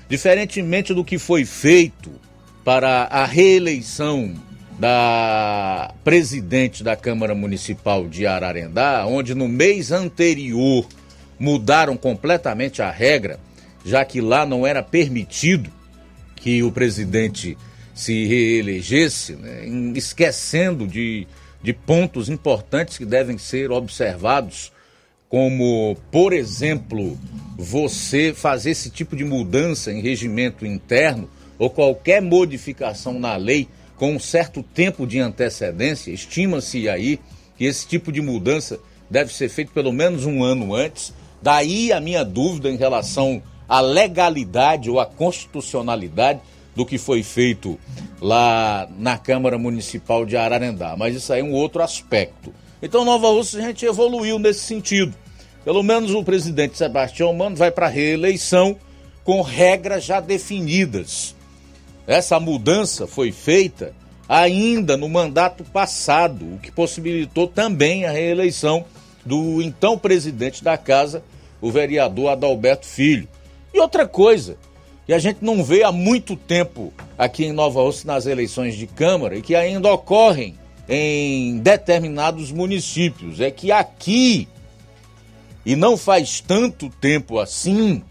Diferentemente 0.08 0.94
do 0.94 1.04
que 1.04 1.18
foi 1.18 1.44
feito 1.44 2.10
para 2.64 3.04
a 3.04 3.24
reeleição 3.24 4.34
da 4.78 5.94
presidente 6.04 6.84
da 6.84 6.94
Câmara 6.94 7.34
Municipal 7.34 8.06
de 8.06 8.26
Ararendá, 8.26 9.06
onde 9.06 9.34
no 9.34 9.48
mês 9.48 9.90
anterior 9.90 10.86
mudaram 11.38 11.96
completamente 11.96 12.82
a 12.82 12.90
regra, 12.90 13.40
já 13.84 14.04
que 14.04 14.20
lá 14.20 14.44
não 14.44 14.66
era 14.66 14.82
permitido 14.82 15.70
que 16.36 16.62
o 16.62 16.70
presidente 16.70 17.56
se 17.94 18.26
reelegesse, 18.26 19.34
né, 19.34 19.64
esquecendo 19.94 20.86
de, 20.86 21.26
de 21.62 21.72
pontos 21.72 22.28
importantes 22.28 22.98
que 22.98 23.06
devem 23.06 23.38
ser 23.38 23.70
observados, 23.70 24.70
como, 25.28 25.96
por 26.10 26.32
exemplo, 26.32 27.18
você 27.56 28.34
fazer 28.34 28.70
esse 28.70 28.90
tipo 28.90 29.16
de 29.16 29.24
mudança 29.24 29.90
em 29.90 30.00
regimento 30.02 30.66
interno 30.66 31.28
ou 31.58 31.70
qualquer 31.70 32.20
modificação 32.20 33.18
na 33.18 33.34
lei 33.36 33.66
com 33.96 34.12
um 34.12 34.18
certo 34.18 34.62
tempo 34.62 35.06
de 35.06 35.18
antecedência, 35.18 36.10
estima-se 36.10 36.88
aí 36.88 37.18
que 37.56 37.64
esse 37.64 37.86
tipo 37.86 38.12
de 38.12 38.20
mudança 38.20 38.78
deve 39.10 39.32
ser 39.32 39.48
feito 39.48 39.72
pelo 39.72 39.92
menos 39.92 40.26
um 40.26 40.44
ano 40.44 40.74
antes. 40.74 41.14
Daí 41.42 41.92
a 41.92 42.00
minha 42.00 42.24
dúvida 42.24 42.70
em 42.70 42.76
relação 42.76 43.42
à 43.68 43.80
legalidade 43.80 44.90
ou 44.90 45.00
à 45.00 45.06
constitucionalidade 45.06 46.40
do 46.74 46.84
que 46.84 46.98
foi 46.98 47.22
feito 47.22 47.78
lá 48.20 48.86
na 48.98 49.16
Câmara 49.16 49.56
Municipal 49.56 50.26
de 50.26 50.36
Ararendá. 50.36 50.94
Mas 50.96 51.14
isso 51.14 51.32
aí 51.32 51.40
é 51.40 51.44
um 51.44 51.52
outro 51.52 51.82
aspecto. 51.82 52.52
Então, 52.82 53.04
Nova 53.04 53.28
Rússia, 53.28 53.60
a 53.60 53.66
gente 53.66 53.86
evoluiu 53.86 54.38
nesse 54.38 54.60
sentido. 54.60 55.14
Pelo 55.64 55.82
menos 55.82 56.12
o 56.12 56.22
presidente 56.22 56.76
Sebastião 56.76 57.32
Mano 57.32 57.56
vai 57.56 57.70
para 57.70 57.86
a 57.86 57.90
reeleição 57.90 58.76
com 59.24 59.40
regras 59.40 60.04
já 60.04 60.20
definidas. 60.20 61.35
Essa 62.06 62.38
mudança 62.38 63.06
foi 63.06 63.32
feita 63.32 63.92
ainda 64.28 64.96
no 64.96 65.08
mandato 65.08 65.64
passado, 65.64 66.54
o 66.54 66.58
que 66.58 66.70
possibilitou 66.70 67.46
também 67.46 68.04
a 68.04 68.10
reeleição 68.10 68.84
do 69.24 69.60
então 69.60 69.98
presidente 69.98 70.62
da 70.62 70.76
casa, 70.78 71.22
o 71.60 71.70
vereador 71.70 72.30
Adalberto 72.30 72.86
Filho. 72.86 73.28
E 73.74 73.80
outra 73.80 74.06
coisa, 74.06 74.56
que 75.04 75.12
a 75.12 75.18
gente 75.18 75.38
não 75.42 75.62
vê 75.64 75.82
há 75.82 75.90
muito 75.90 76.36
tempo 76.36 76.92
aqui 77.18 77.44
em 77.44 77.52
Nova 77.52 77.80
Rússia 77.80 78.06
nas 78.06 78.26
eleições 78.26 78.76
de 78.76 78.86
Câmara 78.86 79.36
e 79.36 79.42
que 79.42 79.54
ainda 79.54 79.92
ocorrem 79.92 80.56
em 80.88 81.58
determinados 81.58 82.52
municípios. 82.52 83.40
É 83.40 83.50
que 83.50 83.72
aqui, 83.72 84.48
e 85.64 85.74
não 85.74 85.96
faz 85.96 86.40
tanto 86.40 86.88
tempo 86.88 87.38
assim, 87.38 88.02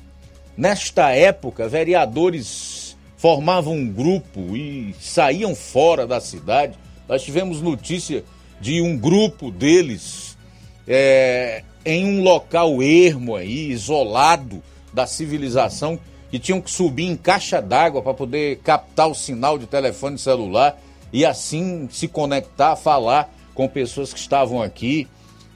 nesta 0.57 1.11
época, 1.11 1.67
vereadores 1.69 2.84
formavam 3.17 3.73
um 3.73 3.87
grupo 3.87 4.55
e 4.55 4.95
saíam 4.99 5.55
fora 5.55 6.05
da 6.05 6.19
cidade. 6.19 6.77
Nós 7.07 7.23
tivemos 7.23 7.61
notícia 7.61 8.23
de 8.59 8.81
um 8.81 8.97
grupo 8.97 9.51
deles 9.51 10.37
é, 10.87 11.63
em 11.85 12.05
um 12.05 12.23
local 12.23 12.81
ermo 12.81 13.35
aí, 13.35 13.71
isolado 13.71 14.61
da 14.93 15.05
civilização 15.05 15.99
que 16.31 16.39
tinham 16.39 16.59
que 16.59 16.71
subir 16.71 17.05
em 17.05 17.15
caixa 17.15 17.61
d'água 17.61 18.01
para 18.01 18.13
poder 18.13 18.57
captar 18.57 19.09
o 19.09 19.15
sinal 19.15 19.57
de 19.57 19.67
telefone 19.67 20.17
celular 20.17 20.77
e 21.13 21.25
assim 21.25 21.87
se 21.91 22.07
conectar, 22.07 22.75
falar 22.75 23.33
com 23.53 23.67
pessoas 23.67 24.11
que 24.13 24.19
estavam 24.19 24.61
aqui. 24.61 25.07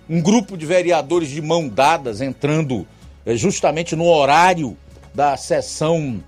Um 0.10 0.22
grupo 0.22 0.58
de 0.58 0.66
vereadores 0.66 1.30
de 1.30 1.42
mão 1.42 1.68
dadas 1.68 2.22
entrando 2.22 2.88
eh, 3.26 3.36
justamente 3.36 3.96
no 3.96 4.06
horário 4.06 4.78
da 5.14 5.36
sessão 5.36 6.24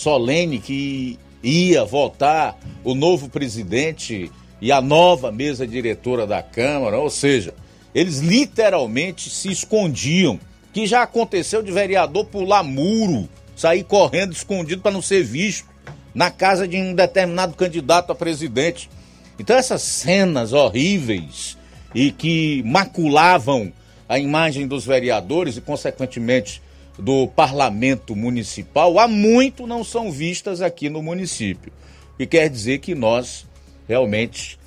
solene 0.00 0.58
que 0.58 1.18
ia 1.42 1.84
votar 1.84 2.58
o 2.82 2.94
novo 2.94 3.28
presidente 3.28 4.32
e 4.58 4.72
a 4.72 4.80
nova 4.80 5.30
mesa 5.30 5.66
diretora 5.66 6.26
da 6.26 6.42
Câmara, 6.42 6.98
ou 6.98 7.10
seja, 7.10 7.52
eles 7.94 8.20
literalmente 8.20 9.28
se 9.28 9.50
escondiam, 9.50 10.40
que 10.72 10.86
já 10.86 11.02
aconteceu 11.02 11.62
de 11.62 11.70
vereador 11.70 12.24
pular 12.24 12.62
muro 12.62 13.28
sair 13.54 13.84
correndo 13.84 14.32
escondido 14.32 14.80
para 14.80 14.90
não 14.90 15.02
ser 15.02 15.22
visto 15.22 15.68
na 16.14 16.30
casa 16.30 16.66
de 16.66 16.78
um 16.78 16.94
determinado 16.94 17.54
candidato 17.54 18.10
a 18.10 18.14
presidente. 18.14 18.88
Então 19.38 19.54
essas 19.54 19.82
cenas 19.82 20.54
horríveis 20.54 21.58
e 21.94 22.10
que 22.10 22.62
maculavam 22.64 23.70
a 24.08 24.18
imagem 24.18 24.66
dos 24.66 24.86
vereadores 24.86 25.58
e 25.58 25.60
consequentemente 25.60 26.62
do 27.00 27.26
parlamento 27.28 28.14
municipal 28.14 28.98
há 28.98 29.08
muito 29.08 29.66
não 29.66 29.82
são 29.82 30.12
vistas 30.12 30.60
aqui 30.60 30.88
no 30.88 31.02
município. 31.02 31.72
E 32.18 32.26
quer 32.26 32.48
dizer 32.48 32.78
que 32.78 32.94
nós 32.94 33.46
realmente 33.88 34.58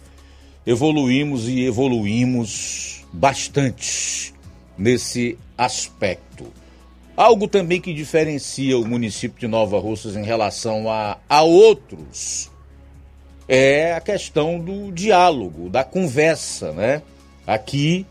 evoluímos 0.66 1.48
e 1.48 1.64
evoluímos 1.64 3.06
bastante 3.14 4.34
nesse 4.78 5.38
aspecto. 5.58 6.46
Algo 7.16 7.48
também 7.48 7.80
que 7.80 7.94
diferencia 7.94 8.78
o 8.78 8.88
município 8.88 9.40
de 9.40 9.48
Nova 9.48 9.80
Russas 9.80 10.16
em 10.16 10.24
relação 10.24 10.90
a, 10.90 11.18
a 11.30 11.44
outros 11.44 12.50
é 13.48 13.94
a 13.94 14.02
questão 14.02 14.60
do 14.60 14.92
diálogo, 14.92 15.70
da 15.70 15.84
conversa, 15.84 16.72
né? 16.72 17.04
Aqui 17.46 18.06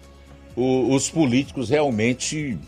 o, 0.55 0.95
os 0.95 1.11
políticos 1.11 1.68
realmente 1.68 2.59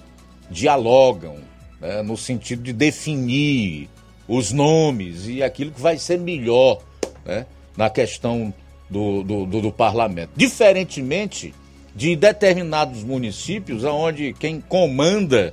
dialogam, 0.51 1.37
né? 1.81 2.03
no 2.03 2.17
sentido 2.17 2.63
de 2.63 2.73
definir 2.73 3.89
os 4.27 4.53
nomes 4.53 5.27
e 5.27 5.43
aquilo 5.43 5.71
que 5.71 5.81
vai 5.81 5.99
ser 5.99 6.19
melhor 6.19 6.81
né? 7.25 7.47
na 7.77 7.91
questão 7.91 8.53
do, 8.89 9.23
do, 9.23 9.47
do, 9.47 9.61
do 9.63 9.73
parlamento. 9.73 10.31
Diferentemente 10.37 11.55
de 11.95 12.17
determinados 12.17 13.05
municípios 13.05 13.85
onde 13.85 14.33
quem 14.33 14.61
comanda 14.61 15.53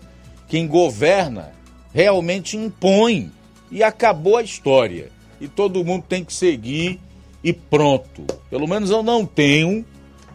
quem 0.51 0.67
governa 0.67 1.53
realmente 1.93 2.57
impõe 2.57 3.31
e 3.71 3.81
acabou 3.81 4.35
a 4.35 4.43
história. 4.43 5.09
E 5.39 5.47
todo 5.47 5.85
mundo 5.85 6.03
tem 6.09 6.25
que 6.25 6.33
seguir 6.33 6.99
e 7.41 7.53
pronto. 7.53 8.25
Pelo 8.49 8.67
menos 8.67 8.89
eu 8.89 9.01
não 9.01 9.25
tenho 9.25 9.85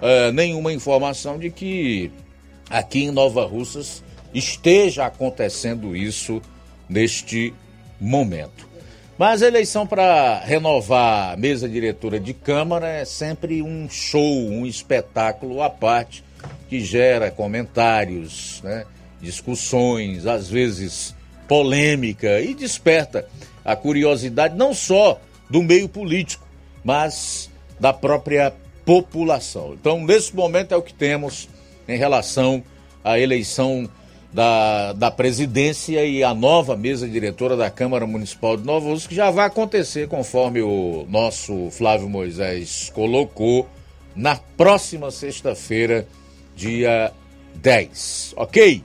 é, 0.00 0.32
nenhuma 0.32 0.72
informação 0.72 1.38
de 1.38 1.50
que 1.50 2.10
aqui 2.70 3.04
em 3.04 3.10
Nova 3.10 3.44
Russas 3.44 4.02
esteja 4.38 5.06
acontecendo 5.06 5.96
isso 5.96 6.42
neste 6.88 7.54
momento. 8.00 8.68
Mas 9.18 9.42
a 9.42 9.46
eleição 9.46 9.86
para 9.86 10.40
renovar 10.40 11.32
a 11.32 11.36
mesa 11.36 11.66
diretora 11.66 12.20
de 12.20 12.34
Câmara 12.34 12.86
é 12.86 13.04
sempre 13.04 13.62
um 13.62 13.88
show, 13.88 14.22
um 14.22 14.66
espetáculo 14.66 15.62
à 15.62 15.70
parte 15.70 16.22
que 16.68 16.80
gera 16.80 17.30
comentários, 17.30 18.60
né, 18.62 18.84
discussões, 19.20 20.26
às 20.26 20.48
vezes 20.48 21.14
polêmica 21.48 22.40
e 22.40 22.54
desperta 22.54 23.26
a 23.64 23.74
curiosidade 23.74 24.54
não 24.56 24.74
só 24.74 25.18
do 25.48 25.62
meio 25.62 25.88
político, 25.88 26.46
mas 26.84 27.50
da 27.80 27.92
própria 27.92 28.52
população. 28.84 29.74
Então, 29.74 30.04
nesse 30.04 30.34
momento 30.34 30.72
é 30.72 30.76
o 30.76 30.82
que 30.82 30.92
temos 30.92 31.48
em 31.88 31.96
relação 31.96 32.62
à 33.02 33.18
eleição 33.18 33.88
da, 34.32 34.92
da 34.92 35.10
presidência 35.10 36.04
e 36.04 36.22
a 36.22 36.34
nova 36.34 36.76
mesa 36.76 37.08
diretora 37.08 37.56
da 37.56 37.70
Câmara 37.70 38.06
Municipal 38.06 38.56
de 38.56 38.64
Nova 38.64 38.88
Rússia, 38.88 39.08
que 39.08 39.14
já 39.14 39.30
vai 39.30 39.46
acontecer, 39.46 40.08
conforme 40.08 40.62
o 40.62 41.06
nosso 41.08 41.70
Flávio 41.70 42.08
Moisés 42.08 42.90
colocou, 42.94 43.68
na 44.14 44.36
próxima 44.56 45.10
sexta-feira, 45.10 46.06
dia 46.54 47.12
10. 47.54 48.34
Ok? 48.36 48.82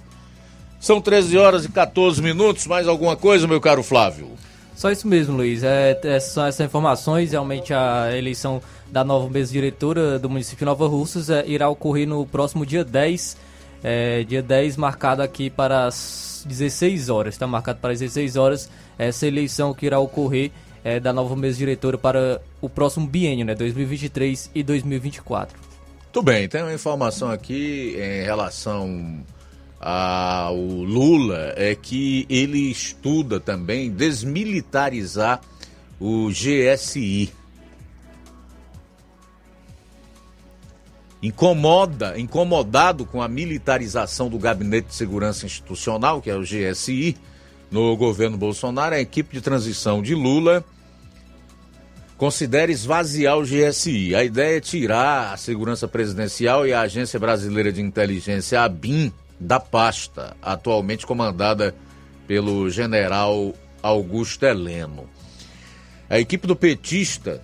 São 0.80 1.00
13 1.00 1.38
horas 1.38 1.66
e 1.66 1.70
14 1.70 2.22
minutos. 2.22 2.66
Mais 2.66 2.88
alguma 2.88 3.16
coisa, 3.16 3.48
meu 3.48 3.62
caro 3.62 3.84
Flávio? 3.84 4.30
Só 4.76 4.90
isso 4.90 5.08
mesmo, 5.08 5.38
Luiz. 5.38 5.64
É, 5.64 6.00
é, 6.04 6.20
são 6.20 6.46
essas 6.46 6.66
informações. 6.66 7.32
Realmente 7.32 7.72
a 7.72 8.10
eleição 8.18 8.62
da 8.92 9.04
nova 9.04 9.30
mesa 9.30 9.52
diretora 9.52 10.18
do 10.18 10.28
município 10.28 10.60
de 10.60 10.66
Nova 10.66 10.88
Russas 10.88 11.30
é, 11.30 11.46
irá 11.46 11.70
ocorrer 11.70 12.08
no 12.08 12.26
próximo 12.26 12.66
dia 12.66 12.84
10. 12.84 13.38
É, 13.84 14.24
dia 14.24 14.42
10 14.42 14.78
marcado 14.78 15.22
aqui 15.22 15.50
para 15.50 15.86
as 15.86 16.44
16 16.48 17.10
horas. 17.10 17.36
Está 17.36 17.48
marcado 17.48 17.80
para 17.80 17.94
as 17.94 18.00
16 18.00 18.36
horas 18.36 18.70
essa 18.98 19.26
eleição 19.26 19.74
que 19.74 19.86
irá 19.86 20.00
ocorrer 20.00 20.52
é, 20.84 21.00
da 21.00 21.14
nova 21.14 21.36
mesa 21.36 21.58
diretora 21.58 21.98
para 21.98 22.42
o 22.62 22.70
próximo 22.70 23.08
biênio, 23.08 23.46
né? 23.46 23.56
2023 23.56 24.52
e 24.54 24.64
2024. 24.64 25.58
Tudo 26.12 26.26
bem, 26.26 26.48
tem 26.48 26.62
uma 26.62 26.74
informação 26.74 27.32
aqui 27.32 27.96
em 27.98 28.24
relação 28.24 29.24
ao 29.80 30.56
Lula, 30.56 31.54
é 31.56 31.74
que 31.74 32.26
ele 32.30 32.70
estuda 32.70 33.40
também 33.40 33.90
desmilitarizar 33.90 35.42
o 36.00 36.30
GSI. 36.30 37.32
Incomoda, 41.22 42.18
incomodado 42.20 43.06
com 43.06 43.22
a 43.22 43.28
militarização 43.28 44.30
do 44.30 44.40
Gabinete 44.40 44.88
de 44.88 44.96
Segurança 44.96 45.46
Institucional, 45.46 46.22
que 46.22 46.30
é 46.30 46.36
o 46.36 46.42
GSI, 46.42 47.16
no 47.70 47.96
governo 47.96 48.38
Bolsonaro, 48.38 48.96
a 48.96 49.00
equipe 49.00 49.34
de 49.34 49.42
transição 49.42 50.02
de 50.02 50.14
Lula 50.14 50.64
considera 52.18 52.72
esvaziar 52.72 53.38
o 53.38 53.44
GSI. 53.44 54.14
A 54.14 54.24
ideia 54.24 54.58
é 54.58 54.62
tirar 54.62 55.34
a 55.34 55.38
segurança 55.38 55.88
presidencial 55.88 56.68
e 56.68 56.74
a 56.74 56.82
Agência 56.82 57.20
Brasileira 57.20 57.72
de 57.72 57.82
Inteligência, 57.82 58.62
a 58.62 58.70
BIM, 58.70 59.12
da 59.40 59.60
pasta, 59.60 60.38
atualmente 60.40 61.08
comandada 61.08 61.74
pelo 62.28 62.70
general 62.70 63.56
Augusto 63.82 64.46
Heleno. 64.46 65.10
A 66.08 66.20
equipe 66.20 66.46
do 66.46 66.56
petista 66.56 67.42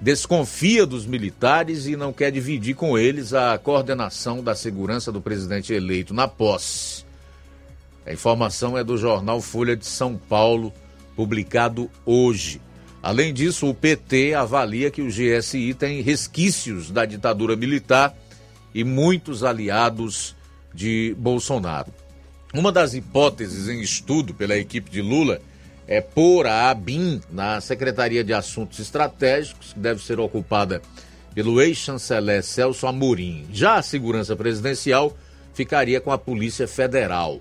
desconfia 0.00 0.86
dos 0.86 1.04
militares 1.04 1.86
e 1.86 1.94
não 1.94 2.12
quer 2.12 2.32
dividir 2.32 2.74
com 2.74 2.96
eles 2.96 3.34
a 3.34 3.58
coordenação 3.58 4.42
da 4.42 4.54
segurança 4.54 5.12
do 5.12 5.20
presidente 5.20 5.72
eleito 5.74 6.14
na 6.14 6.26
posse. 6.26 7.04
A 8.06 8.12
informação 8.12 8.78
é 8.78 8.82
do 8.82 8.96
jornal 8.96 9.42
Folha 9.42 9.76
de 9.76 9.84
São 9.84 10.16
Paulo, 10.16 10.72
publicado 11.14 11.90
hoje. 12.06 12.60
Além 13.02 13.32
disso, 13.32 13.68
o 13.68 13.74
PT 13.74 14.34
avalia 14.34 14.90
que 14.90 15.02
o 15.02 15.08
GSI 15.08 15.74
tem 15.74 16.00
resquícios 16.00 16.90
da 16.90 17.04
ditadura 17.04 17.54
militar 17.54 18.16
e 18.74 18.84
muitos 18.84 19.44
aliados 19.44 20.34
de 20.74 21.14
Bolsonaro. 21.18 21.92
Uma 22.54 22.72
das 22.72 22.94
hipóteses 22.94 23.68
em 23.68 23.80
estudo 23.80 24.34
pela 24.34 24.56
equipe 24.56 24.90
de 24.90 25.02
Lula 25.02 25.40
é 25.90 26.00
pôr 26.00 26.46
a 26.46 26.70
ABIN 26.70 27.20
na 27.32 27.60
Secretaria 27.60 28.22
de 28.22 28.32
Assuntos 28.32 28.78
Estratégicos, 28.78 29.72
que 29.72 29.78
deve 29.80 30.00
ser 30.00 30.20
ocupada 30.20 30.80
pelo 31.34 31.60
ex-chanceler 31.60 32.44
Celso 32.44 32.86
Amorim. 32.86 33.48
Já 33.52 33.74
a 33.74 33.82
segurança 33.82 34.36
presidencial 34.36 35.12
ficaria 35.52 36.00
com 36.00 36.12
a 36.12 36.16
Polícia 36.16 36.68
Federal. 36.68 37.40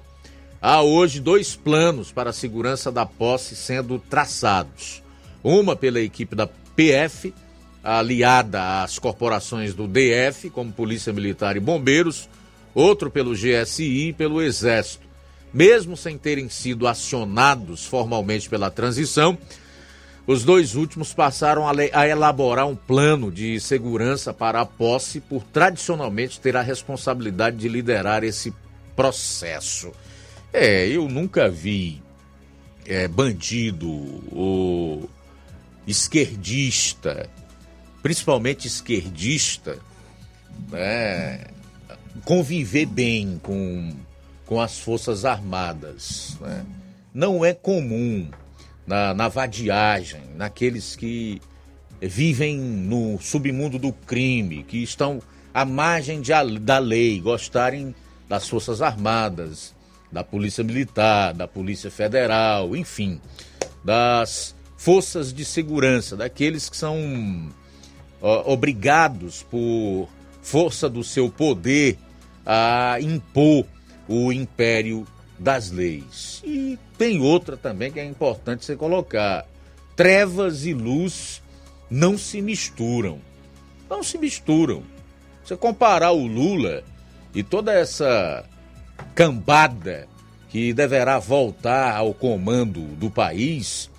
Há 0.60 0.82
hoje 0.82 1.20
dois 1.20 1.56
planos 1.56 2.12
para 2.12 2.32
a 2.32 2.34
segurança 2.34 2.92
da 2.92 3.06
posse 3.06 3.56
sendo 3.56 4.00
traçados. 4.00 5.04
Uma 5.44 5.76
pela 5.76 6.00
equipe 6.00 6.36
da 6.36 6.48
PF, 6.48 7.32
aliada 7.84 8.82
às 8.82 8.98
corporações 8.98 9.76
do 9.76 9.88
DF, 9.88 10.50
como 10.50 10.74
Polícia 10.74 11.14
Militar 11.14 11.56
e 11.56 11.60
Bombeiros, 11.60 12.28
outro 12.74 13.12
pelo 13.12 13.36
GSI 13.36 14.08
e 14.08 14.14
pelo 14.14 14.42
Exército 14.42 15.09
mesmo 15.54 15.98
sem 15.98 16.18
terem 16.18 16.50
sido 16.50 16.88
acionados 16.88 17.86
formalmente 17.86 18.50
pela 18.50 18.70
transição, 18.70 19.38
os 20.28 20.44
dois 20.44 20.76
últimos 20.76 21.12
passaram 21.12 21.64
a, 21.68 22.08
elaborar 22.08 22.68
um 22.68 22.76
plano 22.76 23.32
de 23.32 23.60
segurança 23.60 24.32
para 24.32 24.62
a 24.62 24.66
posse, 24.66 25.20
por 25.20 25.44
tradicionalmente 25.44 26.40
ter 26.40 26.56
a 26.56 26.62
responsabilidade 26.62 27.58
de 27.58 27.68
liderar 27.68 28.24
esse 28.24 28.54
processo. 28.96 29.92
É, 30.54 30.88
eu 30.88 31.10
nunca 31.10 31.50
vi 31.50 32.00
é, 32.86 33.08
bandido 33.08 33.90
ou 34.32 35.10
esquerdista, 35.88 37.28
principalmente 38.04 38.68
esquerdista, 38.68 39.80
né, 40.70 41.46
conviver 42.24 42.86
bem 42.86 43.40
com 43.42 43.96
com 44.50 44.60
as 44.60 44.80
Forças 44.80 45.26
Armadas. 45.26 46.36
Né? 46.42 46.66
Não 47.14 47.46
é 47.46 47.54
comum 47.54 48.32
na, 48.88 49.14
na 49.14 49.28
vadiagem, 49.28 50.24
naqueles 50.36 50.96
que 50.96 51.40
vivem 52.02 52.58
no 52.58 53.20
submundo 53.22 53.78
do 53.78 53.94
crime, 53.94 54.64
que 54.64 54.82
estão 54.82 55.22
à 55.54 55.64
margem 55.64 56.20
de, 56.20 56.32
da 56.62 56.80
lei, 56.80 57.22
gostarem 57.22 57.94
das 58.28 58.50
Forças 58.50 58.82
Armadas, 58.82 59.76
da 60.12 60.24
Polícia 60.24 60.64
Militar, 60.64 61.32
da 61.36 61.48
Polícia 61.48 61.92
Federal, 61.92 62.76
enfim, 62.76 63.22
das 63.86 64.56
forças 64.76 65.32
de 65.32 65.46
segurança, 65.46 66.18
daqueles 66.18 66.68
que 66.68 66.78
são 66.78 67.52
obrigados 68.20 69.44
por 69.44 70.10
força 70.42 70.90
do 70.90 71.04
seu 71.04 71.30
poder 71.30 72.00
a 72.44 72.98
impor 73.00 73.68
o 74.10 74.34
império 74.34 75.08
das 75.38 75.72
leis. 75.72 76.42
E 76.44 76.78
tem 76.98 77.22
outra 77.22 77.56
também 77.56 77.92
que 77.92 78.00
é 78.00 78.06
importante 78.06 78.66
você 78.66 78.76
colocar: 78.76 79.46
trevas 79.96 80.66
e 80.66 80.74
luz 80.74 81.42
não 81.90 82.18
se 82.18 82.42
misturam. 82.42 83.20
Não 83.90 84.04
se 84.04 84.18
misturam. 84.18 84.84
Você 85.44 85.56
comparar 85.56 86.12
o 86.12 86.28
Lula 86.28 86.84
e 87.34 87.42
toda 87.42 87.74
essa 87.74 88.46
cambada 89.16 90.08
que 90.50 90.74
deverá 90.74 91.20
voltar 91.20 91.96
ao 91.96 92.14
comando 92.14 92.82
do 92.96 93.10
país 93.10 93.90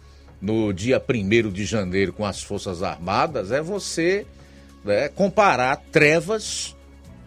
no 0.40 0.72
dia 0.72 1.02
1 1.02 1.51
de 1.51 1.64
janeiro 1.64 2.12
com 2.12 2.24
as 2.24 2.43
Forças 2.43 2.82
Armadas, 2.82 3.52
é 3.52 3.60
você 3.60 4.26
né, 4.85 5.09
comparar 5.09 5.76
trevas 5.93 6.76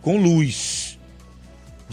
com 0.02 0.18
luz. 0.18 0.93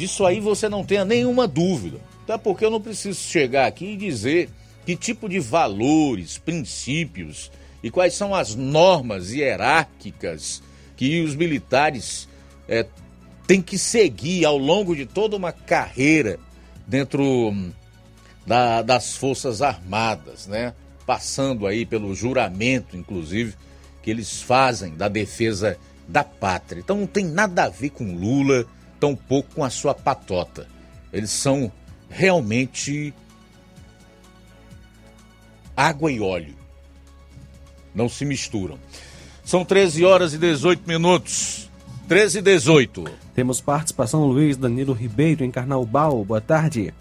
Disso 0.00 0.24
aí 0.24 0.40
você 0.40 0.66
não 0.66 0.82
tenha 0.82 1.04
nenhuma 1.04 1.46
dúvida. 1.46 2.00
Até 2.24 2.38
porque 2.38 2.64
eu 2.64 2.70
não 2.70 2.80
preciso 2.80 3.20
chegar 3.20 3.66
aqui 3.66 3.84
e 3.84 3.96
dizer 3.98 4.48
que 4.86 4.96
tipo 4.96 5.28
de 5.28 5.38
valores, 5.38 6.38
princípios 6.38 7.52
e 7.82 7.90
quais 7.90 8.14
são 8.14 8.34
as 8.34 8.54
normas 8.54 9.30
hierárquicas 9.30 10.62
que 10.96 11.20
os 11.20 11.34
militares 11.34 12.26
é, 12.66 12.86
têm 13.46 13.60
que 13.60 13.76
seguir 13.76 14.46
ao 14.46 14.56
longo 14.56 14.96
de 14.96 15.04
toda 15.04 15.36
uma 15.36 15.52
carreira 15.52 16.40
dentro 16.86 17.22
hum, 17.22 17.70
da, 18.46 18.80
das 18.80 19.14
Forças 19.18 19.60
Armadas, 19.60 20.46
né? 20.46 20.72
Passando 21.04 21.66
aí 21.66 21.84
pelo 21.84 22.14
juramento, 22.14 22.96
inclusive, 22.96 23.54
que 24.02 24.10
eles 24.10 24.40
fazem 24.40 24.94
da 24.94 25.08
defesa 25.08 25.76
da 26.08 26.24
pátria. 26.24 26.80
Então 26.80 26.96
não 26.96 27.06
tem 27.06 27.26
nada 27.26 27.64
a 27.64 27.68
ver 27.68 27.90
com 27.90 28.14
Lula, 28.14 28.64
tampouco 29.00 29.48
com 29.54 29.64
a 29.64 29.70
sua 29.70 29.94
patota. 29.94 30.68
Eles 31.12 31.30
são 31.30 31.72
realmente 32.08 33.14
água 35.76 36.12
e 36.12 36.20
óleo. 36.20 36.54
Não 37.94 38.08
se 38.08 38.24
misturam. 38.24 38.78
São 39.44 39.64
13 39.64 40.04
horas 40.04 40.34
e 40.34 40.38
18 40.38 40.86
minutos. 40.86 41.68
13 42.06 42.38
e 42.38 42.42
18. 42.42 43.04
Temos 43.34 43.60
participação 43.60 44.26
Luiz 44.26 44.56
Danilo 44.56 44.92
Ribeiro 44.92 45.44
em 45.44 45.50
Carnaubal. 45.50 46.24
Boa 46.24 46.40
tarde. 46.40 46.92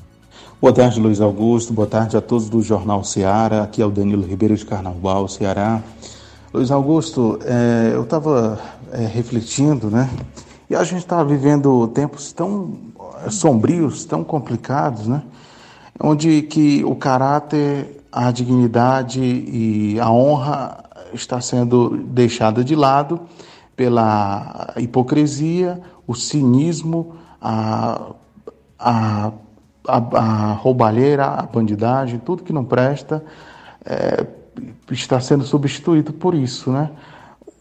Boa 0.62 0.74
tarde, 0.74 1.00
Luiz 1.00 1.22
Augusto. 1.22 1.74
Boa 1.74 1.88
tarde 1.88 2.18
a 2.18 2.22
todos 2.22 2.50
do 2.50 2.62
Jornal 2.62 3.04
Ceará. 3.04 3.64
Aqui 3.64 3.82
é 3.82 3.86
o 3.86 3.92
Danilo 3.92 4.26
Ribeiro 4.26 4.56
de 4.56 4.66
Carnaubal, 4.66 5.28
Ceará. 5.28 5.82
Luiz 6.54 6.72
Augusto, 6.72 7.40
é, 7.44 7.92
eu 7.94 8.04
estava 8.04 8.60
é, 8.92 9.06
refletindo, 9.06 9.90
né? 9.90 10.10
E 10.70 10.76
a 10.76 10.84
gente 10.84 11.00
está 11.00 11.24
vivendo 11.24 11.88
tempos 11.88 12.32
tão 12.32 12.78
sombrios, 13.32 14.06
tão 14.06 14.24
complicados, 14.24 15.08
né? 15.08 15.24
Onde 16.00 16.44
que 16.44 16.84
o 16.86 16.96
caráter, 16.96 18.06
a 18.12 18.32
dignidade 18.32 19.20
e 19.20 20.00
a 20.00 20.12
honra 20.12 20.84
está 21.12 21.42
sendo 21.42 21.98
deixada 21.98 22.64
de 22.64 22.76
lado 22.76 23.20
pela 23.76 24.74
hipocrisia, 24.78 25.82
o 26.06 26.14
cinismo, 26.14 27.16
a, 27.42 28.12
a, 28.78 29.32
a, 29.88 29.98
a 29.98 30.54
roubalheira, 30.54 31.26
a 31.26 31.42
bandidagem, 31.44 32.20
tudo 32.20 32.44
que 32.44 32.54
não 32.54 32.64
presta 32.64 33.24
é, 33.84 34.24
está 34.92 35.20
sendo 35.20 35.44
substituído 35.44 36.14
por 36.14 36.36
isso, 36.36 36.72
né? 36.72 36.92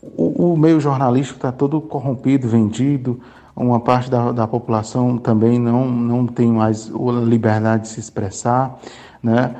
O, 0.02 0.52
o 0.52 0.56
meio 0.56 0.80
jornalístico 0.80 1.38
está 1.38 1.50
todo 1.50 1.80
corrompido, 1.80 2.48
vendido, 2.48 3.20
uma 3.56 3.80
parte 3.80 4.08
da, 4.08 4.30
da 4.30 4.46
população 4.46 5.18
também 5.18 5.58
não, 5.58 5.88
não 5.90 6.26
tem 6.26 6.52
mais 6.52 6.86
liberdade 7.26 7.82
de 7.82 7.88
se 7.88 8.00
expressar, 8.00 8.78
né? 9.22 9.54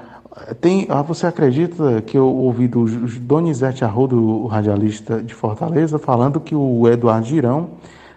Tem, 0.61 0.87
ah, 0.89 1.03
você 1.03 1.27
acredita 1.27 2.01
que 2.03 2.17
eu 2.17 2.27
ouvi 2.27 2.69
do 2.69 2.85
Donizete 3.19 3.85
Arruda, 3.85 4.15
o 4.15 4.47
radialista 4.47 5.21
de 5.21 5.35
Fortaleza, 5.35 5.99
falando 5.99 6.39
que 6.39 6.55
o 6.55 6.87
Eduardo 6.87 7.27
Girão 7.27 7.71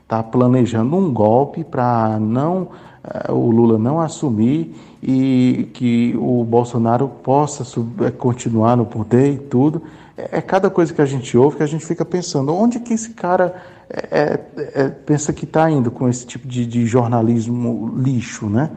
está 0.03 0.21
planejando 0.21 0.95
um 0.95 1.11
golpe 1.11 1.63
para 1.63 2.19
não 2.19 2.67
eh, 3.03 3.31
o 3.31 3.49
Lula 3.49 3.79
não 3.79 3.99
assumir 3.99 4.75
e 5.01 5.69
que 5.73 6.15
o 6.19 6.43
Bolsonaro 6.43 7.07
possa 7.07 7.63
eh, 8.01 8.11
continuar 8.11 8.77
no 8.77 8.85
poder 8.85 9.33
e 9.33 9.37
tudo. 9.37 9.81
É, 10.21 10.37
é, 10.37 10.41
cada 10.41 10.69
coisa 10.69 10.93
que 10.93 11.01
a 11.01 11.05
gente 11.05 11.35
ouve 11.35 11.57
que 11.57 11.63
a 11.63 11.67
gente 11.67 11.85
fica 11.85 12.05
pensando 12.05 12.53
onde 12.53 12.79
que 12.79 12.93
esse 12.93 13.11
cara 13.11 13.55
é, 13.89 14.39
é, 14.57 14.87
pensa 14.89 15.33
que 15.33 15.45
está 15.45 15.69
indo 15.69 15.89
com 15.89 16.07
esse 16.07 16.25
tipo 16.25 16.47
de, 16.47 16.65
de 16.65 16.85
jornalismo 16.85 17.93
lixo, 17.97 18.47
né? 18.47 18.69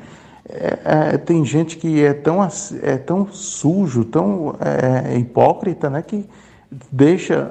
É, 0.49 0.79
é, 0.85 1.19
tem 1.19 1.45
gente 1.45 1.77
que 1.77 2.03
é 2.03 2.13
tão, 2.13 2.39
é 2.83 2.97
tão 2.99 3.27
sujo, 3.31 4.05
tão 4.05 4.55
é, 4.61 5.19
hipócrita, 5.19 5.89
né, 5.89 6.03
que 6.03 6.29
deixa 6.93 7.51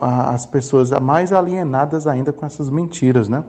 as 0.00 0.44
pessoas 0.44 0.90
mais 0.90 1.32
alienadas 1.32 2.06
ainda 2.06 2.32
com 2.32 2.44
essas 2.44 2.68
mentiras, 2.68 3.28
né? 3.28 3.44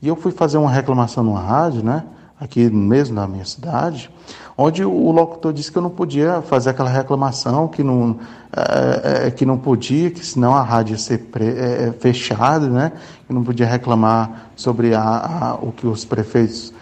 E 0.00 0.06
eu 0.06 0.14
fui 0.14 0.30
fazer 0.30 0.58
uma 0.58 0.70
reclamação 0.70 1.24
no 1.24 1.32
rádio, 1.32 1.82
né, 1.82 2.04
aqui 2.38 2.70
mesmo 2.70 3.16
na 3.16 3.26
minha 3.26 3.44
cidade, 3.44 4.10
onde 4.56 4.84
o 4.84 5.10
locutor 5.10 5.52
disse 5.52 5.70
que 5.70 5.78
eu 5.78 5.82
não 5.82 5.90
podia 5.90 6.40
fazer 6.42 6.70
aquela 6.70 6.88
reclamação, 6.88 7.68
que 7.68 7.82
não, 7.82 8.18
é, 8.56 9.26
é, 9.26 9.30
que 9.30 9.44
não 9.44 9.58
podia, 9.58 10.10
que 10.10 10.24
senão 10.24 10.54
a 10.54 10.62
rádio 10.62 10.94
ia 10.94 10.98
ser 10.98 11.18
pre, 11.18 11.46
é, 11.46 11.92
fechada, 11.98 12.68
né? 12.68 12.92
Que 13.26 13.32
não 13.32 13.44
podia 13.44 13.66
reclamar 13.66 14.50
sobre 14.56 14.94
a, 14.94 15.02
a, 15.02 15.54
o 15.54 15.72
que 15.72 15.86
os 15.86 16.04
prefeitos 16.04 16.72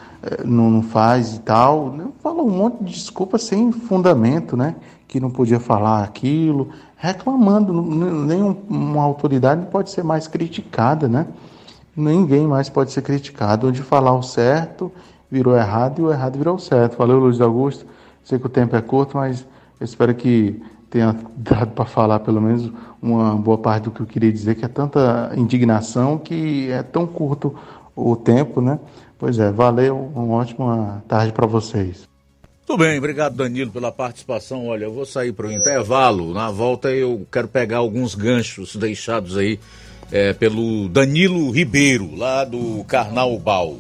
não, 0.44 0.70
não 0.70 0.82
faz 0.82 1.34
e 1.34 1.40
tal. 1.40 1.94
Falou 2.22 2.46
um 2.46 2.51
monte 2.51 2.84
de 2.84 2.92
desculpa 2.92 3.38
sem 3.38 3.72
fundamento, 3.72 4.56
né? 4.56 4.76
Que 5.06 5.20
não 5.20 5.30
podia 5.30 5.60
falar 5.60 6.02
aquilo, 6.02 6.68
reclamando. 6.96 7.72
Nenhuma 7.72 9.02
autoridade 9.02 9.66
pode 9.66 9.90
ser 9.90 10.05
mais 10.05 10.26
criticada, 10.26 11.09
né? 11.09 11.26
Ninguém 11.96 12.46
mais 12.46 12.68
pode 12.68 12.92
ser 12.92 13.02
criticado. 13.02 13.68
Onde 13.68 13.82
falar 13.82 14.14
o 14.14 14.22
certo 14.22 14.90
virou 15.35 15.56
errado 15.56 16.01
e 16.01 16.02
o 16.05 16.12
errado 16.12 16.39
virou 16.39 16.59
certo. 16.61 16.97
Valeu, 16.97 17.19
Luiz 17.19 17.40
Augusto. 17.40 17.85
Sei 18.23 18.39
que 18.39 18.47
o 18.47 18.48
tempo 18.48 18.77
é 18.77 18.81
curto, 18.81 19.16
mas 19.16 19.44
espero 19.81 20.15
que 20.15 20.62
tenha 20.89 21.15
dado 21.36 21.73
para 21.73 21.85
falar 21.85 22.20
pelo 22.20 22.40
menos 22.40 22.70
uma 23.02 23.35
boa 23.35 23.59
parte 23.59 23.85
do 23.85 23.90
que 23.90 24.01
eu 24.01 24.06
queria 24.06 24.32
dizer, 24.32 24.55
que 24.55 24.65
é 24.65 24.69
tanta 24.69 25.32
indignação 25.36 26.16
que 26.16 26.70
é 26.70 26.85
tão 26.85 27.05
curto 27.05 27.52
o 27.97 28.15
tempo, 28.15 28.61
né? 28.61 28.78
Pois 29.19 29.39
é, 29.39 29.51
valeu, 29.51 30.11
uma 30.15 30.36
ótima 30.36 31.02
tarde 31.09 31.32
para 31.32 31.47
vocês. 31.47 32.09
Tudo 32.65 32.78
bem, 32.78 32.97
obrigado 32.97 33.35
Danilo 33.35 33.73
pela 33.73 33.90
participação. 33.90 34.69
Olha, 34.69 34.85
eu 34.85 34.93
vou 34.93 35.05
sair 35.05 35.32
para 35.32 35.48
o 35.48 35.52
intervalo. 35.52 36.32
Na 36.32 36.51
volta 36.51 36.90
eu 36.90 37.27
quero 37.31 37.48
pegar 37.48 37.78
alguns 37.78 38.15
ganchos 38.15 38.77
deixados 38.77 39.36
aí 39.36 39.59
é, 40.12 40.32
pelo 40.32 40.89
Danilo 40.89 41.51
Ribeiro, 41.51 42.15
lá 42.16 42.44
do 42.44 42.85
Carnaubal. 42.85 43.77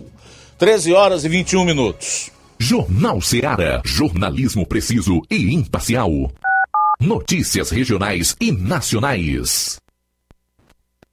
13 0.64 0.94
horas 0.94 1.26
e 1.26 1.28
21 1.28 1.62
minutos. 1.62 2.30
Jornal 2.58 3.20
Seara. 3.20 3.82
Jornalismo 3.84 4.66
preciso 4.66 5.20
e 5.30 5.52
imparcial. 5.52 6.10
Notícias 6.98 7.68
regionais 7.68 8.34
e 8.40 8.50
nacionais. 8.50 9.83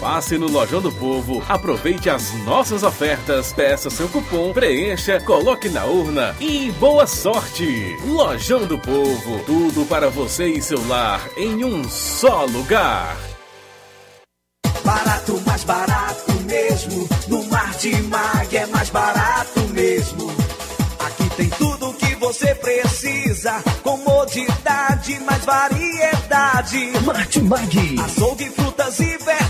Passe 0.00 0.38
no 0.38 0.48
Lojão 0.48 0.80
do 0.80 0.90
Povo, 0.90 1.42
aproveite 1.46 2.08
as 2.08 2.32
nossas 2.46 2.82
ofertas, 2.82 3.52
peça 3.52 3.90
seu 3.90 4.08
cupom, 4.08 4.50
preencha, 4.50 5.20
coloque 5.20 5.68
na 5.68 5.84
urna 5.84 6.34
e 6.40 6.72
boa 6.80 7.06
sorte! 7.06 7.94
Lojão 8.06 8.64
do 8.64 8.78
Povo, 8.78 9.44
tudo 9.44 9.84
para 9.84 10.08
você 10.08 10.46
e 10.46 10.62
seu 10.62 10.82
lar 10.88 11.20
em 11.36 11.62
um 11.66 11.86
só 11.86 12.46
lugar. 12.46 13.14
Barato, 14.82 15.38
mais 15.44 15.64
barato 15.64 16.32
mesmo. 16.46 17.06
No 17.28 17.44
Mar 17.48 17.74
de 17.74 17.94
Mag 18.04 18.56
é 18.56 18.66
mais 18.68 18.88
barato 18.88 19.60
mesmo. 19.68 20.32
Aqui 20.98 21.28
tem 21.36 21.50
tudo 21.50 21.90
o 21.90 21.94
que 21.94 22.14
você 22.14 22.54
precisa. 22.54 23.62
Comodidade, 23.82 25.20
mais 25.20 25.44
variedade. 25.44 26.90
Martimag. 27.04 28.00
Açougue, 28.00 28.48
frutas 28.48 28.98
e 28.98 29.04
verduras 29.18 29.49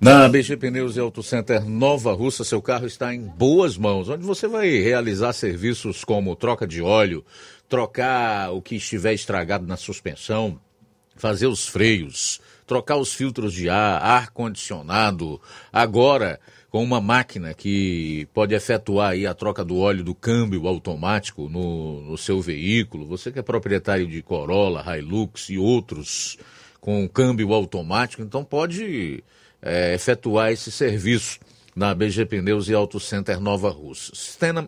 Na 0.00 0.26
BG 0.30 0.56
Pneus 0.56 0.96
e 0.96 1.00
Auto 1.00 1.22
Center 1.22 1.62
Nova 1.62 2.14
Russa, 2.14 2.42
seu 2.42 2.62
carro 2.62 2.86
está 2.86 3.14
em 3.14 3.20
boas 3.20 3.76
mãos, 3.76 4.08
onde 4.08 4.24
você 4.24 4.48
vai 4.48 4.70
realizar 4.78 5.34
serviços 5.34 6.04
como 6.04 6.34
troca 6.34 6.66
de 6.66 6.80
óleo, 6.80 7.22
trocar 7.68 8.50
o 8.50 8.62
que 8.62 8.76
estiver 8.76 9.12
estragado 9.12 9.66
na 9.66 9.76
suspensão, 9.76 10.58
fazer 11.16 11.48
os 11.48 11.68
freios, 11.68 12.40
trocar 12.66 12.96
os 12.96 13.12
filtros 13.12 13.52
de 13.52 13.68
ar, 13.68 14.00
ar-condicionado. 14.00 15.38
Agora, 15.70 16.40
com 16.70 16.82
uma 16.82 16.98
máquina 17.02 17.52
que 17.52 18.26
pode 18.32 18.54
efetuar 18.54 19.10
aí 19.10 19.26
a 19.26 19.34
troca 19.34 19.62
do 19.62 19.76
óleo 19.76 20.02
do 20.02 20.14
câmbio 20.14 20.66
automático 20.66 21.46
no, 21.46 22.00
no 22.00 22.16
seu 22.16 22.40
veículo. 22.40 23.06
Você 23.06 23.30
que 23.30 23.38
é 23.38 23.42
proprietário 23.42 24.06
de 24.06 24.22
Corolla, 24.22 24.82
Hilux 24.96 25.50
e 25.50 25.58
outros 25.58 26.38
com 26.80 27.06
câmbio 27.06 27.52
automático, 27.52 28.22
então 28.22 28.42
pode 28.42 29.22
é, 29.62 29.94
efetuar 29.94 30.52
esse 30.52 30.70
serviço 30.70 31.38
na 31.74 31.94
BG 31.94 32.26
Pneus 32.26 32.68
e 32.68 32.74
Auto 32.74 32.98
Center 32.98 33.40
Nova 33.40 33.70
Russa. 33.70 34.12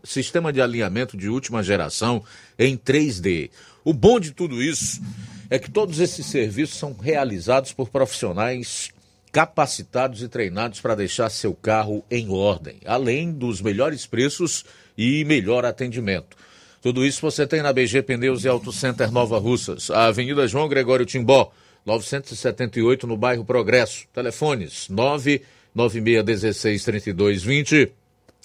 Sistema, 0.04 0.52
de 0.52 0.60
alinhamento 0.60 1.16
de 1.16 1.28
última 1.28 1.62
geração 1.62 2.22
em 2.58 2.76
3D. 2.76 3.50
O 3.84 3.92
bom 3.92 4.20
de 4.20 4.30
tudo 4.30 4.62
isso 4.62 5.02
é 5.50 5.58
que 5.58 5.70
todos 5.70 5.98
esses 5.98 6.24
serviços 6.26 6.78
são 6.78 6.94
realizados 6.94 7.72
por 7.72 7.88
profissionais 7.88 8.90
capacitados 9.32 10.22
e 10.22 10.28
treinados 10.28 10.80
para 10.80 10.94
deixar 10.94 11.30
seu 11.30 11.54
carro 11.54 12.04
em 12.10 12.30
ordem, 12.30 12.76
além 12.84 13.32
dos 13.32 13.62
melhores 13.62 14.06
preços 14.06 14.64
e 14.96 15.24
melhor 15.24 15.64
atendimento. 15.64 16.36
Tudo 16.82 17.04
isso 17.04 17.22
você 17.22 17.46
tem 17.46 17.62
na 17.62 17.72
BG 17.72 18.02
Pneus 18.02 18.44
e 18.44 18.48
Auto 18.48 18.72
Center 18.72 19.10
Nova 19.10 19.38
Russas, 19.38 19.90
a 19.90 20.06
Avenida 20.06 20.46
João 20.46 20.68
Gregório 20.68 21.06
Timbó, 21.06 21.50
978 21.84 23.06
no 23.06 23.16
bairro 23.16 23.44
Progresso. 23.44 24.06
Telefones 24.12 24.88
996163220 25.76 27.90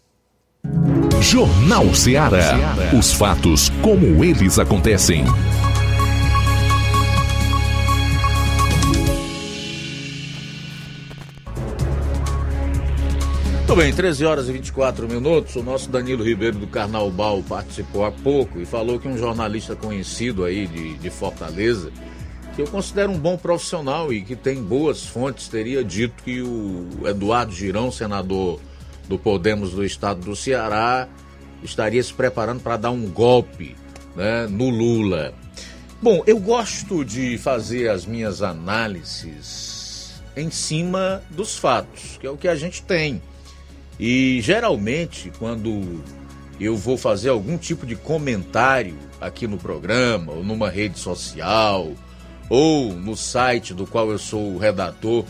Jornal 1.22 1.94
Ceará. 1.94 2.54
Os 2.96 3.12
fatos 3.12 3.70
como 3.82 4.24
eles 4.24 4.58
acontecem. 4.58 5.24
Muito 13.66 13.80
bem, 13.80 13.92
13 13.92 14.24
horas 14.24 14.48
e 14.48 14.52
24 14.52 15.08
minutos. 15.08 15.56
O 15.56 15.62
nosso 15.62 15.90
Danilo 15.90 16.22
Ribeiro 16.22 16.56
do 16.56 16.68
Carnaubal 16.68 17.42
participou 17.42 18.04
há 18.04 18.12
pouco 18.12 18.60
e 18.60 18.64
falou 18.64 19.00
que 19.00 19.08
um 19.08 19.18
jornalista 19.18 19.74
conhecido 19.74 20.44
aí 20.44 20.68
de, 20.68 20.94
de 20.96 21.10
Fortaleza, 21.10 21.90
que 22.54 22.62
eu 22.62 22.68
considero 22.68 23.10
um 23.10 23.18
bom 23.18 23.36
profissional 23.36 24.12
e 24.12 24.22
que 24.22 24.36
tem 24.36 24.62
boas 24.62 25.04
fontes, 25.04 25.48
teria 25.48 25.82
dito 25.82 26.22
que 26.22 26.40
o 26.40 27.08
Eduardo 27.08 27.52
Girão, 27.52 27.90
senador 27.90 28.60
do 29.08 29.18
Podemos 29.18 29.72
do 29.72 29.84
estado 29.84 30.20
do 30.20 30.36
Ceará, 30.36 31.08
estaria 31.60 32.00
se 32.00 32.14
preparando 32.14 32.62
para 32.62 32.76
dar 32.76 32.92
um 32.92 33.10
golpe 33.10 33.74
né, 34.14 34.46
no 34.46 34.70
Lula. 34.70 35.34
Bom, 36.00 36.22
eu 36.24 36.38
gosto 36.38 37.04
de 37.04 37.36
fazer 37.36 37.90
as 37.90 38.06
minhas 38.06 38.42
análises 38.42 40.22
em 40.36 40.52
cima 40.52 41.20
dos 41.30 41.58
fatos, 41.58 42.16
que 42.20 42.28
é 42.28 42.30
o 42.30 42.36
que 42.36 42.46
a 42.46 42.54
gente 42.54 42.80
tem. 42.80 43.20
E 43.98 44.40
geralmente, 44.42 45.32
quando 45.38 46.02
eu 46.60 46.76
vou 46.76 46.96
fazer 46.96 47.30
algum 47.30 47.56
tipo 47.56 47.86
de 47.86 47.96
comentário 47.96 48.96
aqui 49.20 49.46
no 49.46 49.58
programa, 49.58 50.32
ou 50.32 50.44
numa 50.44 50.68
rede 50.68 50.98
social, 50.98 51.92
ou 52.48 52.92
no 52.92 53.16
site 53.16 53.74
do 53.74 53.86
qual 53.86 54.10
eu 54.10 54.18
sou 54.18 54.54
o 54.54 54.58
redator 54.58 55.24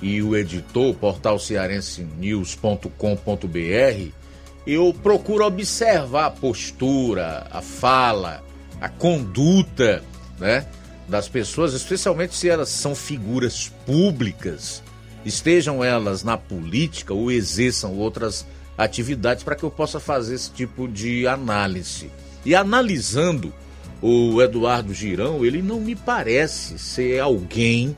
e 0.00 0.22
o 0.22 0.36
editor, 0.36 0.94
portal 0.94 1.38
cearensenews.com.br, 1.38 4.12
eu 4.66 4.94
procuro 5.02 5.46
observar 5.46 6.26
a 6.26 6.30
postura, 6.30 7.46
a 7.50 7.62
fala, 7.62 8.44
a 8.80 8.88
conduta 8.88 10.02
né, 10.38 10.66
das 11.08 11.28
pessoas, 11.28 11.72
especialmente 11.72 12.34
se 12.34 12.48
elas 12.48 12.68
são 12.68 12.94
figuras 12.94 13.72
públicas 13.86 14.82
estejam 15.26 15.82
elas 15.82 16.22
na 16.22 16.38
política 16.38 17.12
ou 17.12 17.32
exerçam 17.32 17.94
outras 17.98 18.46
atividades 18.78 19.42
para 19.42 19.56
que 19.56 19.64
eu 19.64 19.70
possa 19.70 19.98
fazer 19.98 20.36
esse 20.36 20.52
tipo 20.52 20.86
de 20.86 21.26
análise. 21.26 22.10
E 22.44 22.54
analisando 22.54 23.52
o 24.00 24.40
Eduardo 24.40 24.94
Girão, 24.94 25.44
ele 25.44 25.60
não 25.60 25.80
me 25.80 25.96
parece 25.96 26.78
ser 26.78 27.18
alguém 27.18 27.96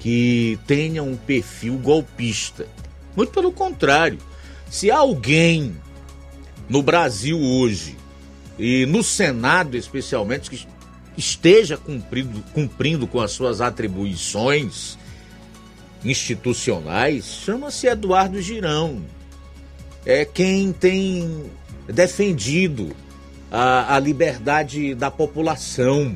que 0.00 0.58
tenha 0.66 1.02
um 1.02 1.16
perfil 1.16 1.76
golpista. 1.76 2.66
Muito 3.14 3.32
pelo 3.32 3.52
contrário. 3.52 4.18
Se 4.70 4.90
alguém 4.90 5.76
no 6.68 6.82
Brasil 6.82 7.38
hoje 7.38 7.96
e 8.58 8.86
no 8.86 9.02
Senado 9.02 9.76
especialmente 9.76 10.48
que 10.48 10.66
esteja 11.16 11.76
cumprindo, 11.76 12.42
cumprindo 12.54 13.06
com 13.06 13.20
as 13.20 13.32
suas 13.32 13.60
atribuições, 13.60 14.96
institucionais 16.04 17.24
chama-se 17.24 17.86
Eduardo 17.86 18.40
Girão. 18.40 19.02
É 20.04 20.24
quem 20.24 20.72
tem 20.72 21.50
defendido 21.86 22.94
a, 23.50 23.96
a 23.96 23.98
liberdade 23.98 24.94
da 24.94 25.10
população 25.10 26.14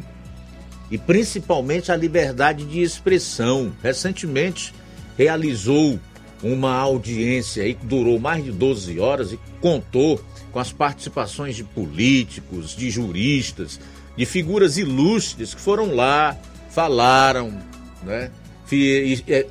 e 0.91 0.99
principalmente 0.99 1.91
a 1.91 1.97
liberdade 1.97 2.65
de 2.65 2.83
expressão. 2.83 3.73
Recentemente 3.83 4.75
realizou 5.17 5.99
uma 6.43 6.75
audiência 6.75 7.65
aí 7.65 7.75
que 7.75 7.87
durou 7.87 8.19
mais 8.19 8.45
de 8.45 8.53
12 8.53 8.99
horas 9.01 9.33
e 9.33 9.41
contou 9.61 10.23
com 10.53 10.59
as 10.59 10.73
participações 10.73 11.57
de 11.57 11.65
políticos, 11.65 12.77
de 12.77 12.91
juristas, 12.91 13.81
de 14.17 14.25
figuras 14.25 14.77
ilustres 14.77 15.55
que 15.55 15.61
foram 15.61 15.95
lá, 15.95 16.37
falaram, 16.71 17.59
né? 18.03 18.31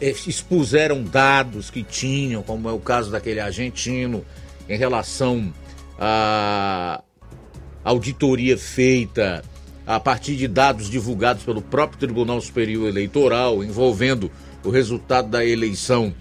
Expuseram 0.01 1.03
dados 1.03 1.69
que 1.69 1.83
tinham, 1.83 2.43
como 2.43 2.69
é 2.69 2.71
o 2.71 2.79
caso 2.79 3.11
daquele 3.11 3.39
argentino, 3.39 4.23
em 4.69 4.77
relação 4.77 5.53
à 5.99 7.01
auditoria 7.83 8.57
feita 8.57 9.43
a 9.85 9.99
partir 9.99 10.35
de 10.35 10.47
dados 10.47 10.89
divulgados 10.89 11.43
pelo 11.43 11.61
próprio 11.61 11.99
Tribunal 11.99 12.41
Superior 12.41 12.89
Eleitoral, 12.89 13.63
envolvendo 13.63 14.29
o 14.63 14.69
resultado 14.69 15.29
da 15.29 15.45
eleição 15.45 16.13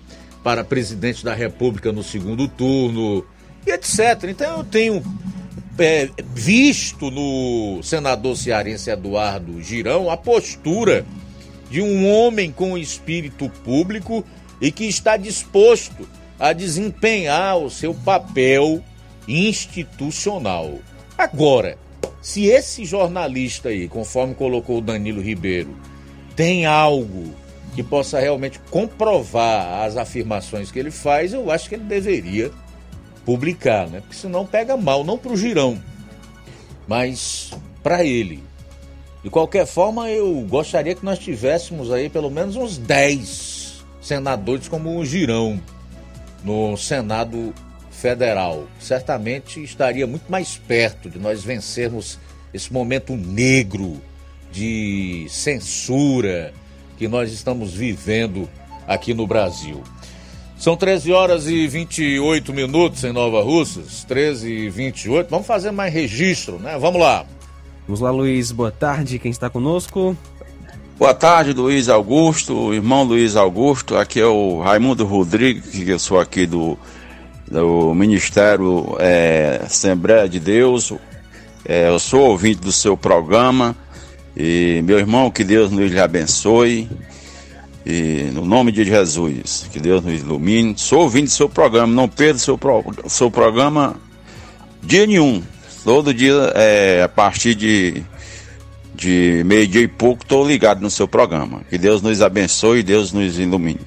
para 0.45 0.63
presidente 0.63 1.25
da 1.25 1.35
República 1.35 1.91
no 1.91 2.05
segundo 2.05 2.47
turno, 2.47 3.27
e 3.67 3.73
etc. 3.73 4.29
Então 4.29 4.59
eu 4.59 4.65
tenho 4.65 5.03
é, 5.77 6.09
visto 6.33 7.11
no 7.11 7.81
senador 7.83 8.37
cearense 8.37 8.89
Eduardo 8.89 9.61
Girão 9.61 10.09
a 10.09 10.17
postura 10.17 11.05
de 11.71 11.81
um 11.81 12.09
homem 12.11 12.51
com 12.51 12.79
espírito 12.79 13.49
público 13.65 14.25
e 14.61 14.71
que 14.71 14.85
está 14.85 15.17
disposto 15.17 16.09
a 16.39 16.53
desempenhar 16.53 17.59
o 17.59 17.71
seu 17.71 17.95
papel 17.95 18.83
institucional. 19.27 20.79
Agora, 21.17 21.79
se 22.21 22.47
esse 22.47 22.85
jornalista 22.85 23.69
aí, 23.69 23.89
conforme 23.89 24.35
colocou 24.35 24.79
o 24.79 24.83
Danilo 24.83 25.21
Ribeiro, 25.21 25.77
tem 26.35 26.67
algo 26.67 27.35
que 27.75 27.83
possa 27.83 28.19
realmente 28.19 28.59
comprovar 28.71 29.85
as 29.85 29.97
afirmações 29.97 30.71
que 30.71 30.79
ele 30.79 30.91
faz, 30.91 31.33
eu 31.33 31.51
acho 31.51 31.69
que 31.69 31.75
ele 31.75 31.85
deveria 31.85 32.51
publicar, 33.25 33.87
né? 33.89 34.01
Porque 34.01 34.17
senão 34.17 34.47
pega 34.47 34.77
mal, 34.77 35.05
não 35.05 35.19
para 35.19 35.33
o 35.33 35.37
girão, 35.37 35.79
mas 36.87 37.51
para 37.83 38.05
ele. 38.05 38.43
De 39.27 39.31
qualquer 39.31 39.67
forma, 39.67 40.09
eu 40.09 40.47
gostaria 40.49 40.95
que 40.95 41.05
nós 41.05 41.19
tivéssemos 41.19 41.91
aí 41.91 42.09
pelo 42.09 42.31
menos 42.31 42.55
uns 42.55 42.79
10 42.79 43.85
senadores 44.01 44.69
como 44.69 44.97
o 44.97 45.05
Girão 45.05 45.61
no 46.45 46.77
Senado 46.77 47.53
Federal. 47.91 48.69
Certamente 48.79 49.61
estaria 49.61 50.07
muito 50.07 50.31
mais 50.31 50.59
perto 50.59 51.11
de 51.11 51.19
nós 51.19 51.43
vencermos 51.43 52.21
esse 52.55 52.73
momento 52.73 53.17
negro 53.17 54.01
de 54.53 55.27
censura 55.29 56.55
que 56.97 57.09
nós 57.09 57.33
estamos 57.33 57.75
vivendo 57.75 58.49
aqui 58.87 59.13
no 59.13 59.27
Brasil. 59.27 59.83
São 60.57 60.77
13 60.77 61.11
horas 61.11 61.49
e 61.49 61.67
28 61.67 62.55
minutos 62.55 63.03
em 63.03 63.13
Nova 63.13 63.43
Russas, 63.43 64.05
13 64.05 64.49
e 64.49 64.71
28. 64.71 65.29
Vamos 65.29 65.49
fazer 65.49 65.73
mais 65.73 65.93
registro, 65.93 66.61
né? 66.61 66.79
Vamos 66.79 67.01
lá. 67.01 67.27
Vamos 67.87 68.01
lá, 68.01 68.11
Luiz. 68.11 68.51
Boa 68.51 68.73
tarde. 68.73 69.19
Quem 69.19 69.31
está 69.31 69.49
conosco? 69.49 70.17
Boa 70.99 71.15
tarde, 71.15 71.53
Luiz 71.53 71.89
Augusto, 71.89 72.73
irmão 72.73 73.05
Luiz 73.05 73.37
Augusto. 73.37 73.97
Aqui 73.97 74.19
é 74.19 74.27
o 74.27 74.61
Raimundo 74.61 75.05
Rodrigues, 75.05 75.71
que 75.71 75.89
eu 75.89 75.99
sou 75.99 76.19
aqui 76.19 76.47
do, 76.47 76.77
do 77.49 77.95
Ministério 77.95 78.97
é, 78.99 79.61
Assembleia 79.63 80.29
de 80.29 80.41
Deus. 80.41 80.93
É, 81.65 81.89
eu 81.89 81.99
sou 81.99 82.31
ouvinte 82.31 82.61
do 82.63 82.73
seu 82.73 82.97
programa. 82.97 83.77
E 84.37 84.83
meu 84.85 84.99
irmão, 84.99 85.31
que 85.31 85.45
Deus 85.45 85.71
nos 85.71 85.95
abençoe. 85.97 86.89
E 87.85 88.31
no 88.33 88.45
nome 88.45 88.73
de 88.73 88.85
Jesus, 88.85 89.69
que 89.71 89.79
Deus 89.79 90.03
nos 90.03 90.21
ilumine. 90.21 90.75
Sou 90.77 91.03
ouvinte 91.03 91.27
do 91.27 91.33
seu 91.33 91.49
programa, 91.49 91.93
não 91.93 92.09
perda 92.09 92.39
seu, 92.39 92.59
pro, 92.59 92.83
seu 93.07 93.31
programa 93.31 93.95
dia 94.83 95.07
nenhum. 95.07 95.43
Todo 95.87 96.13
dia, 96.13 96.53
é, 96.57 97.05
a 97.05 97.09
partir 97.09 97.55
de, 97.55 98.03
de 98.93 99.45
meio-dia 99.47 99.83
e 99.83 99.87
pouco, 99.87 100.25
estou 100.25 100.45
ligado 100.45 100.81
no 100.81 100.91
seu 100.91 101.07
programa. 101.07 101.61
Que 101.71 101.79
Deus 101.79 102.03
nos 102.03 102.21
abençoe 102.21 102.81
e 102.81 102.83
Deus 102.83 103.13
nos 103.13 103.39
ilumine. 103.39 103.83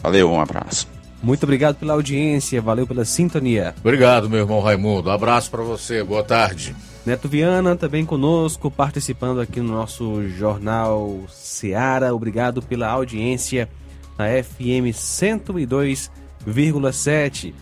Valeu, 0.00 0.30
um 0.30 0.40
abraço. 0.40 0.86
Muito 1.20 1.42
obrigado 1.42 1.74
pela 1.74 1.94
audiência, 1.94 2.62
valeu 2.62 2.86
pela 2.86 3.04
sintonia. 3.04 3.74
Obrigado, 3.80 4.30
meu 4.30 4.38
irmão 4.38 4.60
Raimundo. 4.60 5.10
Um 5.10 5.12
abraço 5.12 5.50
para 5.50 5.64
você, 5.64 6.04
boa 6.04 6.22
tarde. 6.22 6.76
Neto 7.04 7.28
Viana 7.28 7.74
também 7.74 8.06
conosco, 8.06 8.70
participando 8.70 9.40
aqui 9.40 9.58
no 9.58 9.72
nosso 9.72 10.28
Jornal 10.28 11.22
Seara. 11.28 12.14
Obrigado 12.14 12.62
pela 12.62 12.86
audiência 12.86 13.68
na 14.16 14.26
FM 14.26 14.94
102,7. 14.94 17.52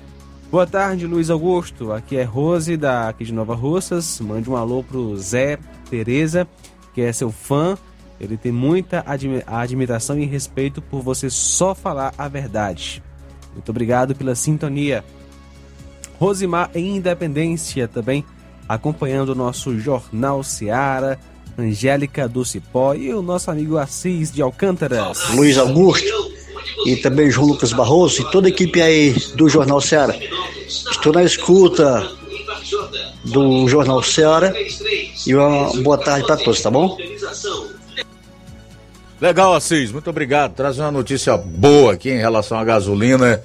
Boa 0.51 0.66
tarde, 0.66 1.07
Luiz 1.07 1.29
Augusto. 1.29 1.93
Aqui 1.93 2.16
é 2.16 2.23
Rose, 2.23 2.75
da, 2.75 3.11
aqui 3.11 3.23
de 3.23 3.35
Nova 3.35 3.55
Russas. 3.55 4.19
Mande 4.19 4.49
um 4.49 4.57
alô 4.57 4.83
pro 4.83 5.15
Zé 5.19 5.59
Tereza, 5.91 6.49
que 6.95 7.03
é 7.03 7.12
seu 7.12 7.31
fã. 7.31 7.77
Ele 8.19 8.35
tem 8.39 8.51
muita 8.51 9.05
admi 9.07 9.43
admiração 9.47 10.19
e 10.19 10.25
respeito 10.25 10.81
por 10.81 11.03
você 11.03 11.29
só 11.29 11.75
falar 11.75 12.15
a 12.16 12.27
verdade. 12.29 13.03
Muito 13.53 13.69
obrigado 13.69 14.15
pela 14.15 14.35
sintonia. 14.35 15.05
Rosimar 16.19 16.70
em 16.75 16.97
Independência 16.97 17.87
também, 17.87 18.25
acompanhando 18.66 19.31
o 19.31 19.35
nosso 19.35 19.79
Jornal 19.79 20.43
Seara. 20.43 21.19
Angélica 21.59 22.29
do 22.29 22.45
Cipó 22.45 22.95
e 22.95 23.12
o 23.12 23.20
nosso 23.20 23.51
amigo 23.51 23.77
Assis 23.77 24.31
de 24.31 24.41
Alcântaras. 24.41 25.29
Luiz 25.35 25.59
Augusto 25.59 26.38
e 26.87 26.97
também 26.97 27.31
João 27.31 27.49
Lucas 27.49 27.73
Barroso 27.73 28.23
e 28.23 28.31
toda 28.31 28.49
a 28.49 28.51
equipe 28.51 28.81
aí 28.81 29.15
do 29.35 29.49
Jornal 29.49 29.81
Seara. 29.81 30.19
Estou 30.67 31.13
na 31.13 31.23
escuta 31.23 32.11
do 33.25 33.69
Jornal 33.69 34.03
Seara 34.03 34.55
e 35.27 35.35
uma 35.35 35.73
boa 35.83 35.99
tarde 35.99 36.27
para 36.27 36.37
todos, 36.37 36.61
tá 36.61 36.71
bom? 36.71 36.97
Legal, 39.21 39.55
Assis, 39.55 39.91
muito 39.91 40.09
obrigado. 40.11 40.55
Traz 40.55 40.79
uma 40.79 40.93
notícia 40.93 41.37
boa 41.37 41.95
aqui 41.95 42.11
em 42.11 42.19
relação 42.19 42.59
à 42.59 42.65
gasolina 42.65 43.43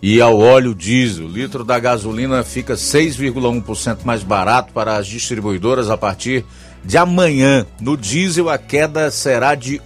e 0.00 0.20
ao 0.20 0.38
óleo 0.38 0.74
diesel. 0.74 1.26
O 1.26 1.28
litro 1.28 1.64
da 1.64 1.78
gasolina 1.78 2.44
fica 2.44 2.74
6,1% 2.74 3.98
mais 4.04 4.22
barato 4.22 4.72
para 4.72 4.96
as 4.96 5.06
distribuidoras 5.06 5.90
a 5.90 5.96
partir 5.96 6.44
de 6.84 6.96
amanhã. 6.96 7.66
No 7.80 7.96
diesel, 7.96 8.48
a 8.48 8.56
queda 8.56 9.10
será 9.10 9.56
de 9.56 9.80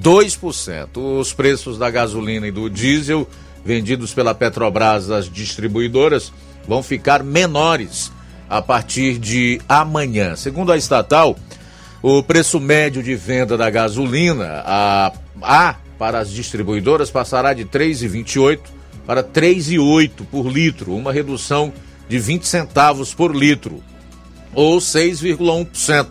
8,2%. 0.00 1.20
Os 1.20 1.32
preços 1.32 1.78
da 1.78 1.90
gasolina 1.90 2.46
e 2.46 2.50
do 2.52 2.68
diesel 2.68 3.28
vendidos 3.64 4.12
pela 4.12 4.34
Petrobras 4.34 5.10
às 5.10 5.28
distribuidoras 5.30 6.32
vão 6.66 6.82
ficar 6.82 7.22
menores 7.22 8.10
a 8.48 8.60
partir 8.60 9.18
de 9.18 9.60
amanhã. 9.68 10.36
Segundo 10.36 10.72
a 10.72 10.76
estatal, 10.76 11.36
o 12.02 12.22
preço 12.22 12.60
médio 12.60 13.02
de 13.02 13.14
venda 13.14 13.56
da 13.56 13.70
gasolina 13.70 14.62
a, 14.64 15.12
a 15.40 15.76
para 15.98 16.18
as 16.18 16.30
distribuidoras 16.30 17.10
passará 17.10 17.54
de 17.54 17.64
3,28 17.64 18.58
para 19.06 19.22
3,8 19.22 20.24
por 20.30 20.48
litro, 20.48 20.94
uma 20.94 21.12
redução 21.12 21.72
de 22.08 22.18
20 22.18 22.46
centavos 22.46 23.14
por 23.14 23.34
litro, 23.34 23.82
ou 24.52 24.78
6,1%. 24.78 26.08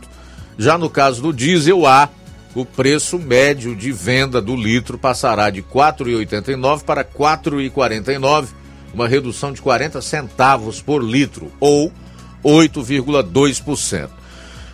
Já 0.58 0.78
no 0.78 0.90
caso 0.90 1.22
do 1.22 1.34
diesel 1.34 1.86
A, 1.86 2.10
o 2.54 2.66
preço 2.66 3.18
médio 3.18 3.76
de 3.76 3.92
venda 3.92 4.42
do 4.42 4.56
litro 4.56 4.98
passará 4.98 5.50
de 5.50 5.62
4,89 5.62 6.84
para 6.84 7.04
4,49, 7.04 8.48
uma 8.94 9.08
redução 9.08 9.54
de 9.54 9.62
40 9.62 10.02
centavos 10.02 10.82
por 10.82 11.02
litro, 11.02 11.52
ou 11.60 11.92
8,2%. 12.44 14.10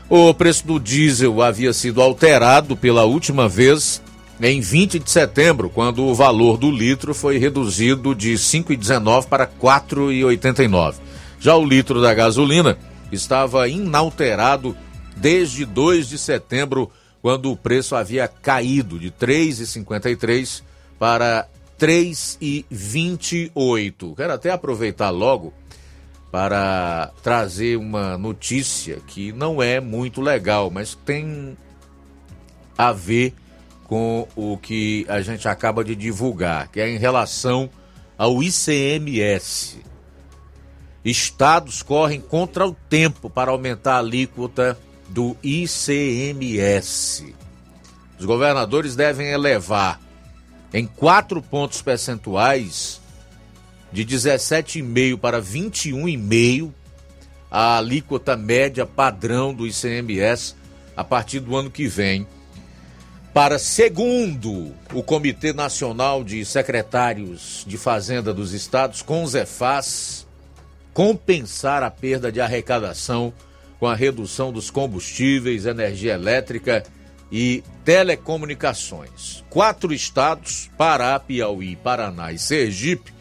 O 0.09 0.33
preço 0.33 0.65
do 0.65 0.79
diesel 0.79 1.41
havia 1.41 1.73
sido 1.73 2.01
alterado 2.01 2.75
pela 2.75 3.03
última 3.03 3.47
vez 3.47 4.01
em 4.41 4.61
20 4.61 4.99
de 4.99 5.11
setembro, 5.11 5.69
quando 5.69 6.03
o 6.03 6.15
valor 6.15 6.57
do 6.57 6.71
litro 6.71 7.13
foi 7.13 7.37
reduzido 7.37 8.15
de 8.15 8.33
5,19 8.33 9.27
para 9.27 9.45
4,89. 9.45 10.95
Já 11.39 11.55
o 11.55 11.65
litro 11.65 12.01
da 12.01 12.13
gasolina 12.13 12.77
estava 13.11 13.67
inalterado 13.67 14.75
desde 15.15 15.65
2 15.65 16.07
de 16.07 16.17
setembro, 16.17 16.91
quando 17.21 17.51
o 17.51 17.57
preço 17.57 17.95
havia 17.95 18.27
caído 18.27 18.99
de 18.99 19.11
3,53 19.11 20.63
para 20.99 21.47
3,28. 21.79 24.15
Quero 24.15 24.33
até 24.33 24.51
aproveitar 24.51 25.09
logo 25.09 25.53
para 26.31 27.11
trazer 27.23 27.77
uma 27.77 28.17
notícia 28.17 28.99
que 29.07 29.31
não 29.31 29.61
é 29.61 29.79
muito 29.79 30.21
legal, 30.21 30.69
mas 30.69 30.93
tem 30.93 31.57
a 32.77 32.91
ver 32.91 33.33
com 33.85 34.27
o 34.35 34.57
que 34.57 35.05
a 35.07 35.21
gente 35.21 35.47
acaba 35.47 35.83
de 35.83 35.95
divulgar, 35.95 36.67
que 36.67 36.79
é 36.79 36.89
em 36.89 36.97
relação 36.97 37.69
ao 38.17 38.43
ICMS. 38.43 39.77
Estados 41.05 41.81
correm 41.81 42.19
contra 42.19 42.67
o 42.67 42.73
tempo 42.73 43.29
para 43.29 43.51
aumentar 43.51 43.95
a 43.95 43.99
alíquota 43.99 44.77
do 45.09 45.35
ICMS. 45.43 47.35
Os 48.19 48.25
governadores 48.25 48.95
devem 48.95 49.27
elevar 49.27 50.01
em 50.73 50.85
quatro 50.85 51.41
pontos 51.41 51.81
percentuais 51.81 52.99
de 53.91 54.05
17,5 54.05 55.17
para 55.17 55.41
21,5 55.41 56.71
a 57.49 57.77
alíquota 57.77 58.35
média 58.35 58.85
padrão 58.85 59.53
do 59.53 59.65
ICMS 59.65 60.55
a 60.95 61.03
partir 61.03 61.39
do 61.39 61.55
ano 61.55 61.71
que 61.71 61.87
vem. 61.87 62.27
Para, 63.33 63.59
segundo 63.59 64.73
o 64.93 65.03
Comitê 65.03 65.53
Nacional 65.53 66.23
de 66.23 66.43
Secretários 66.43 67.63
de 67.67 67.77
Fazenda 67.77 68.33
dos 68.33 68.51
Estados, 68.51 69.03
CONZEFAS, 69.03 70.25
compensar 70.93 71.83
a 71.83 71.91
perda 71.91 72.31
de 72.31 72.41
arrecadação 72.41 73.31
com 73.79 73.87
a 73.87 73.95
redução 73.95 74.51
dos 74.51 74.69
combustíveis, 74.69 75.65
energia 75.65 76.13
elétrica 76.13 76.83
e 77.31 77.63
telecomunicações. 77.83 79.43
Quatro 79.49 79.93
estados, 79.93 80.69
Pará, 80.77 81.19
Piauí, 81.19 81.75
Paraná 81.75 82.31
e 82.31 82.39
Sergipe, 82.39 83.13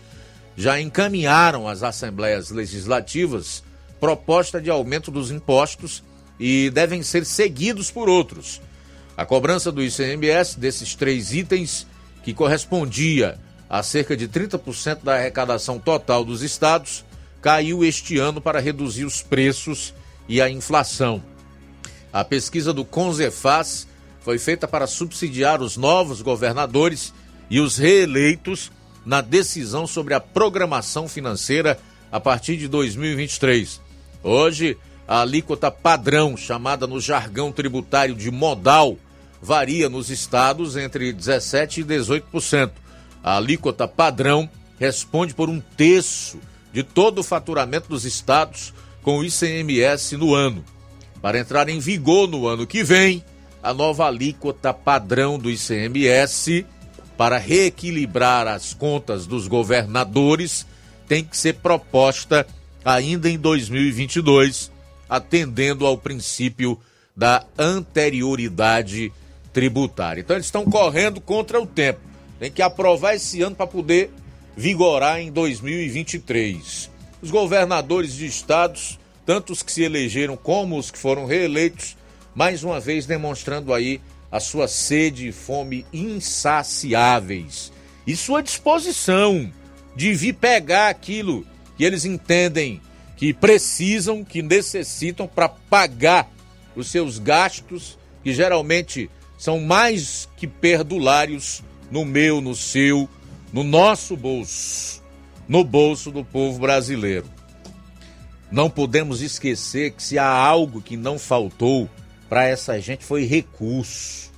já 0.57 0.81
encaminharam 0.81 1.69
às 1.69 1.83
assembleias 1.83 2.51
legislativas 2.51 3.63
proposta 4.01 4.61
de 4.61 4.71
aumento 4.71 5.11
dos 5.11 5.31
impostos 5.31 6.03
e 6.39 6.71
devem 6.71 7.03
ser 7.03 7.25
seguidos 7.25 7.91
por 7.91 8.09
outros. 8.09 8.61
A 9.17 9.25
cobrança 9.25 9.73
do 9.73 9.83
ICMS 9.83 10.59
desses 10.59 10.95
três 10.95 11.33
itens, 11.33 11.87
que 12.23 12.35
correspondia 12.35 13.39
a 13.69 13.83
cerca 13.83 14.17
de 14.17 14.29
30% 14.29 15.03
da 15.03 15.15
arrecadação 15.15 15.79
total 15.79 16.25
dos 16.25 16.43
estados, 16.43 17.05
caiu 17.41 17.85
este 17.85 18.19
ano 18.19 18.41
para 18.41 18.61
reduzir 18.61 19.05
os 19.05 19.23
preços 19.23 19.95
e 20.29 20.41
a 20.41 20.49
inflação. 20.51 21.23
A 22.13 22.25
pesquisa 22.25 22.73
do 22.73 22.85
Conzefaz 22.85 23.87
foi 24.21 24.39
feita 24.39 24.67
para 24.67 24.87
subsidiar 24.87 25.61
os 25.63 25.77
novos 25.77 26.23
governadores 26.23 27.13
e 27.49 27.61
os 27.61 27.77
reeleitos 27.77 28.73
na 29.05 29.21
decisão 29.21 29.87
sobre 29.87 30.15
a 30.15 30.21
programação 30.21 31.09
financeira 31.09 31.79
a 32.11 32.19
partir 32.19 32.57
de 32.57 32.67
2023. 32.67 33.81
Hoje, 34.23 34.77
a 35.07 35.21
alíquota 35.21 35.71
padrão, 35.71 36.37
chamada 36.37 36.87
no 36.87 37.01
jargão 37.01 37.53
tributário 37.53 38.15
de 38.15 38.31
modal, 38.31 38.97
varia 39.41 39.89
nos 39.89 40.11
estados 40.11 40.77
entre 40.77 41.13
17% 41.13 41.79
e 41.79 41.85
18%. 41.85 42.73
A 43.23 43.37
alíquota 43.37 43.87
padrão 43.87 44.51
responde 44.79 45.35
por 45.35 45.49
um 45.49 45.61
terço 45.61 46.39
de 46.73 46.83
todo 46.83 47.21
o 47.21 47.25
faturamento 47.25 47.89
dos 47.89 48.05
estados 48.05 48.75
com 49.07 49.19
o 49.19 49.25
ICMS 49.25 50.17
no 50.17 50.35
ano. 50.35 50.65
Para 51.23 51.39
entrar 51.39 51.69
em 51.69 51.79
vigor 51.79 52.27
no 52.27 52.49
ano 52.49 52.67
que 52.67 52.83
vem, 52.83 53.25
a 53.63 53.73
nova 53.73 54.09
alíquota 54.09 54.75
padrão 54.75 55.39
do 55.39 55.49
ICMS 55.49 56.67
para 57.17 57.39
reequilibrar 57.39 58.49
as 58.49 58.75
contas 58.75 59.25
dos 59.25 59.47
governadores 59.47 60.67
tem 61.07 61.23
que 61.23 61.39
ser 61.39 61.55
proposta 61.55 62.45
ainda 62.85 63.31
em 63.31 63.39
2022, 63.39 64.73
atendendo 65.09 65.87
ao 65.87 65.97
princípio 65.97 66.77
da 67.17 67.47
anterioridade 67.57 69.13
tributária. 69.53 70.21
Então 70.21 70.35
eles 70.35 70.47
estão 70.47 70.65
correndo 70.65 71.21
contra 71.21 71.63
o 71.63 71.67
tempo. 71.67 72.01
Tem 72.41 72.51
que 72.51 72.61
aprovar 72.61 73.15
esse 73.15 73.41
ano 73.41 73.55
para 73.55 73.69
poder 73.69 74.11
vigorar 74.57 75.21
em 75.21 75.31
2023. 75.31 76.96
Os 77.23 77.31
governadores 77.31 78.15
de 78.15 78.27
estados, 78.27 78.99
tanto 79.25 79.53
os 79.53 79.63
que 79.63 79.73
se 79.73 79.83
elegeram 79.83 80.37
como 80.37 80.79
os 80.79 80.91
que 80.91 80.99
foram 80.99 81.27
reeleitos, 81.27 81.97
mais 82.35 82.63
uma 82.63 82.79
vez 82.79 83.07
demonstrando 83.07 83.73
aí 83.73 84.01
a 84.31 84.39
sua 84.41 84.69
sede 84.69 85.29
e 85.29 85.33
fome 85.33 85.87
insaciáveis. 85.93 87.73
E 88.07 88.15
sua 88.15 88.43
disposição 88.43 89.51
de 89.97 90.13
vir 90.13 90.35
pegar 90.35 90.89
aquilo 90.89 91.47
que 91.77 91.85
eles 91.85 92.05
entendem 92.05 92.81
que 93.17 93.33
precisam, 93.33 94.23
que 94.23 94.43
necessitam 94.43 95.27
para 95.27 95.49
pagar 95.49 96.31
os 96.77 96.89
seus 96.89 97.19
gastos, 97.19 97.99
que 98.23 98.35
geralmente 98.35 99.11
são 99.39 99.59
mais 99.61 100.29
que 100.37 100.47
perdulários 100.47 101.63
no 101.91 102.05
meu, 102.05 102.41
no 102.41 102.55
seu, 102.55 103.09
no 103.53 103.65
nosso 103.65 104.17
bolso, 104.17 105.03
no 105.49 105.65
bolso 105.65 106.11
do 106.11 106.25
povo 106.25 106.59
brasileiro. 106.59 107.27
Não 108.51 108.71
podemos 108.71 109.23
esquecer 109.23 109.93
que 109.93 110.03
se 110.03 110.19
há 110.19 110.29
algo 110.29 110.81
que 110.81 110.97
não 110.97 111.19
faltou 111.19 111.89
para 112.29 112.45
essa 112.45 112.81
gente 112.81 113.05
foi 113.05 113.25
recurso. 113.25 114.33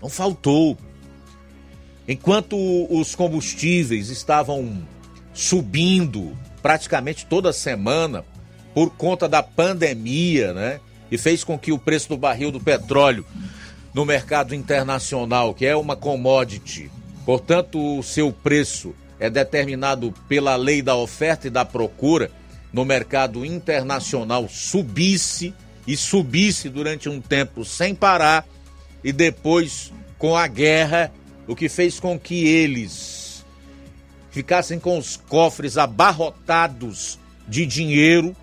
Não 0.00 0.08
faltou. 0.08 0.76
Enquanto 2.06 2.56
os 2.90 3.14
combustíveis 3.14 4.10
estavam 4.10 4.86
subindo 5.32 6.36
praticamente 6.62 7.26
toda 7.26 7.52
semana 7.52 8.24
por 8.74 8.90
conta 8.90 9.28
da 9.28 9.42
pandemia, 9.42 10.52
né? 10.52 10.80
E 11.10 11.16
fez 11.16 11.44
com 11.44 11.58
que 11.58 11.72
o 11.72 11.78
preço 11.78 12.08
do 12.08 12.16
barril 12.16 12.50
do 12.50 12.60
petróleo 12.60 13.24
no 13.92 14.04
mercado 14.04 14.54
internacional, 14.54 15.54
que 15.54 15.64
é 15.64 15.76
uma 15.76 15.96
commodity, 15.96 16.90
portanto, 17.24 17.98
o 17.98 18.02
seu 18.02 18.32
preço 18.32 18.94
é 19.18 19.30
determinado 19.30 20.12
pela 20.28 20.56
lei 20.56 20.82
da 20.82 20.96
oferta 20.96 21.46
e 21.46 21.50
da 21.50 21.64
procura 21.64 22.30
no 22.72 22.84
mercado 22.84 23.44
internacional 23.44 24.48
subisse 24.48 25.54
e 25.86 25.96
subisse 25.96 26.68
durante 26.68 27.08
um 27.08 27.20
tempo 27.20 27.64
sem 27.64 27.94
parar 27.94 28.46
e 29.02 29.12
depois 29.12 29.92
com 30.18 30.34
a 30.36 30.46
guerra, 30.46 31.12
o 31.46 31.54
que 31.54 31.68
fez 31.68 32.00
com 32.00 32.18
que 32.18 32.46
eles 32.46 33.44
ficassem 34.30 34.80
com 34.80 34.98
os 34.98 35.16
cofres 35.16 35.76
abarrotados 35.76 37.20
de 37.46 37.66
dinheiro, 37.66 38.34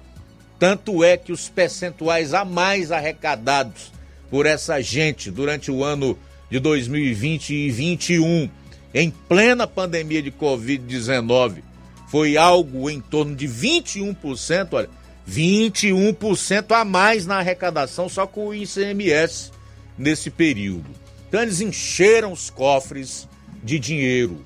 tanto 0.57 1.03
é 1.03 1.17
que 1.17 1.31
os 1.31 1.49
percentuais 1.49 2.33
a 2.33 2.45
mais 2.45 2.91
arrecadados 2.91 3.91
por 4.29 4.45
essa 4.45 4.79
gente 4.81 5.29
durante 5.29 5.71
o 5.71 5.83
ano 5.83 6.17
de 6.49 6.59
2020 6.59 7.49
e 7.49 7.67
2021, 7.67 8.49
em 8.93 9.09
plena 9.09 9.65
pandemia 9.65 10.21
de 10.21 10.31
Covid-19, 10.31 11.63
foi 12.07 12.35
algo 12.35 12.89
em 12.89 12.99
torno 12.99 13.35
de 13.35 13.47
21%, 13.47 14.67
olha, 14.73 14.89
21% 15.29 16.71
a 16.71 16.83
mais 16.83 17.25
na 17.25 17.37
arrecadação 17.37 18.09
só 18.09 18.27
com 18.27 18.47
o 18.47 18.53
ICMS 18.53 19.51
nesse 19.97 20.29
período. 20.29 20.89
Então 21.27 21.41
eles 21.41 21.61
encheram 21.61 22.33
os 22.33 22.49
cofres 22.49 23.27
de 23.63 23.79
dinheiro. 23.79 24.43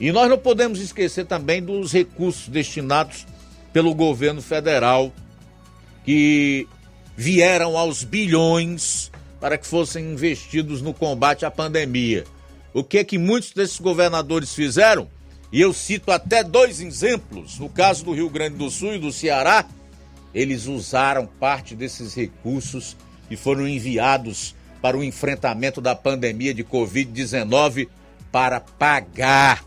E 0.00 0.10
nós 0.12 0.30
não 0.30 0.38
podemos 0.38 0.80
esquecer 0.80 1.26
também 1.26 1.62
dos 1.62 1.92
recursos 1.92 2.48
destinados 2.48 3.26
pelo 3.72 3.94
governo 3.94 4.40
federal 4.40 5.12
que 6.04 6.66
vieram 7.16 7.76
aos 7.76 8.04
bilhões 8.04 9.10
para 9.40 9.58
que 9.58 9.66
fossem 9.66 10.12
investidos 10.12 10.80
no 10.80 10.94
combate 10.94 11.44
à 11.44 11.50
pandemia. 11.50 12.24
O 12.72 12.84
que 12.84 12.98
é 12.98 13.04
que 13.04 13.18
muitos 13.18 13.52
desses 13.52 13.78
governadores 13.78 14.54
fizeram? 14.54 15.08
E 15.52 15.60
eu 15.60 15.72
cito 15.72 16.10
até 16.10 16.44
dois 16.44 16.80
exemplos. 16.80 17.58
No 17.58 17.68
caso 17.68 18.04
do 18.04 18.12
Rio 18.12 18.28
Grande 18.28 18.56
do 18.56 18.70
Sul 18.70 18.94
e 18.94 18.98
do 18.98 19.10
Ceará, 19.10 19.66
eles 20.34 20.66
usaram 20.66 21.26
parte 21.26 21.74
desses 21.74 22.14
recursos 22.14 22.96
e 23.30 23.36
foram 23.36 23.66
enviados 23.66 24.54
para 24.82 24.96
o 24.96 25.02
enfrentamento 25.02 25.80
da 25.80 25.94
pandemia 25.94 26.54
de 26.54 26.62
Covid-19 26.62 27.88
para 28.30 28.60
pagar 28.60 29.64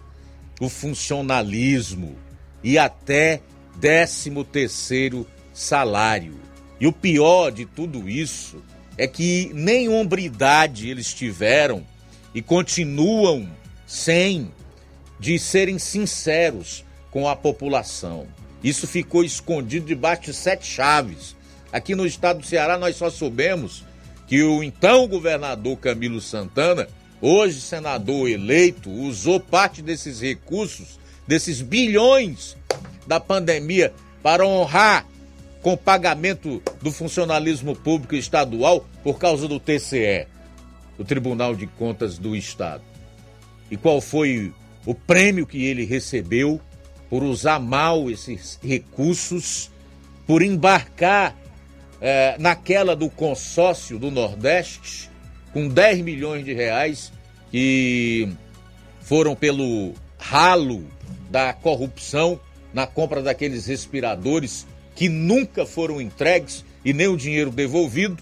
o 0.60 0.70
funcionalismo 0.70 2.16
e 2.64 2.78
até 2.78 3.42
13 3.80 4.32
terceiro 4.52 5.26
salário. 5.52 6.40
E 6.80 6.86
o 6.86 6.94
pior 6.94 7.52
de 7.52 7.66
tudo 7.66 8.08
isso 8.08 8.64
é 8.98 9.08
que 9.08 9.52
nem 9.54 9.90
hombridade 9.90 10.90
eles 10.90 11.14
tiveram 11.14 11.86
e 12.34 12.42
continuam 12.42 13.50
sem 13.86 14.52
de 15.20 15.38
serem 15.38 15.78
sinceros 15.78 16.84
com 17.12 17.28
a 17.28 17.36
população. 17.36 18.28
Isso 18.64 18.88
ficou 18.88 19.24
escondido 19.24 19.86
debaixo 19.86 20.24
de 20.24 20.34
sete 20.34 20.66
chaves. 20.66 21.36
Aqui 21.72 21.96
no 21.96 22.06
estado 22.06 22.40
do 22.40 22.46
Ceará 22.46 22.78
nós 22.78 22.96
só 22.96 23.10
soubemos 23.10 23.84
que 24.28 24.42
o 24.44 24.64
então 24.64 25.08
governador 25.08 25.78
Camilo 25.78 26.22
Santana, 26.22 26.88
hoje 27.22 27.60
senador 27.60 28.30
eleito, 28.30 28.90
usou 28.90 29.40
parte 29.40 29.82
desses 29.82 30.22
recursos, 30.22 31.00
desses 31.28 31.62
bilhões 31.62 32.56
da 33.06 33.20
pandemia 33.20 33.94
para 34.24 34.46
honrar 34.46 35.06
com 35.62 35.78
pagamento 35.78 36.62
do 36.82 36.92
funcionalismo 36.92 37.76
público 37.76 38.16
estadual 38.16 38.86
por 39.04 39.20
causa 39.20 39.48
do 39.48 39.60
TCE, 39.60 40.28
o 41.02 41.04
Tribunal 41.04 41.56
de 41.56 41.66
Contas 41.66 42.18
do 42.18 42.36
Estado. 42.36 42.84
E 43.70 43.76
qual 43.76 44.00
foi 44.00 44.54
o 44.86 44.94
prêmio 44.94 45.48
que 45.48 45.66
ele 45.66 45.84
recebeu 45.84 46.62
por 47.10 47.24
usar 47.24 47.60
mal 47.60 48.10
esses 48.10 48.60
recursos, 48.64 49.72
por 50.28 50.42
embarcar 50.42 51.36
eh, 52.00 52.36
naquela 52.40 52.96
do 52.96 53.10
consórcio 53.10 53.98
do 53.98 54.12
Nordeste, 54.12 55.10
com 55.52 55.68
10 55.68 56.02
milhões 56.02 56.46
de 56.46 56.54
reais 56.54 57.12
que 57.50 58.32
foram 59.02 59.36
pelo 59.36 59.94
ralo 60.18 60.86
da 61.30 61.52
corrupção 61.52 62.40
na 62.74 62.86
compra 62.88 63.22
daqueles 63.22 63.66
respiradores 63.66 64.66
que 64.96 65.10
nunca 65.10 65.66
foram 65.66 66.00
entregues 66.00 66.64
e 66.86 66.94
nem 66.94 67.08
o 67.08 67.18
dinheiro 67.18 67.50
devolvido, 67.50 68.22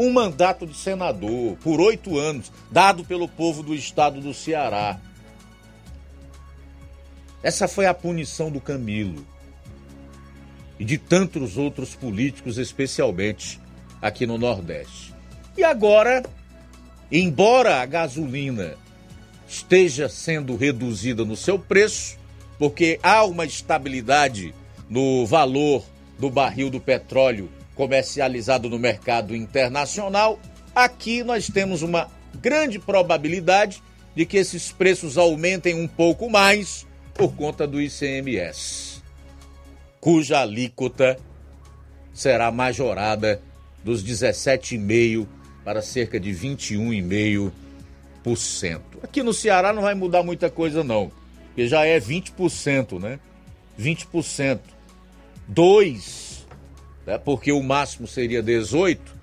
um 0.00 0.10
mandato 0.10 0.66
de 0.66 0.74
senador 0.74 1.58
por 1.58 1.78
oito 1.78 2.18
anos, 2.18 2.50
dado 2.70 3.04
pelo 3.04 3.28
povo 3.28 3.62
do 3.62 3.74
estado 3.74 4.18
do 4.18 4.32
Ceará. 4.32 4.98
Essa 7.42 7.68
foi 7.68 7.84
a 7.84 7.92
punição 7.92 8.50
do 8.50 8.62
Camilo 8.62 9.26
e 10.78 10.86
de 10.86 10.96
tantos 10.96 11.58
outros 11.58 11.94
políticos, 11.94 12.56
especialmente 12.56 13.60
aqui 14.00 14.26
no 14.26 14.38
Nordeste. 14.38 15.14
E 15.54 15.62
agora, 15.62 16.22
embora 17.12 17.82
a 17.82 17.84
gasolina 17.84 18.76
esteja 19.46 20.08
sendo 20.08 20.56
reduzida 20.56 21.26
no 21.26 21.36
seu 21.36 21.58
preço, 21.58 22.16
porque 22.58 22.98
há 23.02 23.22
uma 23.24 23.44
estabilidade 23.44 24.54
no 24.88 25.26
valor 25.26 25.84
do 26.18 26.30
barril 26.30 26.70
do 26.70 26.80
petróleo 26.80 27.50
comercializado 27.80 28.68
no 28.68 28.78
mercado 28.78 29.34
internacional, 29.34 30.38
aqui 30.74 31.24
nós 31.24 31.46
temos 31.46 31.80
uma 31.80 32.10
grande 32.38 32.78
probabilidade 32.78 33.82
de 34.14 34.26
que 34.26 34.36
esses 34.36 34.70
preços 34.70 35.16
aumentem 35.16 35.74
um 35.74 35.88
pouco 35.88 36.28
mais 36.28 36.86
por 37.14 37.32
conta 37.34 37.66
do 37.66 37.80
ICMS, 37.80 39.02
cuja 39.98 40.42
alíquota 40.42 41.16
será 42.12 42.50
majorada 42.50 43.40
dos 43.82 44.04
17,5% 44.04 45.26
para 45.64 45.80
cerca 45.80 46.20
de 46.20 46.32
21,5%. 46.32 47.50
Aqui 49.02 49.22
no 49.22 49.32
Ceará 49.32 49.72
não 49.72 49.80
vai 49.80 49.94
mudar 49.94 50.22
muita 50.22 50.50
coisa 50.50 50.84
não, 50.84 51.10
porque 51.46 51.66
já 51.66 51.86
é 51.86 51.98
20%, 51.98 53.00
né? 53.00 53.18
20%. 53.80 54.60
2, 55.48 56.19
né, 57.10 57.18
porque 57.18 57.50
o 57.50 57.60
máximo 57.60 58.06
seria 58.06 58.40
18, 58.40 59.18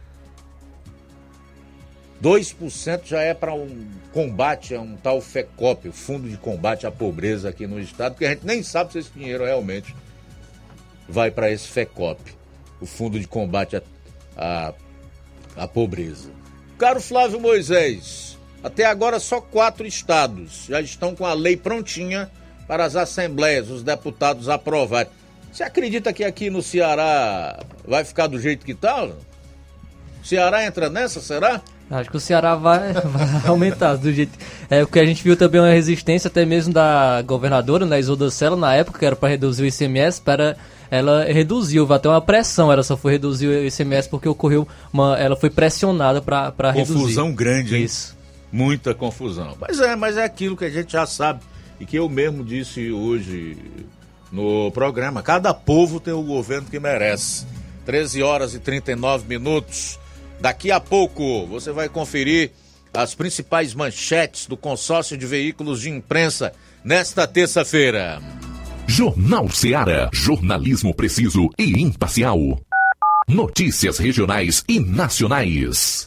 2% 2.21 3.05
já 3.05 3.21
é 3.21 3.33
para 3.33 3.53
um 3.53 3.87
combate 4.11 4.75
a 4.75 4.81
um 4.81 4.97
tal 4.97 5.21
FECOP, 5.21 5.87
o 5.87 5.93
Fundo 5.93 6.27
de 6.27 6.35
Combate 6.35 6.85
à 6.85 6.91
Pobreza 6.91 7.47
aqui 7.47 7.65
no 7.65 7.79
estado, 7.79 8.13
porque 8.13 8.25
a 8.25 8.31
gente 8.31 8.45
nem 8.45 8.61
sabe 8.61 8.91
se 8.91 8.99
esse 8.99 9.11
dinheiro 9.11 9.45
realmente 9.45 9.95
vai 11.07 11.31
para 11.31 11.49
esse 11.49 11.65
FECOP, 11.69 12.19
o 12.81 12.85
Fundo 12.85 13.17
de 13.17 13.27
Combate 13.27 13.77
à, 13.77 13.81
à, 14.35 14.73
à 15.55 15.67
Pobreza. 15.67 16.29
Caro 16.77 16.99
Flávio 16.99 17.39
Moisés, 17.39 18.37
até 18.61 18.83
agora 18.83 19.17
só 19.17 19.39
quatro 19.39 19.87
estados 19.87 20.65
já 20.67 20.81
estão 20.81 21.15
com 21.15 21.25
a 21.25 21.33
lei 21.33 21.55
prontinha 21.55 22.29
para 22.67 22.83
as 22.83 22.97
assembleias, 22.97 23.69
os 23.69 23.81
deputados 23.81 24.49
aprovarem. 24.49 25.09
Você 25.57 25.63
acredita 25.63 26.13
que 26.13 26.23
aqui 26.23 26.51
no 26.51 26.61
Ceará 26.61 27.57
vai 27.83 28.05
ficar 28.05 28.27
do 28.27 28.39
jeito 28.39 28.63
que 28.63 28.73
está? 28.73 29.05
O 29.05 29.15
Ceará 30.23 30.63
entra 30.63 30.87
nessa, 30.87 31.19
será? 31.19 31.63
Acho 31.89 32.11
que 32.11 32.17
o 32.17 32.19
Ceará 32.19 32.53
vai, 32.53 32.93
vai 33.01 33.47
aumentar 33.47 33.95
do 33.95 34.13
jeito. 34.13 34.37
É 34.69 34.83
o 34.83 34.87
que 34.87 34.99
a 34.99 35.05
gente 35.07 35.23
viu 35.23 35.35
também 35.35 35.59
uma 35.59 35.71
resistência 35.71 36.27
até 36.27 36.45
mesmo 36.45 36.71
da 36.71 37.23
governadora, 37.23 37.87
né, 37.87 37.99
Isolda 37.99 38.29
Sela, 38.29 38.55
na 38.55 38.75
época, 38.75 38.99
que 38.99 39.05
era 39.07 39.15
para 39.15 39.29
reduzir 39.29 39.63
o 39.63 39.65
ICMS, 39.65 40.21
para 40.21 40.55
ela 40.91 41.23
reduziu, 41.23 41.87
vai 41.87 41.97
ter 41.97 42.07
uma 42.07 42.21
pressão, 42.21 42.71
ela 42.71 42.83
só 42.83 42.95
foi 42.95 43.13
reduzir 43.13 43.47
o 43.47 43.65
ICMS 43.65 44.09
porque 44.09 44.29
ocorreu 44.29 44.67
uma, 44.93 45.17
ela 45.17 45.35
foi 45.35 45.49
pressionada 45.49 46.21
para 46.21 46.69
reduzir. 46.69 46.93
Confusão 46.93 47.33
grande, 47.33 47.75
hein? 47.75 47.83
Isso. 47.83 48.15
Muita 48.51 48.93
confusão. 48.93 49.57
Mas 49.59 49.79
é, 49.79 49.95
mas 49.95 50.17
é 50.17 50.23
aquilo 50.23 50.55
que 50.55 50.65
a 50.65 50.69
gente 50.69 50.91
já 50.91 51.07
sabe 51.07 51.39
e 51.79 51.85
que 51.85 51.97
eu 51.97 52.07
mesmo 52.07 52.43
disse 52.43 52.91
hoje 52.91 53.57
no 54.31 54.71
programa. 54.71 55.21
Cada 55.21 55.53
povo 55.53 55.99
tem 55.99 56.13
o 56.13 56.21
governo 56.21 56.69
que 56.69 56.79
merece. 56.79 57.45
13 57.85 58.21
horas 58.21 58.53
e 58.53 58.59
39 58.59 59.27
minutos. 59.27 59.99
Daqui 60.39 60.71
a 60.71 60.79
pouco 60.79 61.45
você 61.47 61.71
vai 61.71 61.89
conferir 61.89 62.51
as 62.93 63.15
principais 63.15 63.73
manchetes 63.73 64.47
do 64.47 64.57
consórcio 64.57 65.17
de 65.17 65.25
veículos 65.25 65.81
de 65.81 65.89
imprensa 65.89 66.51
nesta 66.83 67.27
terça-feira. 67.27 68.21
Jornal 68.87 69.49
Seara. 69.49 70.09
Jornalismo 70.13 70.93
preciso 70.93 71.49
e 71.57 71.81
imparcial. 71.81 72.39
Notícias 73.27 73.97
regionais 73.97 74.63
e 74.67 74.79
nacionais. 74.79 76.06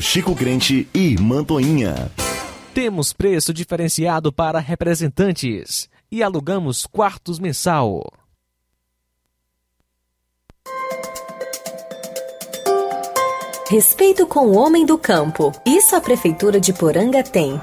Chico 0.00 0.34
Crente 0.34 0.88
e 0.94 1.16
Mantoinha. 1.20 2.10
Temos 2.72 3.12
preço 3.12 3.52
diferenciado 3.52 4.32
para 4.32 4.58
representantes 4.58 5.88
e 6.10 6.22
alugamos 6.22 6.86
quartos 6.86 7.38
mensal. 7.38 8.02
Respeito 13.68 14.26
com 14.26 14.46
o 14.46 14.56
homem 14.56 14.84
do 14.84 14.98
campo. 14.98 15.52
Isso 15.64 15.94
a 15.94 16.00
Prefeitura 16.00 16.58
de 16.58 16.72
Poranga 16.72 17.22
tem. 17.22 17.60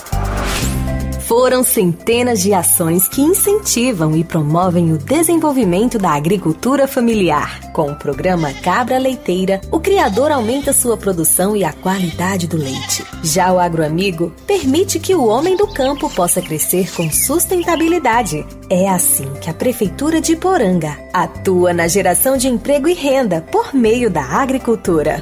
Foram 1.28 1.62
centenas 1.62 2.42
de 2.42 2.54
ações 2.54 3.06
que 3.06 3.20
incentivam 3.20 4.16
e 4.16 4.24
promovem 4.24 4.94
o 4.94 4.98
desenvolvimento 4.98 5.98
da 6.00 6.12
agricultura 6.12 6.88
familiar. 6.88 7.70
Com 7.74 7.92
o 7.92 7.96
programa 7.96 8.54
Cabra 8.54 8.98
Leiteira, 8.98 9.60
o 9.70 9.78
criador 9.78 10.32
aumenta 10.32 10.72
sua 10.72 10.96
produção 10.96 11.54
e 11.54 11.66
a 11.66 11.74
qualidade 11.74 12.48
do 12.48 12.56
leite. 12.56 13.04
Já 13.22 13.52
o 13.52 13.60
agroamigo 13.60 14.32
permite 14.48 15.02
que 15.02 15.14
o 15.14 15.26
homem 15.26 15.58
do 15.58 15.68
campo 15.68 16.10
possa 16.10 16.42
crescer 16.42 16.90
com 16.96 17.12
sustentabilidade. 17.12 18.46
É 18.70 18.88
assim 18.88 19.30
que 19.42 19.50
a 19.50 19.54
Prefeitura 19.54 20.22
de 20.22 20.34
Poranga 20.34 20.98
atua 21.12 21.74
na 21.74 21.90
geração 21.90 22.38
de 22.38 22.48
emprego 22.48 22.88
e 22.88 22.94
renda 22.94 23.42
por 23.52 23.76
meio 23.76 24.10
da 24.10 24.24
agricultura. 24.24 25.22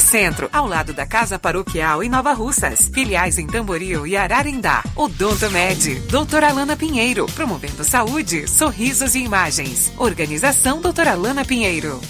Centro, 0.00 0.48
ao 0.52 0.66
lado 0.66 0.92
da 0.92 1.06
Casa 1.06 1.38
Paroquial 1.38 2.02
em 2.02 2.08
Nova 2.08 2.32
Russas. 2.32 2.90
Filiais 2.92 3.38
em 3.38 3.46
Tamboril 3.46 4.06
e 4.06 4.16
Ararindá. 4.16 4.82
Odonto 4.94 5.50
Med, 5.50 6.00
doutora 6.10 6.48
Alana 6.48 6.76
Pinheiro, 6.76 7.26
promovendo 7.34 7.84
saúde, 7.84 8.48
sorrisos 8.48 9.14
e 9.14 9.20
imagens. 9.20 9.92
Organização 9.98 10.80
doutora 10.80 11.12
Alana 11.12 11.44
Pinheiro. 11.44 12.00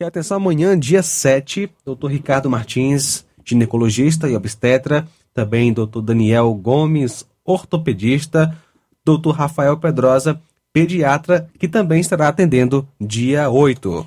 E 0.00 0.04
atenção, 0.04 0.38
amanhã, 0.38 0.76
dia 0.76 1.02
7, 1.02 1.70
doutor 1.84 2.10
Ricardo 2.10 2.50
Martins, 2.50 3.24
ginecologista 3.44 4.28
e 4.28 4.34
obstetra, 4.34 5.06
também 5.32 5.72
doutor 5.72 6.02
Daniel 6.02 6.52
Gomes, 6.54 7.24
ortopedista, 7.44 8.56
doutor 9.04 9.36
Rafael 9.36 9.76
Pedrosa, 9.76 10.40
pediatra, 10.72 11.48
que 11.58 11.68
também 11.68 12.00
estará 12.00 12.28
atendendo 12.28 12.88
dia 13.00 13.50
8. 13.50 14.06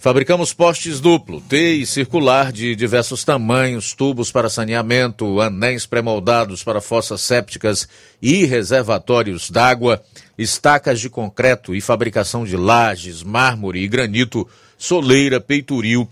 Fabricamos 0.00 0.54
postes 0.54 1.00
duplo, 1.00 1.40
T 1.40 1.74
e 1.74 1.84
circular 1.84 2.52
de 2.52 2.76
diversos 2.76 3.24
tamanhos, 3.24 3.94
tubos 3.94 4.30
para 4.30 4.48
saneamento, 4.48 5.40
anéis 5.40 5.86
pré-moldados 5.86 6.62
para 6.62 6.80
fossas 6.80 7.20
sépticas 7.20 7.88
e 8.22 8.44
reservatórios 8.44 9.50
d'água, 9.50 10.00
estacas 10.38 11.00
de 11.00 11.10
concreto 11.10 11.74
e 11.74 11.80
fabricação 11.80 12.44
de 12.44 12.56
lajes, 12.56 13.24
mármore 13.24 13.80
e 13.80 13.88
granito, 13.88 14.46
soleira, 14.78 15.40
peitoril, 15.40 16.08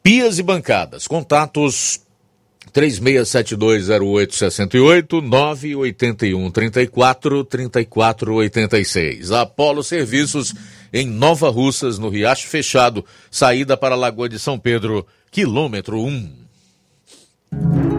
pias 0.00 0.38
e 0.38 0.42
bancadas. 0.44 1.08
Contatos 1.08 2.00
36720868 2.72 5.22
981 5.22 6.50
34 6.52 7.44
34 7.44 8.34
86. 8.34 9.32
Apolo 9.32 9.82
Serviços 9.82 10.54
em 10.92 11.06
Nova 11.06 11.48
Russas, 11.48 11.98
no 11.98 12.08
Riacho 12.08 12.46
Fechado, 12.48 13.04
saída 13.30 13.76
para 13.76 13.94
a 13.94 13.98
Lagoa 13.98 14.28
de 14.28 14.38
São 14.38 14.58
Pedro, 14.58 15.06
quilômetro 15.30 16.00
1. 16.00 16.48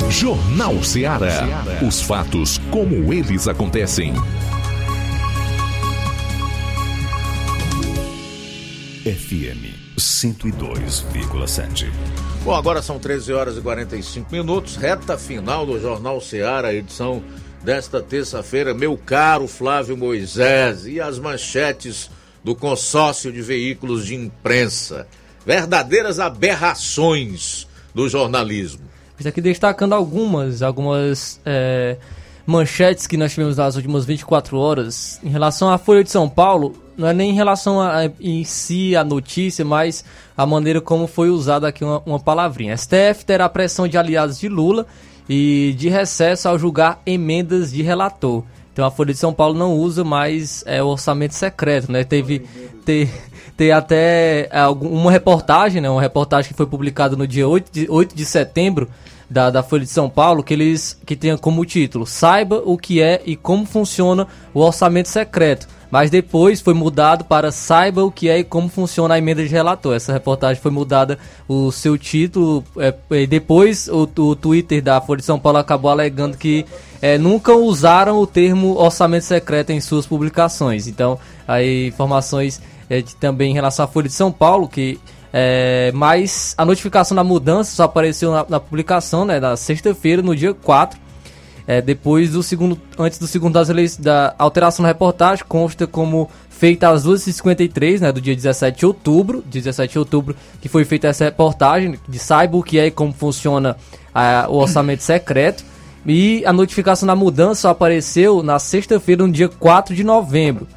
Jornal 0.10 0.84
Ceará. 0.84 1.64
Os 1.88 2.02
fatos 2.02 2.58
como 2.72 3.14
eles 3.14 3.48
acontecem. 3.48 4.14
FM 9.04 9.80
102,7. 9.98 11.92
Bom, 12.44 12.54
agora 12.56 12.82
são 12.82 12.98
13 12.98 13.34
horas 13.34 13.58
e 13.58 13.62
45 13.62 14.32
minutos, 14.32 14.76
reta 14.76 15.18
final 15.18 15.66
do 15.66 15.80
Jornal 15.80 16.20
Ceará, 16.22 16.74
edição 16.74 17.24
desta 17.64 18.02
terça-feira. 18.02 18.74
Meu 18.74 18.98
caro 18.98 19.48
Flávio 19.48 19.96
Moisés 19.98 20.86
e 20.86 21.00
as 21.00 21.20
manchetes 21.20 22.10
do 22.44 22.56
consórcio 22.56 23.32
de 23.32 23.42
veículos 23.42 24.06
de 24.06 24.16
imprensa. 24.16 25.08
Verdadeiras 25.46 26.20
aberrações 26.20 27.68
do 27.94 28.08
jornalismo. 28.08 28.82
Estou 29.18 29.30
aqui 29.30 29.42
destacando 29.42 29.94
algumas, 29.94 30.62
algumas 30.62 31.42
é, 31.46 31.98
manchetes 32.46 33.06
que 33.06 33.18
nós 33.18 33.32
tivemos 33.34 33.58
nas 33.58 33.76
últimas 33.76 34.06
24 34.06 34.58
horas. 34.58 35.20
Em 35.24 35.30
relação 35.30 35.70
à 35.70 35.78
Folha 35.78 36.04
de 36.04 36.10
São 36.10 36.30
Paulo, 36.30 36.74
não 36.98 37.08
é 37.08 37.14
nem 37.14 37.32
em 37.32 37.34
relação 37.34 37.82
a, 37.82 38.06
a, 38.06 38.06
em 38.20 38.44
si 38.44 38.96
a 38.96 39.04
notícia, 39.04 39.64
mas 39.64 40.04
a 40.36 40.46
maneira 40.46 40.82
como 40.82 41.06
foi 41.06 41.30
usada 41.30 41.68
aqui 41.68 41.84
uma, 41.84 42.02
uma 42.06 42.20
palavrinha. 42.20 42.76
STF 42.78 43.26
terá 43.26 43.48
pressão 43.50 43.88
de 43.88 43.98
aliados 43.98 44.40
de 44.40 44.50
Lula 44.50 44.86
e 45.28 45.76
de 45.78 45.90
recesso 45.90 46.50
ao 46.50 46.58
julgar 46.58 47.02
emendas 47.06 47.72
de 47.72 47.82
relator. 47.82 48.44
Então 48.80 48.88
a 48.88 48.92
Folha 48.92 49.12
de 49.12 49.20
São 49.20 49.34
Paulo 49.34 49.60
não 49.60 49.74
usa 49.74 50.06
mais 50.06 50.64
é, 50.66 50.82
o 50.82 50.88
orçamento 50.88 51.36
secreto, 51.36 51.92
né? 51.92 52.06
Teve, 52.06 52.46
ter, 52.86 53.12
ter 53.58 53.72
até 53.72 54.48
é, 54.50 54.66
uma 54.70 55.12
reportagem, 55.12 55.82
né? 55.82 55.90
Uma 55.90 56.00
reportagem 56.00 56.50
que 56.50 56.56
foi 56.56 56.66
publicada 56.66 57.14
no 57.18 57.28
dia 57.28 57.46
8 57.46 57.70
de, 57.74 57.88
8 57.90 58.16
de 58.16 58.24
setembro 58.24 58.88
da, 59.30 59.50
da 59.50 59.62
Folha 59.62 59.84
de 59.84 59.90
São 59.90 60.10
Paulo, 60.10 60.42
que 60.42 60.54
eles 60.54 60.98
que 61.06 61.18
tem 61.18 61.36
como 61.36 61.66
título 61.66 62.08
Saiba 62.08 62.64
o 62.64 62.78
que 62.78 63.02
é 63.02 63.22
e 63.26 63.36
como 63.36 63.66
funciona 63.66 64.26
o 64.54 64.62
orçamento 64.62 65.10
secreto. 65.10 65.68
Mas 65.92 66.12
depois 66.12 66.62
foi 66.62 66.74
mudado 66.74 67.26
para 67.26 67.52
Saiba 67.52 68.04
o 68.04 68.12
que 68.12 68.30
é 68.30 68.40
e 68.40 68.44
como 68.44 68.70
funciona 68.70 69.16
a 69.16 69.18
emenda 69.18 69.44
de 69.44 69.50
relator. 69.50 69.96
Essa 69.96 70.14
reportagem 70.14 70.62
foi 70.62 70.72
mudada 70.72 71.18
o 71.48 71.72
seu 71.72 71.98
título. 71.98 72.64
É, 72.78 72.94
e 73.12 73.26
depois 73.26 73.88
o, 73.88 74.08
o 74.18 74.36
Twitter 74.36 74.84
da 74.84 75.02
Folha 75.02 75.20
de 75.20 75.26
São 75.26 75.40
Paulo 75.40 75.58
acabou 75.58 75.90
alegando 75.90 76.38
que 76.38 76.66
é, 77.02 77.18
nunca 77.18 77.54
usaram 77.54 78.20
o 78.20 78.28
termo 78.28 78.78
orçamento 78.78 79.26
secreto 79.26 79.72
em 79.72 79.82
suas 79.82 80.06
publicações. 80.06 80.88
Então, 80.88 81.18
aí 81.48 81.88
informações 81.88 82.62
é, 82.90 83.02
de, 83.02 83.16
também 83.16 83.52
em 83.52 83.54
relação 83.56 83.86
à 83.86 83.88
Folha 83.88 84.08
de 84.08 84.14
São 84.14 84.32
Paulo, 84.32 84.68
que 84.68 85.00
é, 85.32 85.92
mas 85.94 86.56
a 86.58 86.66
notificação 86.66 87.16
da 87.16 87.24
mudança 87.24 87.76
só 87.76 87.84
apareceu 87.84 88.32
na, 88.32 88.46
na 88.50 88.60
publicação, 88.60 89.26
né, 89.26 89.40
na 89.40 89.56
sexta-feira, 89.56 90.22
no 90.22 90.36
dia 90.36 90.54
4. 90.54 91.00
É, 91.70 91.84
depois 91.84 92.32
do 92.32 92.42
segundo, 92.42 92.82
antes 92.98 93.20
do 93.20 93.28
segundo 93.28 93.54
das 93.54 93.70
leis, 93.70 93.96
da 93.96 94.34
alteração 94.40 94.82
na 94.82 94.90
reportagem, 94.90 95.46
consta 95.48 95.86
como 95.86 96.28
feita 96.50 96.90
às 96.90 97.06
2h53, 97.06 98.00
né, 98.00 98.12
do 98.12 98.20
dia 98.20 98.36
17 98.36 98.80
de 98.80 98.88
outubro, 98.88 99.44
17 99.46 99.92
de 99.94 100.00
outubro, 100.00 100.36
que 100.60 100.68
foi 100.68 100.84
feita 100.84 101.10
essa 101.10 101.26
reportagem 101.26 102.00
de 102.08 102.18
saiba 102.18 102.58
o 102.58 102.64
que 102.64 102.80
é 102.80 102.88
e 102.88 102.92
como 102.92 103.14
funciona 103.14 103.78
a, 104.12 104.48
o 104.50 104.56
orçamento 104.56 105.04
secreto. 105.04 105.64
E 106.08 106.44
a 106.44 106.52
notificação 106.52 107.06
da 107.06 107.16
mudança 107.16 107.70
apareceu 107.70 108.42
na 108.42 108.58
sexta-feira, 108.58 109.28
no 109.28 109.32
dia 109.32 109.48
4 109.48 109.94
de 109.94 110.04
novembro. 110.04 110.68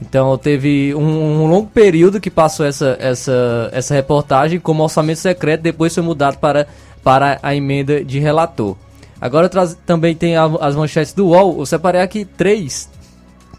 Então 0.00 0.38
teve 0.38 0.94
um, 0.94 1.42
um, 1.42 1.46
longo 1.48 1.66
período 1.66 2.20
que 2.20 2.30
passou 2.30 2.64
essa, 2.64 2.96
essa, 3.00 3.68
essa 3.72 3.94
reportagem 3.94 4.60
como 4.60 4.84
orçamento 4.84 5.18
secreto, 5.18 5.62
depois 5.62 5.92
foi 5.92 6.04
mudado 6.04 6.38
para, 6.38 6.68
para 7.02 7.36
a 7.42 7.52
emenda 7.52 8.04
de 8.04 8.20
relator. 8.20 8.76
Agora 9.20 9.48
também 9.86 10.14
tem 10.14 10.36
a, 10.36 10.44
as 10.44 10.76
manchetes 10.76 11.12
do 11.12 11.28
UOL. 11.28 11.58
Eu 11.58 11.66
separei 11.66 12.00
aqui 12.00 12.24
três, 12.24 12.88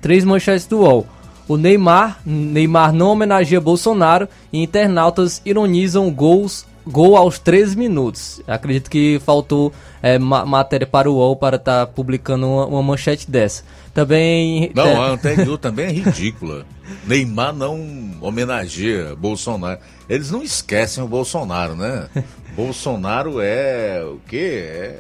três 0.02 0.24
manchetes 0.24 0.68
do 0.68 0.80
UOL. 0.80 1.06
O 1.48 1.56
Neymar, 1.56 2.20
Neymar 2.26 2.92
não 2.92 3.12
homenageia 3.12 3.62
Bolsonaro 3.62 4.28
e 4.52 4.62
internautas 4.62 5.42
ironizam 5.46 6.12
gols, 6.12 6.66
gol 6.86 7.16
aos 7.16 7.40
13 7.40 7.78
minutos. 7.78 8.42
Acredito 8.46 8.90
que 8.90 9.20
faltou 9.26 9.72
é, 10.04 10.20
ma 10.20 10.46
matéria 10.46 10.86
para 10.86 11.10
o 11.10 11.16
UOL 11.16 11.38
para 11.38 11.56
estar 11.56 11.86
tá 11.86 11.92
publicando 11.92 12.46
uma, 12.46 12.66
uma, 12.66 12.84
manchete 12.84 13.32
dessa. 13.32 13.64
Também. 13.94 14.72
Não, 14.76 14.86
é... 14.86 14.96
a 14.96 15.06
anterior 15.12 15.58
também 15.60 15.86
é 15.86 15.92
ridícula. 15.92 16.66
Neymar 17.06 17.54
não 17.54 18.12
homenageia 18.20 19.16
Bolsonaro. 19.16 19.80
Eles 20.10 20.30
não 20.30 20.44
esquecem 20.44 21.02
o 21.02 21.08
Bolsonaro, 21.08 21.76
né? 21.78 22.10
Bolsonaro 22.56 23.40
é 23.40 24.04
o 24.04 24.20
quê? 24.28 24.66
É 24.66 25.00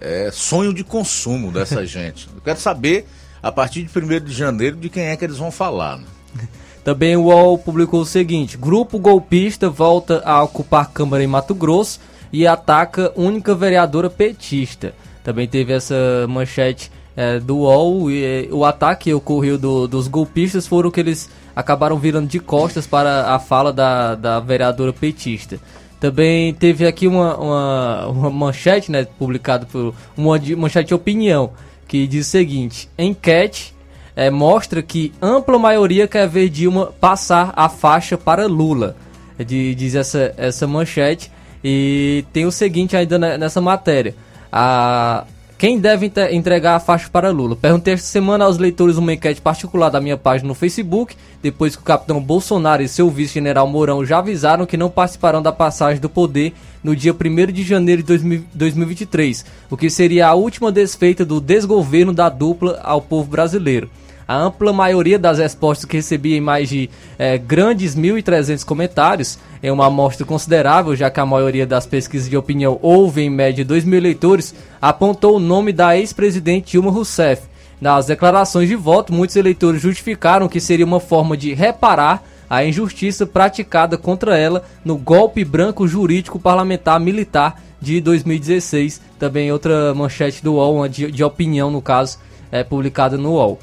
é, 0.00 0.30
sonho 0.32 0.72
de 0.72 0.84
consumo 0.84 1.50
dessa 1.50 1.84
gente. 1.86 2.28
Eu 2.34 2.40
quero 2.40 2.58
saber, 2.58 3.06
a 3.42 3.50
partir 3.52 3.82
de 3.82 3.98
1 3.98 4.24
de 4.24 4.32
janeiro, 4.32 4.76
de 4.76 4.88
quem 4.88 5.04
é 5.04 5.16
que 5.16 5.24
eles 5.24 5.38
vão 5.38 5.50
falar. 5.50 5.98
Né? 5.98 6.04
Também 6.84 7.16
o 7.16 7.24
UOL 7.24 7.58
publicou 7.58 8.00
o 8.00 8.06
seguinte: 8.06 8.56
grupo 8.56 8.98
golpista 8.98 9.70
volta 9.70 10.22
a 10.24 10.42
ocupar 10.42 10.90
Câmara 10.90 11.24
em 11.24 11.26
Mato 11.26 11.54
Grosso 11.54 12.00
e 12.32 12.46
ataca 12.46 13.12
única 13.16 13.54
vereadora 13.54 14.10
petista. 14.10 14.94
Também 15.22 15.48
teve 15.48 15.72
essa 15.72 15.94
manchete 16.28 16.90
é, 17.16 17.38
do 17.38 17.58
UOL 17.58 18.10
e 18.10 18.48
o 18.52 18.64
ataque 18.64 19.14
ocorreu 19.14 19.56
do, 19.56 19.86
dos 19.86 20.08
golpistas 20.08 20.66
foram 20.66 20.90
que 20.90 21.00
eles 21.00 21.30
acabaram 21.54 21.96
virando 21.96 22.26
de 22.26 22.40
costas 22.40 22.86
para 22.86 23.32
a 23.34 23.38
fala 23.38 23.72
da, 23.72 24.14
da 24.14 24.40
vereadora 24.40 24.92
petista. 24.92 25.58
Também 26.04 26.52
teve 26.52 26.86
aqui 26.86 27.06
uma, 27.06 27.34
uma, 27.34 28.06
uma 28.08 28.30
manchete, 28.30 28.92
né, 28.92 29.06
publicada 29.18 29.64
por 29.64 29.94
uma 30.14 30.38
manchete 30.54 30.88
de 30.88 30.94
opinião, 30.94 31.52
que 31.88 32.06
diz 32.06 32.26
o 32.26 32.30
seguinte: 32.30 32.90
enquete 32.98 33.74
é, 34.14 34.28
mostra 34.28 34.82
que 34.82 35.14
ampla 35.22 35.58
maioria 35.58 36.06
quer 36.06 36.28
ver 36.28 36.50
Dilma 36.50 36.92
passar 37.00 37.54
a 37.56 37.70
faixa 37.70 38.18
para 38.18 38.46
Lula. 38.46 38.94
De, 39.38 39.74
diz 39.74 39.94
essa, 39.94 40.34
essa 40.36 40.66
manchete. 40.66 41.32
E 41.64 42.26
tem 42.34 42.44
o 42.44 42.52
seguinte 42.52 42.94
ainda 42.94 43.18
nessa 43.38 43.62
matéria. 43.62 44.14
A, 44.52 45.24
quem 45.56 45.78
deve 45.78 46.10
entregar 46.32 46.74
a 46.74 46.80
faixa 46.80 47.08
para 47.08 47.30
Lula? 47.30 47.54
Perguntei 47.54 47.94
esta 47.94 48.06
semana 48.06 48.44
aos 48.44 48.58
leitores 48.58 48.96
uma 48.96 49.12
enquete 49.12 49.40
particular 49.40 49.88
da 49.88 50.00
minha 50.00 50.16
página 50.16 50.48
no 50.48 50.54
Facebook, 50.54 51.14
depois 51.42 51.76
que 51.76 51.82
o 51.82 51.84
capitão 51.84 52.20
Bolsonaro 52.20 52.82
e 52.82 52.88
seu 52.88 53.08
vice-general 53.08 53.66
Mourão 53.66 54.04
já 54.04 54.18
avisaram 54.18 54.66
que 54.66 54.76
não 54.76 54.90
participarão 54.90 55.40
da 55.40 55.52
passagem 55.52 56.00
do 56.00 56.10
poder 56.10 56.52
no 56.82 56.94
dia 56.96 57.14
1 57.14 57.52
de 57.52 57.62
janeiro 57.62 58.02
de 58.02 58.42
2023, 58.52 59.44
o 59.70 59.76
que 59.76 59.88
seria 59.88 60.26
a 60.26 60.34
última 60.34 60.72
desfeita 60.72 61.24
do 61.24 61.40
desgoverno 61.40 62.12
da 62.12 62.28
dupla 62.28 62.80
ao 62.82 63.00
povo 63.00 63.30
brasileiro. 63.30 63.88
A 64.26 64.36
ampla 64.36 64.72
maioria 64.72 65.18
das 65.18 65.38
respostas 65.38 65.84
que 65.84 65.96
recebi 65.96 66.34
em 66.34 66.40
mais 66.40 66.68
de 66.68 66.88
é, 67.18 67.36
grandes 67.36 67.94
1.300 67.94 68.64
comentários, 68.64 69.38
em 69.62 69.70
uma 69.70 69.86
amostra 69.86 70.24
considerável, 70.24 70.96
já 70.96 71.10
que 71.10 71.20
a 71.20 71.26
maioria 71.26 71.66
das 71.66 71.86
pesquisas 71.86 72.28
de 72.28 72.36
opinião 72.36 72.78
houve 72.80 73.22
em 73.22 73.30
média 73.30 73.64
2 73.64 73.84
mil 73.84 73.98
eleitores, 73.98 74.54
apontou 74.80 75.36
o 75.36 75.40
nome 75.40 75.72
da 75.72 75.96
ex-presidente 75.96 76.72
Dilma 76.72 76.90
Rousseff. 76.90 77.42
Nas 77.80 78.06
declarações 78.06 78.68
de 78.68 78.76
voto, 78.76 79.12
muitos 79.12 79.36
eleitores 79.36 79.82
justificaram 79.82 80.48
que 80.48 80.60
seria 80.60 80.86
uma 80.86 81.00
forma 81.00 81.36
de 81.36 81.52
reparar 81.52 82.22
a 82.48 82.64
injustiça 82.64 83.26
praticada 83.26 83.98
contra 83.98 84.38
ela 84.38 84.64
no 84.84 84.96
golpe 84.96 85.44
branco 85.44 85.86
jurídico 85.86 86.38
parlamentar 86.38 86.98
militar 86.98 87.60
de 87.80 88.00
2016. 88.00 89.00
Também 89.18 89.52
outra 89.52 89.92
manchete 89.94 90.42
do 90.42 90.54
UOL, 90.54 90.88
de, 90.88 91.10
de 91.10 91.24
opinião 91.24 91.70
no 91.70 91.82
caso, 91.82 92.18
é 92.50 92.64
publicada 92.64 93.18
no 93.18 93.32
UOL. 93.32 93.58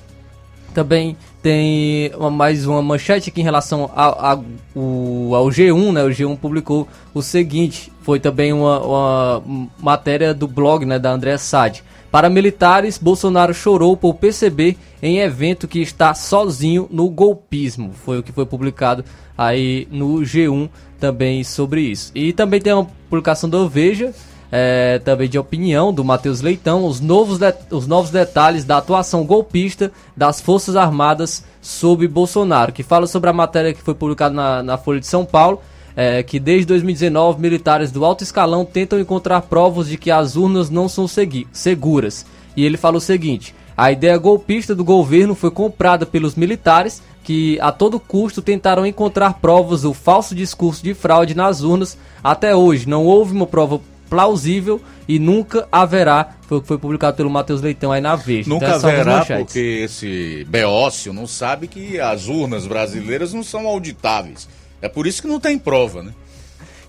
Também 0.73 1.17
tem 1.41 2.11
uma- 2.15 2.31
mais 2.31 2.65
uma 2.65 2.81
manchete 2.81 3.29
aqui 3.29 3.41
em 3.41 3.43
relação 3.43 3.89
ao, 3.95 4.25
ao, 4.25 4.45
o- 4.75 5.35
ao 5.35 5.47
G1, 5.47 5.91
né? 5.91 6.03
O 6.03 6.09
G1 6.09 6.37
publicou 6.37 6.87
o 7.13 7.21
seguinte, 7.21 7.91
foi 8.01 8.19
também 8.19 8.53
uma, 8.53 8.79
uma 8.79 9.43
matéria 9.79 10.33
do 10.33 10.47
blog, 10.47 10.85
né, 10.85 10.97
da 10.97 11.11
André 11.11 11.37
Sade. 11.37 11.83
Para 12.11 12.29
militares, 12.29 12.97
Bolsonaro 12.97 13.53
chorou 13.53 13.95
por 13.95 14.15
perceber 14.15 14.77
em 15.01 15.19
evento 15.19 15.67
que 15.67 15.79
está 15.79 16.13
sozinho 16.13 16.87
no 16.91 17.09
golpismo. 17.09 17.91
Foi 17.93 18.19
o 18.19 18.23
que 18.23 18.31
foi 18.33 18.45
publicado 18.45 19.03
aí 19.37 19.87
no 19.89 20.19
G1 20.21 20.69
também 20.99 21.43
sobre 21.43 21.81
isso. 21.81 22.11
E 22.13 22.33
também 22.33 22.59
tem 22.61 22.73
uma 22.73 22.85
publicação 23.09 23.49
do 23.49 23.67
Veja, 23.69 24.13
é, 24.51 24.99
também 24.99 25.29
de 25.29 25.39
opinião 25.39 25.93
do 25.93 26.03
Matheus 26.03 26.41
Leitão, 26.41 26.85
os 26.85 26.99
novos, 26.99 27.39
os 27.71 27.87
novos 27.87 28.11
detalhes 28.11 28.65
da 28.65 28.77
atuação 28.77 29.23
golpista 29.23 29.91
das 30.15 30.41
Forças 30.41 30.75
Armadas 30.75 31.43
sob 31.61 32.07
Bolsonaro, 32.07 32.73
que 32.73 32.83
fala 32.83 33.07
sobre 33.07 33.29
a 33.29 33.33
matéria 33.33 33.73
que 33.73 33.81
foi 33.81 33.95
publicada 33.95 34.35
na, 34.35 34.61
na 34.61 34.77
Folha 34.77 34.99
de 34.99 35.07
São 35.07 35.23
Paulo, 35.23 35.61
é, 35.95 36.21
que 36.23 36.39
desde 36.39 36.65
2019 36.67 37.41
militares 37.41 37.91
do 37.91 38.03
alto 38.03 38.23
escalão 38.23 38.65
tentam 38.65 38.99
encontrar 38.99 39.41
provas 39.43 39.87
de 39.87 39.97
que 39.97 40.11
as 40.11 40.35
urnas 40.35 40.69
não 40.69 40.89
são 40.89 41.07
seguras. 41.07 42.25
E 42.55 42.65
ele 42.65 42.77
fala 42.77 42.97
o 42.97 43.01
seguinte: 43.01 43.55
a 43.75 43.91
ideia 43.91 44.17
golpista 44.17 44.75
do 44.75 44.83
governo 44.83 45.35
foi 45.35 45.51
comprada 45.51 46.05
pelos 46.05 46.35
militares 46.35 47.01
que 47.23 47.59
a 47.61 47.71
todo 47.71 47.99
custo 47.99 48.41
tentaram 48.41 48.85
encontrar 48.85 49.35
provas 49.35 49.83
do 49.83 49.93
falso 49.93 50.33
discurso 50.33 50.83
de 50.83 50.93
fraude 50.93 51.35
nas 51.35 51.61
urnas. 51.61 51.97
Até 52.23 52.55
hoje 52.55 52.87
não 52.87 53.05
houve 53.05 53.33
uma 53.33 53.45
prova 53.45 53.79
plausível 54.11 54.81
e 55.07 55.17
nunca 55.17 55.69
haverá. 55.71 56.35
Foi 56.41 56.57
o 56.57 56.61
que 56.61 56.67
foi 56.67 56.77
publicado 56.77 57.15
pelo 57.15 57.29
Matheus 57.29 57.61
Leitão 57.61 57.93
aí 57.93 58.01
na 58.01 58.17
Veja. 58.17 58.49
Nunca 58.49 58.75
Então, 58.75 58.89
haverá, 58.89 59.23
porque 59.25 59.83
esse 59.85 60.45
beócio 60.49 61.13
não 61.13 61.25
sabe 61.25 61.69
que 61.69 61.97
as 61.97 62.27
urnas 62.27 62.67
brasileiras 62.67 63.33
não 63.33 63.41
são 63.41 63.65
auditáveis. 63.65 64.49
É 64.81 64.89
por 64.89 65.07
isso 65.07 65.21
que 65.21 65.29
não 65.29 65.39
tem 65.39 65.57
prova, 65.57 66.03
né? 66.03 66.11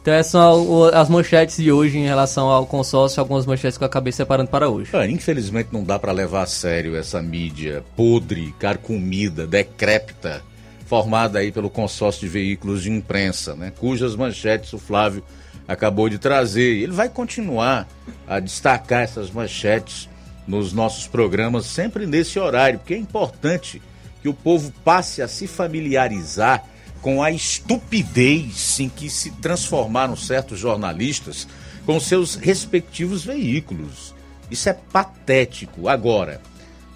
Então 0.00 0.12
essas 0.12 0.32
são 0.32 0.84
as 0.92 1.08
manchetes 1.08 1.58
de 1.58 1.70
hoje 1.70 1.96
em 1.96 2.04
relação 2.04 2.48
ao 2.48 2.66
consórcio, 2.66 3.20
algumas 3.20 3.46
manchetes 3.46 3.78
que 3.78 3.84
eu 3.84 3.86
acabei 3.86 4.12
separando 4.12 4.50
para 4.50 4.68
hoje. 4.68 4.90
Ah, 4.92 5.06
infelizmente 5.06 5.68
não 5.70 5.84
dá 5.84 5.96
pra 6.00 6.10
levar 6.10 6.42
a 6.42 6.46
sério 6.46 6.96
essa 6.96 7.22
mídia 7.22 7.84
podre, 7.94 8.52
carcomida, 8.58 9.46
decrépita, 9.46 10.42
formada 10.86 11.38
aí 11.38 11.52
pelo 11.52 11.70
consórcio 11.70 12.22
de 12.22 12.28
veículos 12.28 12.82
de 12.82 12.90
imprensa, 12.90 13.54
né? 13.54 13.72
Cujas 13.78 14.16
manchetes 14.16 14.72
o 14.72 14.78
Flávio 14.78 15.22
acabou 15.66 16.08
de 16.08 16.18
trazer. 16.18 16.82
Ele 16.82 16.92
vai 16.92 17.08
continuar 17.08 17.88
a 18.26 18.40
destacar 18.40 19.02
essas 19.02 19.30
manchetes 19.30 20.08
nos 20.46 20.72
nossos 20.72 21.06
programas 21.06 21.66
sempre 21.66 22.06
nesse 22.06 22.38
horário, 22.38 22.78
porque 22.78 22.94
é 22.94 22.98
importante 22.98 23.80
que 24.20 24.28
o 24.28 24.34
povo 24.34 24.72
passe 24.84 25.22
a 25.22 25.28
se 25.28 25.46
familiarizar 25.46 26.64
com 27.00 27.22
a 27.22 27.30
estupidez 27.30 28.78
em 28.78 28.88
que 28.88 29.10
se 29.10 29.32
transformaram 29.32 30.14
certos 30.16 30.58
jornalistas 30.58 31.48
com 31.84 31.98
seus 31.98 32.36
respectivos 32.36 33.24
veículos. 33.24 34.14
Isso 34.50 34.68
é 34.68 34.72
patético. 34.72 35.88
Agora, 35.88 36.40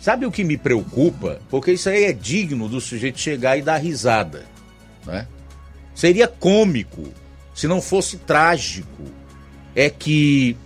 sabe 0.01 0.25
o 0.25 0.31
que 0.31 0.45
me 0.45 0.57
preocupa? 0.57 1.41
Porque 1.51 1.73
isso 1.73 1.89
aí 1.89 2.05
é 2.05 2.13
digno 2.13 2.69
do 2.69 2.81
sujeito 2.81 3.19
chegar 3.19 3.57
e 3.57 3.63
dar 3.63 3.79
risada. 3.79 4.45
Né? 5.05 5.27
Seria 5.95 6.29
cômico 6.29 7.13
se 7.57 7.67
não 7.67 7.81
fosse 7.81 8.19
trágico. 8.19 9.03
É 9.75 9.91
que 9.91 10.57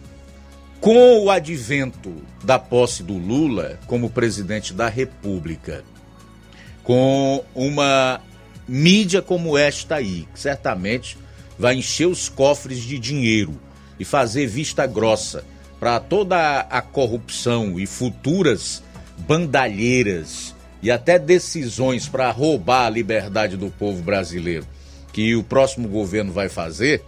com 0.80 1.24
o 1.24 1.30
advento 1.30 2.12
da 2.42 2.58
posse 2.58 3.02
do 3.02 3.16
Lula 3.16 3.78
como 3.86 4.10
presidente 4.10 4.72
da 4.72 4.88
República, 4.88 5.84
com 6.82 7.44
uma 7.54 8.20
mídia 8.68 9.20
como 9.20 9.56
esta 9.58 9.96
aí, 9.96 10.26
que 10.32 10.40
certamente 10.40 11.18
vai 11.58 11.76
encher 11.76 12.06
os 12.06 12.28
cofres 12.28 12.78
de 12.78 12.98
dinheiro 12.98 13.60
e 13.98 14.04
fazer 14.04 14.46
vista 14.46 14.86
grossa 14.86 15.44
para 15.78 15.98
toda 16.00 16.60
a 16.60 16.80
corrupção 16.80 17.78
e 17.78 17.86
futuras 17.86 18.82
bandalheiras 19.18 20.54
e 20.82 20.90
até 20.90 21.18
decisões 21.18 22.08
para 22.08 22.30
roubar 22.30 22.86
a 22.86 22.90
liberdade 22.90 23.56
do 23.56 23.70
povo 23.70 24.02
brasileiro 24.02 24.66
que 25.12 25.34
o 25.34 25.42
próximo 25.42 25.88
governo 25.88 26.32
vai 26.32 26.48
fazer, 26.48 27.02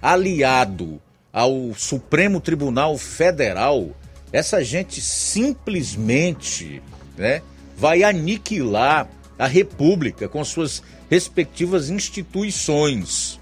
aliado 0.00 1.00
ao 1.32 1.74
Supremo 1.74 2.40
Tribunal 2.40 2.96
Federal, 2.96 3.90
essa 4.32 4.62
gente 4.64 5.00
simplesmente 5.00 6.82
né, 7.16 7.42
vai 7.76 8.02
aniquilar 8.02 9.08
a 9.38 9.46
República 9.46 10.28
com 10.28 10.44
suas 10.44 10.82
respectivas 11.10 11.90
instituições. 11.90 13.38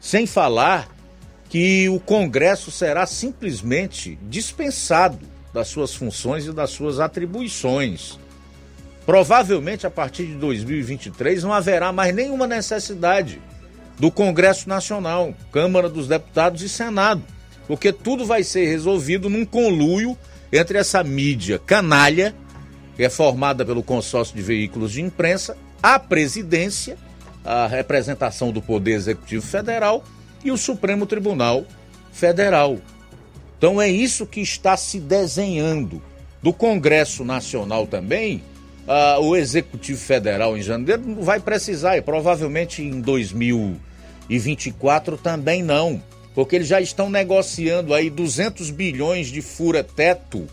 Sem 0.00 0.26
falar 0.26 0.88
que 1.48 1.88
o 1.88 2.00
Congresso 2.00 2.70
será 2.70 3.06
simplesmente 3.06 4.18
dispensado 4.28 5.26
das 5.52 5.68
suas 5.68 5.94
funções 5.94 6.46
e 6.46 6.52
das 6.52 6.70
suas 6.70 7.00
atribuições. 7.00 8.18
Provavelmente 9.10 9.88
a 9.88 9.90
partir 9.90 10.24
de 10.24 10.34
2023 10.34 11.42
não 11.42 11.52
haverá 11.52 11.90
mais 11.90 12.14
nenhuma 12.14 12.46
necessidade 12.46 13.42
do 13.98 14.08
Congresso 14.08 14.68
Nacional, 14.68 15.34
Câmara 15.50 15.88
dos 15.88 16.06
Deputados 16.06 16.62
e 16.62 16.68
Senado, 16.68 17.20
porque 17.66 17.92
tudo 17.92 18.24
vai 18.24 18.44
ser 18.44 18.66
resolvido 18.66 19.28
num 19.28 19.44
conluio 19.44 20.16
entre 20.52 20.78
essa 20.78 21.02
mídia 21.02 21.58
canalha, 21.58 22.32
que 22.94 23.02
é 23.02 23.10
formada 23.10 23.64
pelo 23.64 23.82
consórcio 23.82 24.36
de 24.36 24.42
veículos 24.42 24.92
de 24.92 25.02
imprensa, 25.02 25.56
a 25.82 25.98
presidência, 25.98 26.96
a 27.44 27.66
representação 27.66 28.52
do 28.52 28.62
Poder 28.62 28.92
Executivo 28.92 29.44
Federal 29.44 30.04
e 30.44 30.52
o 30.52 30.56
Supremo 30.56 31.04
Tribunal 31.04 31.64
Federal. 32.12 32.78
Então 33.58 33.82
é 33.82 33.88
isso 33.88 34.24
que 34.24 34.40
está 34.40 34.76
se 34.76 35.00
desenhando. 35.00 36.00
Do 36.40 36.52
Congresso 36.52 37.24
Nacional 37.24 37.88
também, 37.88 38.40
ah, 38.86 39.18
o 39.20 39.36
Executivo 39.36 40.00
Federal 40.00 40.56
em 40.56 40.62
janeiro 40.62 41.02
não 41.06 41.22
vai 41.22 41.40
precisar, 41.40 41.96
e 41.96 42.02
provavelmente 42.02 42.82
em 42.82 43.00
2024 43.00 45.18
também 45.18 45.62
não, 45.62 46.02
porque 46.34 46.56
eles 46.56 46.68
já 46.68 46.80
estão 46.80 47.10
negociando 47.10 47.94
aí 47.94 48.10
200 48.10 48.70
bilhões 48.70 49.28
de 49.28 49.42
fura-teto 49.42 50.46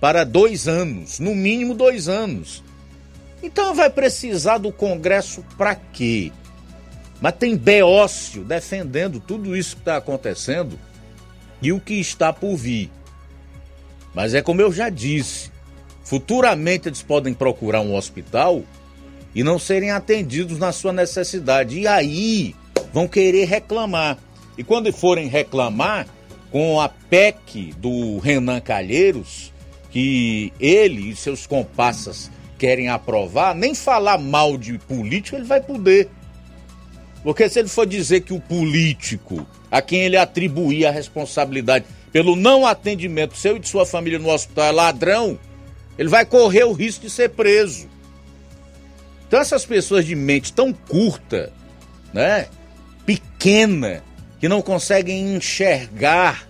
para 0.00 0.24
dois 0.24 0.66
anos, 0.66 1.18
no 1.18 1.34
mínimo 1.34 1.74
dois 1.74 2.08
anos. 2.08 2.62
Então 3.42 3.74
vai 3.74 3.90
precisar 3.90 4.58
do 4.58 4.72
Congresso 4.72 5.44
para 5.56 5.74
quê? 5.74 6.32
Mas 7.20 7.34
tem 7.34 7.56
Beócio 7.56 8.44
defendendo 8.44 9.20
tudo 9.20 9.56
isso 9.56 9.76
que 9.76 9.82
está 9.82 9.96
acontecendo 9.96 10.78
e 11.60 11.72
o 11.72 11.80
que 11.80 11.94
está 11.94 12.32
por 12.32 12.56
vir. 12.56 12.90
Mas 14.14 14.34
é 14.34 14.42
como 14.42 14.60
eu 14.60 14.72
já 14.72 14.88
disse, 14.88 15.50
futuramente 16.10 16.88
eles 16.88 17.04
podem 17.04 17.32
procurar 17.32 17.82
um 17.82 17.94
hospital 17.94 18.64
e 19.32 19.44
não 19.44 19.60
serem 19.60 19.92
atendidos 19.92 20.58
na 20.58 20.72
sua 20.72 20.92
necessidade. 20.92 21.78
E 21.78 21.86
aí 21.86 22.56
vão 22.92 23.06
querer 23.06 23.44
reclamar. 23.44 24.18
E 24.58 24.64
quando 24.64 24.92
forem 24.92 25.28
reclamar 25.28 26.08
com 26.50 26.80
a 26.80 26.88
PEC 26.88 27.72
do 27.78 28.18
Renan 28.18 28.58
Calheiros, 28.58 29.52
que 29.88 30.52
ele 30.58 31.10
e 31.10 31.14
seus 31.14 31.46
comparsas 31.46 32.28
querem 32.58 32.88
aprovar, 32.88 33.54
nem 33.54 33.72
falar 33.72 34.18
mal 34.18 34.58
de 34.58 34.78
político 34.78 35.36
ele 35.36 35.44
vai 35.44 35.60
poder. 35.60 36.08
Porque 37.22 37.48
se 37.48 37.60
ele 37.60 37.68
for 37.68 37.86
dizer 37.86 38.22
que 38.22 38.34
o 38.34 38.40
político, 38.40 39.46
a 39.70 39.80
quem 39.80 40.00
ele 40.00 40.16
atribuir 40.16 40.86
a 40.86 40.90
responsabilidade 40.90 41.84
pelo 42.10 42.34
não 42.34 42.66
atendimento 42.66 43.36
seu 43.36 43.58
e 43.58 43.60
de 43.60 43.68
sua 43.68 43.86
família 43.86 44.18
no 44.18 44.28
hospital 44.28 44.64
é 44.64 44.72
ladrão, 44.72 45.38
ele 46.00 46.08
vai 46.08 46.24
correr 46.24 46.64
o 46.64 46.72
risco 46.72 47.02
de 47.02 47.10
ser 47.10 47.28
preso. 47.28 47.86
Então 49.28 49.38
essas 49.38 49.66
pessoas 49.66 50.06
de 50.06 50.14
mente 50.16 50.50
tão 50.50 50.72
curta, 50.72 51.52
né, 52.10 52.46
pequena, 53.04 54.02
que 54.40 54.48
não 54.48 54.62
conseguem 54.62 55.36
enxergar 55.36 56.48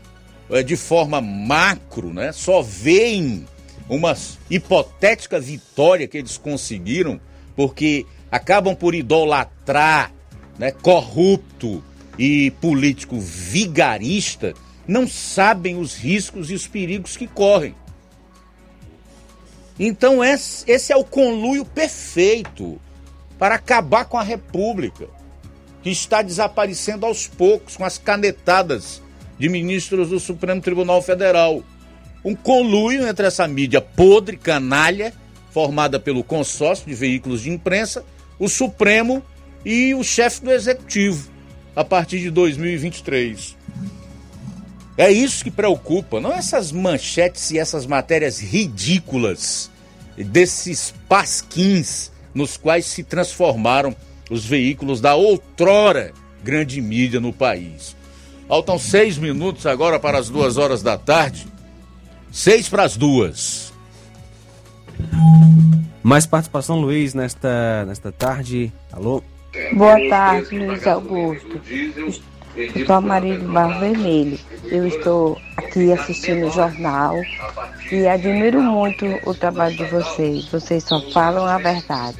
eh, 0.50 0.62
de 0.62 0.76
forma 0.76 1.20
macro, 1.20 2.14
né, 2.14 2.30
só 2.30 2.62
veem 2.62 3.44
uma 3.88 4.16
hipotética 4.48 5.40
vitória 5.40 6.06
que 6.06 6.18
eles 6.18 6.38
conseguiram, 6.38 7.20
porque 7.56 8.06
acabam 8.30 8.76
por 8.76 8.94
idolatrar 8.94 10.12
né, 10.60 10.70
corrupto 10.70 11.82
e 12.16 12.52
político 12.52 13.18
vigarista, 13.18 14.54
não 14.86 15.08
sabem 15.08 15.76
os 15.76 15.96
riscos 15.96 16.52
e 16.52 16.54
os 16.54 16.68
perigos 16.68 17.16
que 17.16 17.26
correm. 17.26 17.74
Então, 19.82 20.22
esse 20.22 20.92
é 20.92 20.96
o 20.96 21.02
conluio 21.02 21.64
perfeito 21.64 22.78
para 23.38 23.54
acabar 23.54 24.04
com 24.04 24.18
a 24.18 24.22
República, 24.22 25.08
que 25.82 25.88
está 25.88 26.20
desaparecendo 26.20 27.06
aos 27.06 27.26
poucos 27.26 27.78
com 27.78 27.84
as 27.86 27.96
canetadas 27.96 29.00
de 29.38 29.48
ministros 29.48 30.10
do 30.10 30.20
Supremo 30.20 30.60
Tribunal 30.60 31.00
Federal. 31.00 31.64
Um 32.22 32.34
conluio 32.34 33.08
entre 33.08 33.26
essa 33.26 33.48
mídia 33.48 33.80
podre, 33.80 34.36
canalha, 34.36 35.14
formada 35.50 35.98
pelo 35.98 36.22
consórcio 36.22 36.86
de 36.86 36.94
veículos 36.94 37.40
de 37.40 37.48
imprensa, 37.48 38.04
o 38.38 38.50
Supremo 38.50 39.22
e 39.64 39.94
o 39.94 40.04
chefe 40.04 40.44
do 40.44 40.52
Executivo, 40.52 41.30
a 41.74 41.82
partir 41.82 42.18
de 42.18 42.28
2023. 42.28 43.56
É 44.98 45.10
isso 45.10 45.42
que 45.42 45.50
preocupa, 45.50 46.20
não 46.20 46.34
essas 46.34 46.70
manchetes 46.70 47.50
e 47.50 47.58
essas 47.58 47.86
matérias 47.86 48.38
ridículas 48.38 49.69
desses 50.24 50.94
pasquins 51.08 52.10
nos 52.34 52.56
quais 52.56 52.86
se 52.86 53.02
transformaram 53.02 53.94
os 54.30 54.44
veículos 54.44 55.00
da 55.00 55.14
outrora 55.14 56.12
grande 56.42 56.80
mídia 56.80 57.20
no 57.20 57.32
país. 57.32 57.96
Faltam 58.48 58.78
seis 58.78 59.18
minutos 59.18 59.66
agora 59.66 59.98
para 59.98 60.18
as 60.18 60.28
duas 60.28 60.56
horas 60.56 60.82
da 60.82 60.98
tarde. 60.98 61.46
Seis 62.32 62.68
para 62.68 62.84
as 62.84 62.96
duas. 62.96 63.72
Mais 66.02 66.26
participação, 66.26 66.80
Luiz, 66.80 67.14
nesta, 67.14 67.84
nesta 67.86 68.10
tarde. 68.10 68.72
Alô? 68.92 69.22
Boa 69.74 69.96
tarde, 70.08 70.58
Luiz 70.58 70.86
Augusto. 70.86 71.60
Eu 72.56 72.86
sou 72.86 72.96
a 72.96 73.00
Maria 73.00 73.38
do 73.38 73.52
Barro 73.52 73.80
Vermelho. 73.80 74.38
Eu 74.64 74.86
estou 74.86 75.40
aqui 75.56 75.92
assistindo 75.92 76.46
o 76.46 76.50
jornal 76.50 77.16
e 77.90 78.06
admiro 78.06 78.60
muito 78.60 79.06
o 79.24 79.34
trabalho 79.34 79.76
de 79.76 79.84
vocês. 79.84 80.46
Vocês 80.46 80.84
só 80.84 81.00
falam 81.10 81.46
a 81.46 81.58
verdade. 81.58 82.18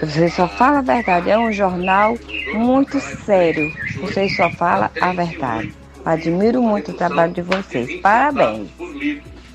Vocês 0.00 0.34
só 0.34 0.48
falam 0.48 0.78
a 0.78 0.82
verdade. 0.82 1.30
É 1.30 1.38
um 1.38 1.52
jornal 1.52 2.18
muito 2.54 2.98
sério. 3.00 3.72
Vocês 4.00 4.36
só 4.36 4.50
falam 4.50 4.90
a 5.00 5.12
verdade. 5.12 5.72
Admiro 6.04 6.60
muito 6.60 6.90
o 6.90 6.94
trabalho 6.94 7.32
de 7.32 7.42
vocês. 7.42 8.00
Parabéns. 8.00 8.68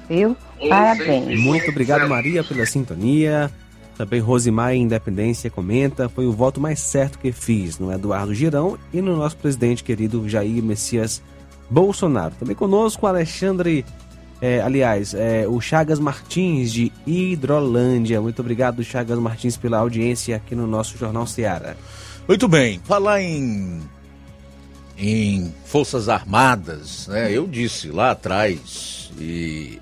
Viu? 0.09 0.35
Parabéns. 0.69 1.39
Muito 1.41 1.69
obrigado, 1.69 2.07
Maria, 2.07 2.43
pela 2.43 2.65
sintonia. 2.65 3.51
Também 3.97 4.19
Rosimar 4.19 4.75
Independência 4.75 5.49
comenta, 5.49 6.07
foi 6.07 6.27
o 6.27 6.31
voto 6.31 6.61
mais 6.61 6.79
certo 6.79 7.17
que 7.17 7.31
fiz 7.31 7.79
no 7.79 7.91
Eduardo 7.91 8.33
Girão 8.33 8.77
e 8.93 9.01
no 9.01 9.17
nosso 9.17 9.35
presidente 9.37 9.83
querido 9.83 10.29
Jair 10.29 10.63
Messias 10.63 11.21
Bolsonaro. 11.67 12.35
Também 12.39 12.55
conosco 12.55 13.07
Alexandre, 13.07 13.83
é, 14.39 14.61
aliás, 14.61 15.15
é, 15.15 15.47
o 15.47 15.59
Chagas 15.59 15.99
Martins 15.99 16.71
de 16.71 16.91
Hidrolândia. 17.07 18.21
Muito 18.21 18.39
obrigado, 18.39 18.83
Chagas 18.83 19.17
Martins, 19.17 19.57
pela 19.57 19.79
audiência 19.79 20.35
aqui 20.35 20.53
no 20.53 20.67
nosso 20.67 20.95
Jornal 20.95 21.25
Seara. 21.25 21.75
Muito 22.27 22.47
bem, 22.47 22.79
falar 22.83 23.19
em, 23.23 23.81
em 24.95 25.51
Forças 25.65 26.07
Armadas, 26.07 27.07
né? 27.07 27.31
Eu 27.31 27.47
disse 27.47 27.89
lá 27.89 28.11
atrás 28.11 29.11
e 29.19 29.79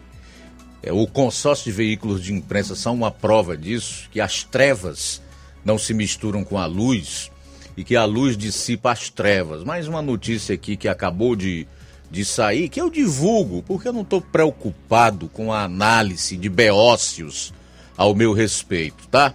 é, 0.86 0.94
o 0.94 1.08
consórcio 1.08 1.66
de 1.66 1.72
veículos 1.72 2.24
de 2.24 2.32
imprensa 2.32 2.76
são 2.76 2.94
uma 2.94 3.10
prova 3.10 3.58
disso, 3.58 4.08
que 4.12 4.22
as 4.22 4.44
trevas 4.44 5.20
não 5.66 5.80
se 5.80 5.96
misturam 5.96 6.44
com 6.44 6.60
a 6.60 6.68
luz 6.68 7.32
e 7.76 7.84
que 7.84 7.96
a 7.96 8.06
luz 8.06 8.38
dissipa 8.38 8.92
as 8.92 9.10
trevas. 9.10 9.64
Mais 9.64 9.88
uma 9.88 10.02
notícia 10.02 10.54
aqui 10.54 10.78
que 10.78 10.88
acabou 10.88 11.36
de, 11.36 11.68
de 12.12 12.24
sair, 12.24 12.70
que 12.70 12.80
eu 12.80 12.92
divulgo, 12.92 13.64
porque 13.64 13.88
eu 13.88 13.94
não 13.94 14.04
estou 14.04 14.22
preocupado 14.22 15.28
com 15.28 15.52
a 15.52 15.64
análise 15.64 16.38
de 16.38 16.48
beócios 16.48 17.52
ao 17.98 18.14
meu 18.14 18.32
respeito, 18.32 19.08
tá? 19.08 19.34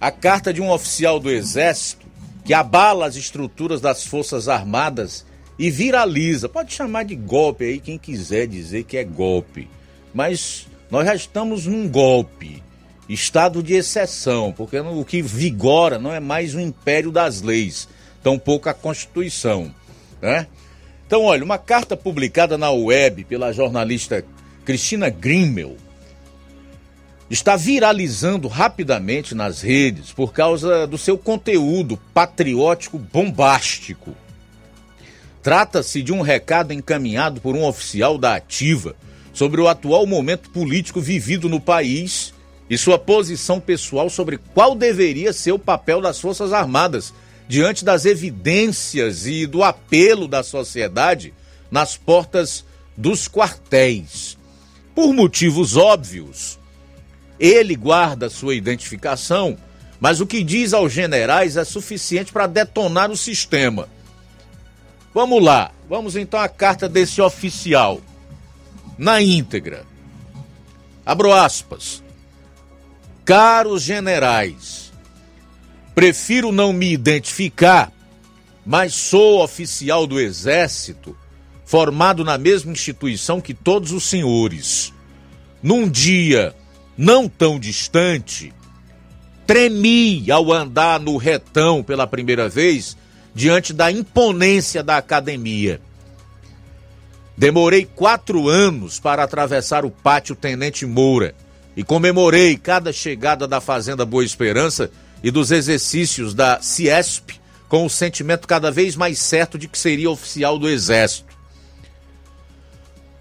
A 0.00 0.10
carta 0.10 0.50
de 0.50 0.62
um 0.62 0.70
oficial 0.70 1.20
do 1.20 1.30
Exército 1.30 2.06
que 2.42 2.54
abala 2.54 3.06
as 3.06 3.16
estruturas 3.16 3.82
das 3.82 4.06
Forças 4.06 4.48
Armadas 4.48 5.26
e 5.58 5.70
viraliza. 5.70 6.48
Pode 6.48 6.72
chamar 6.72 7.04
de 7.04 7.14
golpe 7.14 7.64
aí 7.64 7.78
quem 7.78 7.98
quiser 7.98 8.46
dizer 8.46 8.84
que 8.84 8.96
é 8.96 9.04
golpe. 9.04 9.68
Mas 10.14 10.66
nós 10.90 11.06
já 11.06 11.14
estamos 11.14 11.66
num 11.66 11.88
golpe, 11.88 12.62
estado 13.08 13.62
de 13.62 13.74
exceção, 13.74 14.52
porque 14.52 14.78
o 14.78 15.04
que 15.04 15.22
vigora 15.22 15.98
não 15.98 16.12
é 16.12 16.20
mais 16.20 16.54
o 16.54 16.60
império 16.60 17.12
das 17.12 17.42
leis, 17.42 17.88
tampouco 18.22 18.68
a 18.68 18.74
Constituição. 18.74 19.72
Né? 20.20 20.46
Então, 21.06 21.22
olha, 21.22 21.44
uma 21.44 21.58
carta 21.58 21.96
publicada 21.96 22.58
na 22.58 22.70
web 22.70 23.24
pela 23.24 23.52
jornalista 23.52 24.24
Cristina 24.64 25.10
Grimmel 25.10 25.76
está 27.30 27.54
viralizando 27.54 28.48
rapidamente 28.48 29.34
nas 29.34 29.60
redes 29.60 30.12
por 30.12 30.32
causa 30.32 30.86
do 30.86 30.98
seu 30.98 31.16
conteúdo 31.16 31.96
patriótico 32.12 32.98
bombástico. 32.98 34.14
Trata-se 35.42 36.02
de 36.02 36.12
um 36.12 36.20
recado 36.20 36.72
encaminhado 36.72 37.40
por 37.40 37.54
um 37.54 37.64
oficial 37.64 38.18
da 38.18 38.34
Ativa 38.34 38.96
sobre 39.32 39.60
o 39.60 39.68
atual 39.68 40.06
momento 40.06 40.50
político 40.50 41.00
vivido 41.00 41.48
no 41.48 41.60
país 41.60 42.32
e 42.68 42.78
sua 42.78 42.98
posição 42.98 43.60
pessoal 43.60 44.08
sobre 44.08 44.38
qual 44.38 44.74
deveria 44.74 45.32
ser 45.32 45.52
o 45.52 45.58
papel 45.58 46.00
das 46.00 46.20
Forças 46.20 46.52
Armadas 46.52 47.12
diante 47.48 47.84
das 47.84 48.04
evidências 48.04 49.26
e 49.26 49.46
do 49.46 49.64
apelo 49.64 50.28
da 50.28 50.42
sociedade 50.42 51.34
nas 51.70 51.96
portas 51.96 52.64
dos 52.96 53.26
quartéis. 53.26 54.38
Por 54.94 55.12
motivos 55.12 55.76
óbvios, 55.76 56.58
ele 57.38 57.74
guarda 57.74 58.30
sua 58.30 58.54
identificação, 58.54 59.56
mas 59.98 60.20
o 60.20 60.26
que 60.26 60.44
diz 60.44 60.72
aos 60.72 60.92
generais 60.92 61.56
é 61.56 61.64
suficiente 61.64 62.32
para 62.32 62.46
detonar 62.46 63.10
o 63.10 63.16
sistema. 63.16 63.88
Vamos 65.12 65.42
lá, 65.42 65.72
vamos 65.88 66.14
então 66.14 66.38
à 66.38 66.48
carta 66.48 66.88
desse 66.88 67.20
oficial 67.20 68.00
na 69.00 69.22
íntegra. 69.22 69.86
Abro 71.06 71.32
aspas. 71.32 72.04
Caros 73.24 73.82
generais, 73.82 74.92
prefiro 75.94 76.52
não 76.52 76.70
me 76.70 76.92
identificar, 76.92 77.90
mas 78.66 78.92
sou 78.92 79.42
oficial 79.42 80.06
do 80.06 80.20
Exército, 80.20 81.16
formado 81.64 82.24
na 82.24 82.36
mesma 82.36 82.72
instituição 82.72 83.40
que 83.40 83.54
todos 83.54 83.90
os 83.92 84.04
senhores. 84.04 84.92
Num 85.62 85.88
dia 85.88 86.54
não 86.94 87.26
tão 87.26 87.58
distante, 87.58 88.52
tremi 89.46 90.30
ao 90.30 90.52
andar 90.52 91.00
no 91.00 91.16
retão 91.16 91.82
pela 91.82 92.06
primeira 92.06 92.50
vez 92.50 92.98
diante 93.34 93.72
da 93.72 93.90
imponência 93.90 94.82
da 94.82 94.98
academia 94.98 95.80
Demorei 97.40 97.86
quatro 97.86 98.50
anos 98.50 99.00
para 99.00 99.24
atravessar 99.24 99.82
o 99.86 99.90
pátio 99.90 100.36
Tenente 100.36 100.84
Moura 100.84 101.34
e 101.74 101.82
comemorei 101.82 102.54
cada 102.54 102.92
chegada 102.92 103.48
da 103.48 103.62
Fazenda 103.62 104.04
Boa 104.04 104.22
Esperança 104.22 104.90
e 105.22 105.30
dos 105.30 105.50
exercícios 105.50 106.34
da 106.34 106.60
Ciesp 106.60 107.40
com 107.66 107.86
o 107.86 107.88
sentimento 107.88 108.46
cada 108.46 108.70
vez 108.70 108.94
mais 108.94 109.18
certo 109.18 109.56
de 109.56 109.68
que 109.68 109.78
seria 109.78 110.10
oficial 110.10 110.58
do 110.58 110.68
Exército. 110.68 111.34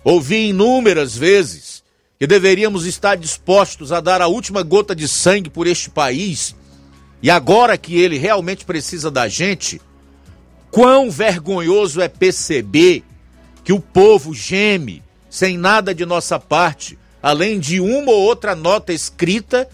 Ouvi 0.04 0.50
inúmeras 0.50 1.16
vezes 1.16 1.82
que 2.20 2.28
deveríamos 2.28 2.86
estar 2.86 3.16
dispostos 3.16 3.94
a 3.94 4.02
dar 4.02 4.22
a 4.22 4.28
última 4.28 4.64
gota 4.64 4.94
de 4.94 5.08
sangue 5.08 5.50
por 5.50 5.66
este 5.66 5.90
país 5.90 6.54
e 7.24 7.32
agora 7.32 7.78
que 7.78 7.98
ele 7.98 8.18
realmente 8.18 8.66
precisa 8.66 9.10
da 9.10 9.30
gente, 9.30 9.80
quão 10.70 11.10
vergonhoso 11.10 12.02
é 12.02 12.10
perceber 12.10 13.06
que 13.70 13.74
o 13.74 13.80
povo 13.80 14.34
geme 14.34 15.04
sem 15.30 15.56
nada 15.56 15.94
de 15.94 16.04
nossa 16.04 16.40
parte, 16.40 16.98
além 17.22 17.60
de 17.60 17.80
uma 17.80 18.12
ou 18.12 18.20
outra 18.20 18.56
nota 18.56 18.92
escrita 18.92 19.70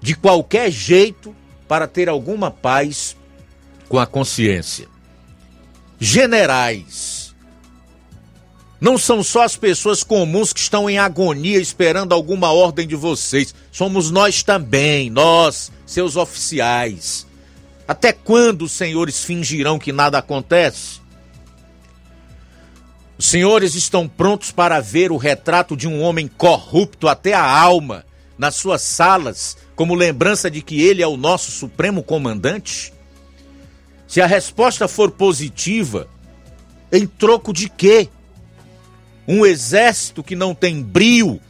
de 0.00 0.16
qualquer 0.16 0.70
jeito 0.70 1.36
para 1.68 1.86
ter 1.86 2.08
alguma 2.08 2.50
paz 2.50 3.18
com 3.86 3.98
a 3.98 4.06
consciência. 4.06 4.88
Generais. 6.00 7.34
Não 8.80 8.96
são 8.96 9.22
só 9.22 9.42
as 9.42 9.56
pessoas 9.56 10.02
comuns 10.02 10.50
que 10.50 10.60
estão 10.60 10.88
em 10.88 10.96
agonia 10.96 11.60
esperando 11.60 12.14
alguma 12.14 12.50
ordem 12.50 12.88
de 12.88 12.96
vocês. 12.96 13.54
Somos 13.70 14.10
nós 14.10 14.42
também, 14.42 15.10
nós, 15.10 15.70
seus 15.84 16.16
oficiais. 16.16 17.26
Até 17.86 18.10
quando 18.10 18.62
os 18.62 18.72
senhores 18.72 19.22
fingirão 19.22 19.78
que 19.78 19.92
nada 19.92 20.16
acontece? 20.16 21.03
Os 23.16 23.26
senhores 23.26 23.74
estão 23.74 24.08
prontos 24.08 24.50
para 24.50 24.80
ver 24.80 25.12
o 25.12 25.16
retrato 25.16 25.76
de 25.76 25.86
um 25.86 26.02
homem 26.02 26.26
corrupto 26.26 27.06
até 27.06 27.32
a 27.32 27.44
alma 27.44 28.04
nas 28.36 28.56
suas 28.56 28.82
salas, 28.82 29.56
como 29.76 29.94
lembrança 29.94 30.50
de 30.50 30.60
que 30.60 30.82
ele 30.82 31.02
é 31.02 31.06
o 31.06 31.16
nosso 31.16 31.52
supremo 31.52 32.02
comandante? 32.02 32.92
Se 34.08 34.20
a 34.20 34.26
resposta 34.26 34.88
for 34.88 35.12
positiva, 35.12 36.08
em 36.90 37.06
troco 37.06 37.52
de 37.52 37.68
quê? 37.68 38.08
Um 39.26 39.46
exército 39.46 40.22
que 40.22 40.34
não 40.34 40.54
tem 40.54 40.82
brio 40.82 41.40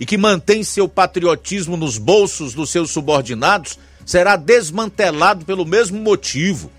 e 0.00 0.04
que 0.04 0.18
mantém 0.18 0.64
seu 0.64 0.88
patriotismo 0.88 1.76
nos 1.76 1.98
bolsos 1.98 2.52
dos 2.52 2.70
seus 2.70 2.90
subordinados 2.90 3.78
será 4.04 4.34
desmantelado 4.34 5.44
pelo 5.44 5.64
mesmo 5.64 6.00
motivo 6.00 6.70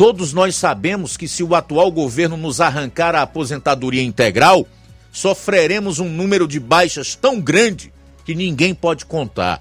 Todos 0.00 0.32
nós 0.32 0.56
sabemos 0.56 1.18
que 1.18 1.28
se 1.28 1.42
o 1.42 1.54
atual 1.54 1.92
governo 1.92 2.34
nos 2.34 2.58
arrancar 2.58 3.14
a 3.14 3.20
aposentadoria 3.20 4.02
integral, 4.02 4.66
sofreremos 5.12 5.98
um 5.98 6.08
número 6.08 6.48
de 6.48 6.58
baixas 6.58 7.14
tão 7.14 7.38
grande 7.38 7.92
que 8.24 8.34
ninguém 8.34 8.74
pode 8.74 9.04
contar. 9.04 9.60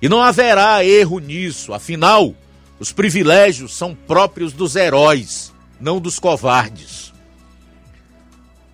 E 0.00 0.08
não 0.08 0.22
haverá 0.22 0.84
erro 0.84 1.18
nisso, 1.18 1.74
afinal, 1.74 2.36
os 2.78 2.92
privilégios 2.92 3.74
são 3.74 3.96
próprios 3.96 4.52
dos 4.52 4.76
heróis, 4.76 5.52
não 5.80 6.00
dos 6.00 6.20
covardes. 6.20 7.12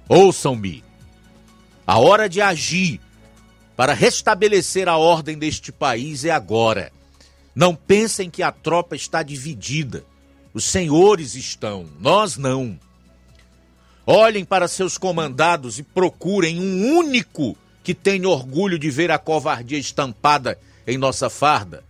Ouçam-me. 0.07 0.85
A 1.87 1.99
hora 1.99 2.29
de 2.29 2.43
agir 2.43 3.01
para 3.75 3.95
restabelecer 3.95 4.87
a 4.87 4.99
ordem 4.99 5.39
deste 5.39 5.73
país 5.73 6.27
é 6.27 6.31
agora. 6.31 6.93
Não 7.55 7.75
pensem 7.75 8.29
que 8.29 8.43
a 8.43 8.53
tropa 8.53 8.95
está 8.95 9.23
dividida. 9.23 10.05
Os 10.53 10.65
senhores 10.65 11.35
estão, 11.35 11.89
nós 12.01 12.37
não. 12.37 12.79
Olhem 14.07 14.45
para 14.45 14.67
seus 14.67 14.99
comandados 14.99 15.79
e 15.79 15.83
procurem 15.83 16.59
um 16.61 16.97
único 16.97 17.57
que 17.83 17.95
tenha 17.95 18.29
orgulho 18.29 18.79
de 18.79 18.91
ver 18.91 19.11
a 19.11 19.19
covardia 19.19 19.79
estampada 19.79 20.59
em 20.87 20.99
nossa 20.99 21.31
farda. 21.31 21.85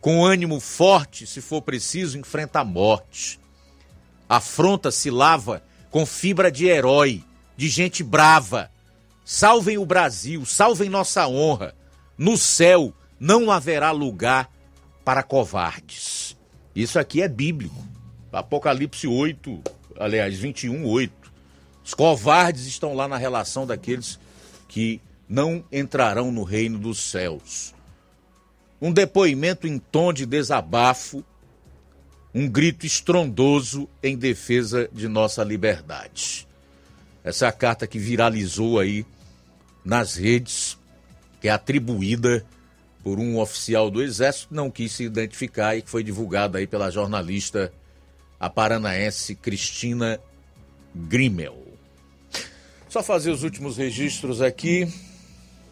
Com 0.00 0.24
ânimo 0.24 0.60
forte, 0.60 1.26
se 1.26 1.40
for 1.40 1.62
preciso, 1.62 2.18
enfrenta 2.18 2.60
a 2.60 2.64
morte. 2.64 3.40
Afronta 4.28 4.90
se 4.90 5.10
lava 5.10 5.62
com 5.90 6.04
fibra 6.04 6.52
de 6.52 6.66
herói, 6.66 7.24
de 7.56 7.68
gente 7.68 8.04
brava. 8.04 8.70
Salvem 9.24 9.78
o 9.78 9.86
Brasil, 9.86 10.44
salvem 10.44 10.88
nossa 10.88 11.26
honra. 11.26 11.74
No 12.16 12.36
céu 12.36 12.92
não 13.18 13.50
haverá 13.50 13.90
lugar 13.90 14.50
para 15.04 15.22
covardes. 15.22 16.17
Isso 16.78 16.96
aqui 16.96 17.20
é 17.22 17.26
bíblico. 17.26 17.74
Apocalipse 18.30 19.08
8, 19.08 19.60
aliás, 19.98 20.38
21, 20.38 20.84
8. 20.86 21.12
Os 21.84 21.92
covardes 21.92 22.66
estão 22.66 22.94
lá 22.94 23.08
na 23.08 23.16
relação 23.16 23.66
daqueles 23.66 24.16
que 24.68 25.00
não 25.28 25.64
entrarão 25.72 26.30
no 26.30 26.44
reino 26.44 26.78
dos 26.78 27.00
céus. 27.00 27.74
Um 28.80 28.92
depoimento 28.92 29.66
em 29.66 29.76
tom 29.76 30.12
de 30.12 30.24
desabafo, 30.24 31.24
um 32.32 32.48
grito 32.48 32.86
estrondoso 32.86 33.88
em 34.00 34.16
defesa 34.16 34.88
de 34.92 35.08
nossa 35.08 35.42
liberdade. 35.42 36.46
Essa 37.24 37.46
é 37.46 37.48
a 37.48 37.52
carta 37.52 37.88
que 37.88 37.98
viralizou 37.98 38.78
aí 38.78 39.04
nas 39.84 40.14
redes, 40.14 40.78
que 41.40 41.48
é 41.48 41.50
atribuída 41.50 42.46
por 43.08 43.18
um 43.18 43.38
oficial 43.38 43.90
do 43.90 44.02
Exército 44.02 44.48
que 44.48 44.54
não 44.54 44.70
quis 44.70 44.92
se 44.92 45.02
identificar 45.02 45.74
e 45.74 45.80
que 45.80 45.88
foi 45.88 46.04
divulgada 46.04 46.58
aí 46.58 46.66
pela 46.66 46.90
jornalista 46.90 47.72
a 48.38 48.50
paranaense 48.50 49.34
Cristina 49.34 50.20
Grimel. 50.94 51.56
Só 52.86 53.02
fazer 53.02 53.30
os 53.30 53.42
últimos 53.42 53.78
registros 53.78 54.42
aqui 54.42 54.86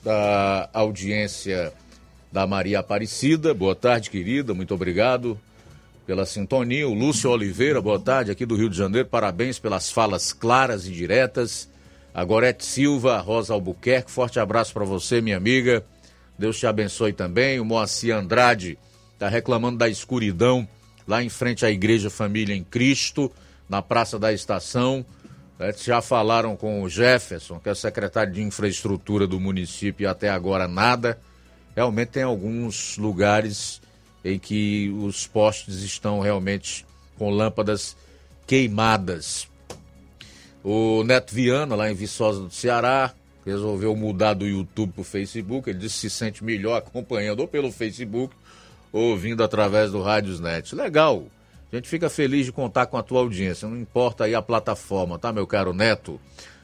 da 0.03 0.71
audiência 0.73 1.75
da 2.33 2.47
Maria 2.47 2.79
Aparecida. 2.79 3.53
Boa 3.53 3.77
tarde, 3.77 4.09
querida. 4.09 4.55
Muito 4.55 4.73
obrigado 4.73 5.39
pela 6.07 6.25
sintonia. 6.25 6.89
O 6.89 6.95
Lúcio 6.95 7.29
Oliveira, 7.29 7.83
boa 7.83 8.01
tarde, 8.01 8.31
aqui 8.31 8.47
do 8.47 8.57
Rio 8.57 8.71
de 8.71 8.79
Janeiro. 8.79 9.09
Parabéns 9.09 9.59
pelas 9.59 9.91
falas 9.91 10.33
claras 10.33 10.87
e 10.87 10.91
diretas. 10.91 11.69
A 12.15 12.25
Gorete 12.25 12.65
Silva, 12.65 13.19
Rosa 13.19 13.53
Albuquerque, 13.53 14.11
forte 14.11 14.41
abraço 14.41 14.73
para 14.73 14.87
você, 14.87 15.21
minha 15.21 15.37
amiga. 15.37 15.85
Deus 16.39 16.59
te 16.59 16.67
abençoe 16.67 17.13
também. 17.13 17.59
O 17.61 17.65
Moacir 17.65 18.15
Andrade 18.15 18.79
está 19.15 19.29
reclamando 19.29 19.79
da 19.79 19.89
escuridão 19.89 20.69
lá 21.07 21.23
em 21.23 21.29
frente 21.29 21.65
à 21.65 21.71
Igreja 21.71 22.11
Família 22.11 22.55
em 22.55 22.65
Cristo, 22.65 23.33
na 23.69 23.81
Praça 23.81 24.19
da 24.19 24.33
Estação. 24.33 25.05
É, 25.59 25.73
já 25.73 26.03
falaram 26.03 26.55
com 26.55 26.83
o 26.83 26.89
Jefferson, 26.89 27.59
que 27.59 27.69
é 27.69 27.75
secretário 27.75 28.33
de 28.33 28.43
infraestrutura 28.43 29.27
do 29.27 29.41
município, 29.41 30.05
e 30.05 30.07
até 30.07 30.29
agora 30.29 30.69
nada. 30.69 31.19
Realmente 31.75 32.09
tem 32.09 32.23
alguns 32.23 32.99
lugares 32.99 33.81
em 34.25 34.39
que 34.39 34.95
os 34.99 35.27
postes 35.27 35.83
estão 35.83 36.21
realmente 36.21 36.85
com 37.17 37.31
lâmpadas 37.31 37.97
queimadas. 38.47 39.49
O 40.63 41.05
Neto 41.05 41.35
Viana, 41.35 41.75
lá 41.75 41.91
em 41.91 41.95
Viçosa 41.95 42.41
do 42.41 42.51
Ceará, 42.51 43.15
resolveu 43.47 43.95
mudar 43.95 44.35
do 44.35 44.47
YouTube 44.47 44.93
para 44.93 45.01
o 45.01 45.05
Facebook. 45.05 45.71
Ele 45.71 45.79
disse 45.79 45.95
que 45.95 46.11
se 46.11 46.11
sente 46.11 46.45
melhor 46.45 46.77
acompanhando 46.79 47.41
ou 47.41 47.49
pelo 47.49 47.71
Facebook 47.71 48.35
ou 48.93 49.11
ouvindo 49.11 49.43
através 49.43 49.93
do 49.93 50.03
Rádiosnet. 50.03 50.75
Legal, 50.75 51.25
a 51.73 51.77
gente 51.77 51.89
fica 51.89 52.11
feliz 52.11 52.47
de 52.47 52.53
contar 52.53 52.87
com 52.87 52.97
a 52.97 53.03
tua 53.03 53.21
audiência, 53.21 53.69
não 53.69 53.77
importa 53.77 54.25
aí 54.25 54.35
a 54.35 54.43
plataforma, 54.43 55.19
tá, 55.19 55.33
meu 55.33 55.47
caro 55.47 55.73
Neto? 55.73 56.21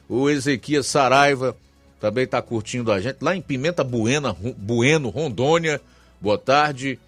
O 0.09 0.29
Ezequias 0.29 0.87
Saraiva 0.87 1.55
também 1.99 2.25
está 2.25 2.41
curtindo 2.41 2.91
a 2.91 2.99
gente, 2.99 3.17
lá 3.21 3.35
em 3.35 3.41
Pimenta 3.41 3.83
Buena, 3.83 4.35
Bueno, 4.57 5.09
Rondônia. 5.09 5.79
Boa 6.19 6.37
tarde. 6.37 6.99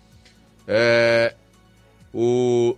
É, 0.67 1.33
o 2.13 2.77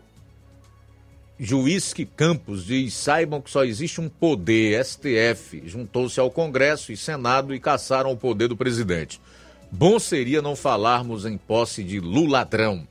Juizque 1.39 2.05
Campos 2.05 2.65
diz: 2.65 2.93
saibam 2.93 3.41
que 3.41 3.51
só 3.51 3.63
existe 3.63 4.01
um 4.01 4.09
poder, 4.09 4.83
STF. 4.83 5.63
Juntou-se 5.65 6.19
ao 6.19 6.31
Congresso 6.31 6.91
e 6.91 6.97
Senado 6.97 7.53
e 7.53 7.59
caçaram 7.59 8.11
o 8.11 8.17
poder 8.17 8.47
do 8.47 8.57
presidente. 8.57 9.21
Bom 9.71 9.99
seria 9.99 10.41
não 10.41 10.55
falarmos 10.55 11.25
em 11.25 11.37
posse 11.37 11.83
de 11.83 11.99
Luladrão. 11.99 12.87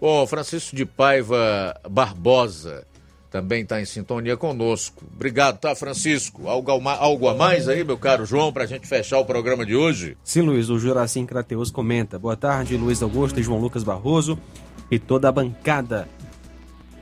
Bom, 0.00 0.26
Francisco 0.26 0.76
de 0.76 0.84
Paiva 0.84 1.74
Barbosa 1.88 2.86
também 3.30 3.62
está 3.62 3.80
em 3.80 3.84
sintonia 3.84 4.36
conosco. 4.36 5.04
Obrigado, 5.14 5.58
tá, 5.58 5.74
Francisco? 5.74 6.48
Algo, 6.48 6.70
algo 6.70 7.28
a 7.28 7.34
mais 7.34 7.68
aí, 7.68 7.82
meu 7.82 7.98
caro 7.98 8.24
João, 8.24 8.52
para 8.52 8.64
a 8.64 8.66
gente 8.66 8.86
fechar 8.86 9.18
o 9.18 9.24
programa 9.24 9.66
de 9.66 9.74
hoje? 9.74 10.16
Sim, 10.22 10.42
Luiz, 10.42 10.70
o 10.70 10.78
Juracim 10.78 11.26
Crateus 11.26 11.70
comenta. 11.70 12.18
Boa 12.18 12.36
tarde, 12.36 12.76
Luiz 12.76 13.02
Augusto 13.02 13.40
e 13.40 13.42
João 13.42 13.58
Lucas 13.58 13.82
Barroso 13.82 14.38
e 14.90 14.98
toda 14.98 15.28
a 15.28 15.32
bancada 15.32 16.08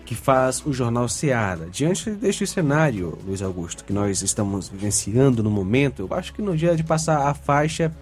que 0.04 0.14
faz 0.14 0.64
o 0.64 0.72
Jornal 0.72 1.08
Seara. 1.08 1.68
Diante 1.70 2.10
deste 2.10 2.46
cenário, 2.46 3.18
Luiz 3.26 3.42
Augusto, 3.42 3.84
que 3.84 3.92
nós 3.92 4.22
estamos 4.22 4.68
vivenciando 4.68 5.42
no 5.42 5.50
momento, 5.50 6.00
eu 6.00 6.16
acho 6.16 6.32
que 6.32 6.42
no 6.42 6.56
dia 6.56 6.76
de 6.76 6.84
passar 6.84 7.26
a 7.28 7.34
faixa 7.34 7.92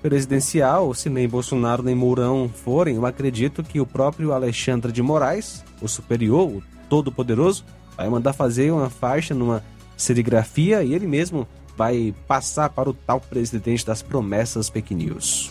presidencial, 0.00 0.94
se 0.94 1.10
nem 1.10 1.28
Bolsonaro 1.28 1.82
nem 1.82 1.94
Mourão 1.94 2.48
forem, 2.48 2.96
eu 2.96 3.04
acredito 3.04 3.62
que 3.62 3.80
o 3.80 3.86
próprio 3.86 4.32
Alexandre 4.32 4.92
de 4.92 5.02
Moraes, 5.02 5.64
o 5.82 5.88
superior, 5.88 6.48
o 6.48 6.62
todo-poderoso, 6.88 7.64
vai 7.96 8.08
mandar 8.08 8.32
fazer 8.32 8.70
uma 8.70 8.88
faixa 8.88 9.34
numa 9.34 9.62
serigrafia 9.96 10.82
e 10.82 10.94
ele 10.94 11.06
mesmo 11.06 11.46
vai 11.76 12.14
passar 12.26 12.70
para 12.70 12.88
o 12.88 12.94
tal 12.94 13.20
presidente 13.20 13.84
das 13.84 14.02
promessas 14.02 14.68
fake 14.68 14.94
news. 14.94 15.50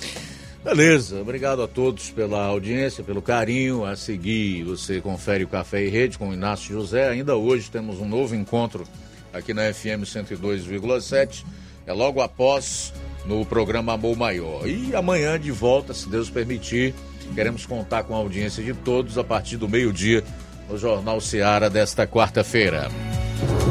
Beleza, 0.64 1.22
obrigado 1.22 1.62
a 1.62 1.68
todos 1.68 2.10
pela 2.10 2.46
audiência, 2.46 3.04
pelo 3.04 3.22
carinho. 3.22 3.86
A 3.86 3.96
seguir, 3.96 4.64
você 4.64 5.00
confere 5.00 5.44
o 5.44 5.48
Café 5.48 5.86
e 5.86 5.90
Rede 5.90 6.18
com 6.18 6.30
o 6.30 6.34
Inácio 6.34 6.74
José. 6.74 7.10
Ainda 7.10 7.36
hoje 7.36 7.70
temos 7.72 8.00
um 8.00 8.08
novo 8.08 8.36
encontro 8.36 8.84
aqui 9.32 9.54
na 9.54 9.74
FM 9.74 10.04
102,7. 10.04 11.46
É 11.86 11.94
logo 11.94 12.22
após 12.22 12.94
no 13.26 13.46
programa 13.46 13.94
Amor 13.94 14.18
Maior. 14.18 14.68
E 14.68 14.96
amanhã 14.96 15.40
de 15.40 15.52
volta, 15.52 15.94
se 15.94 16.10
Deus 16.10 16.30
permitir, 16.30 16.94
queremos 17.34 17.66
contar 17.66 18.04
com 18.04 18.14
a 18.14 18.18
audiência 18.18 18.64
de 18.64 18.74
todos 18.74 19.18
a 19.18 19.24
partir 19.24 19.58
do 19.58 19.70
meio-dia 19.70 20.24
no 20.70 20.78
Jornal 20.78 21.22
Seara 21.22 21.70
desta 21.70 22.06
quarta-feira. 22.06 22.90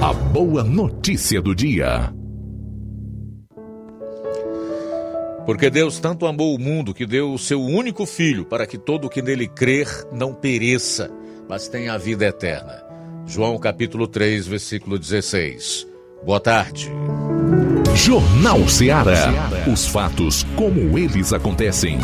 A 0.01 0.13
boa 0.13 0.63
notícia 0.63 1.43
do 1.43 1.55
dia. 1.55 2.13
Porque 5.47 5.71
Deus 5.71 6.01
tanto 6.01 6.27
amou 6.27 6.55
o 6.55 6.59
mundo 6.59 6.93
que 6.93 7.07
deu 7.07 7.33
o 7.33 7.39
seu 7.39 7.63
único 7.63 8.05
filho 8.05 8.45
para 8.45 8.67
que 8.67 8.77
todo 8.77 9.07
o 9.07 9.09
que 9.09 9.23
nele 9.23 9.47
crer 9.47 9.89
não 10.13 10.35
pereça, 10.35 11.09
mas 11.49 11.69
tenha 11.69 11.93
a 11.93 11.99
vida 11.99 12.27
eterna. 12.27 12.83
João 13.25 13.57
capítulo 13.57 14.09
3, 14.09 14.47
versículo 14.47 14.99
16. 14.99 15.87
Boa 16.25 16.41
tarde. 16.41 16.91
Jornal 17.95 18.69
Ceará. 18.69 19.33
Os 19.73 19.87
fatos 19.87 20.45
como 20.57 20.99
eles 20.99 21.33
acontecem. 21.33 21.99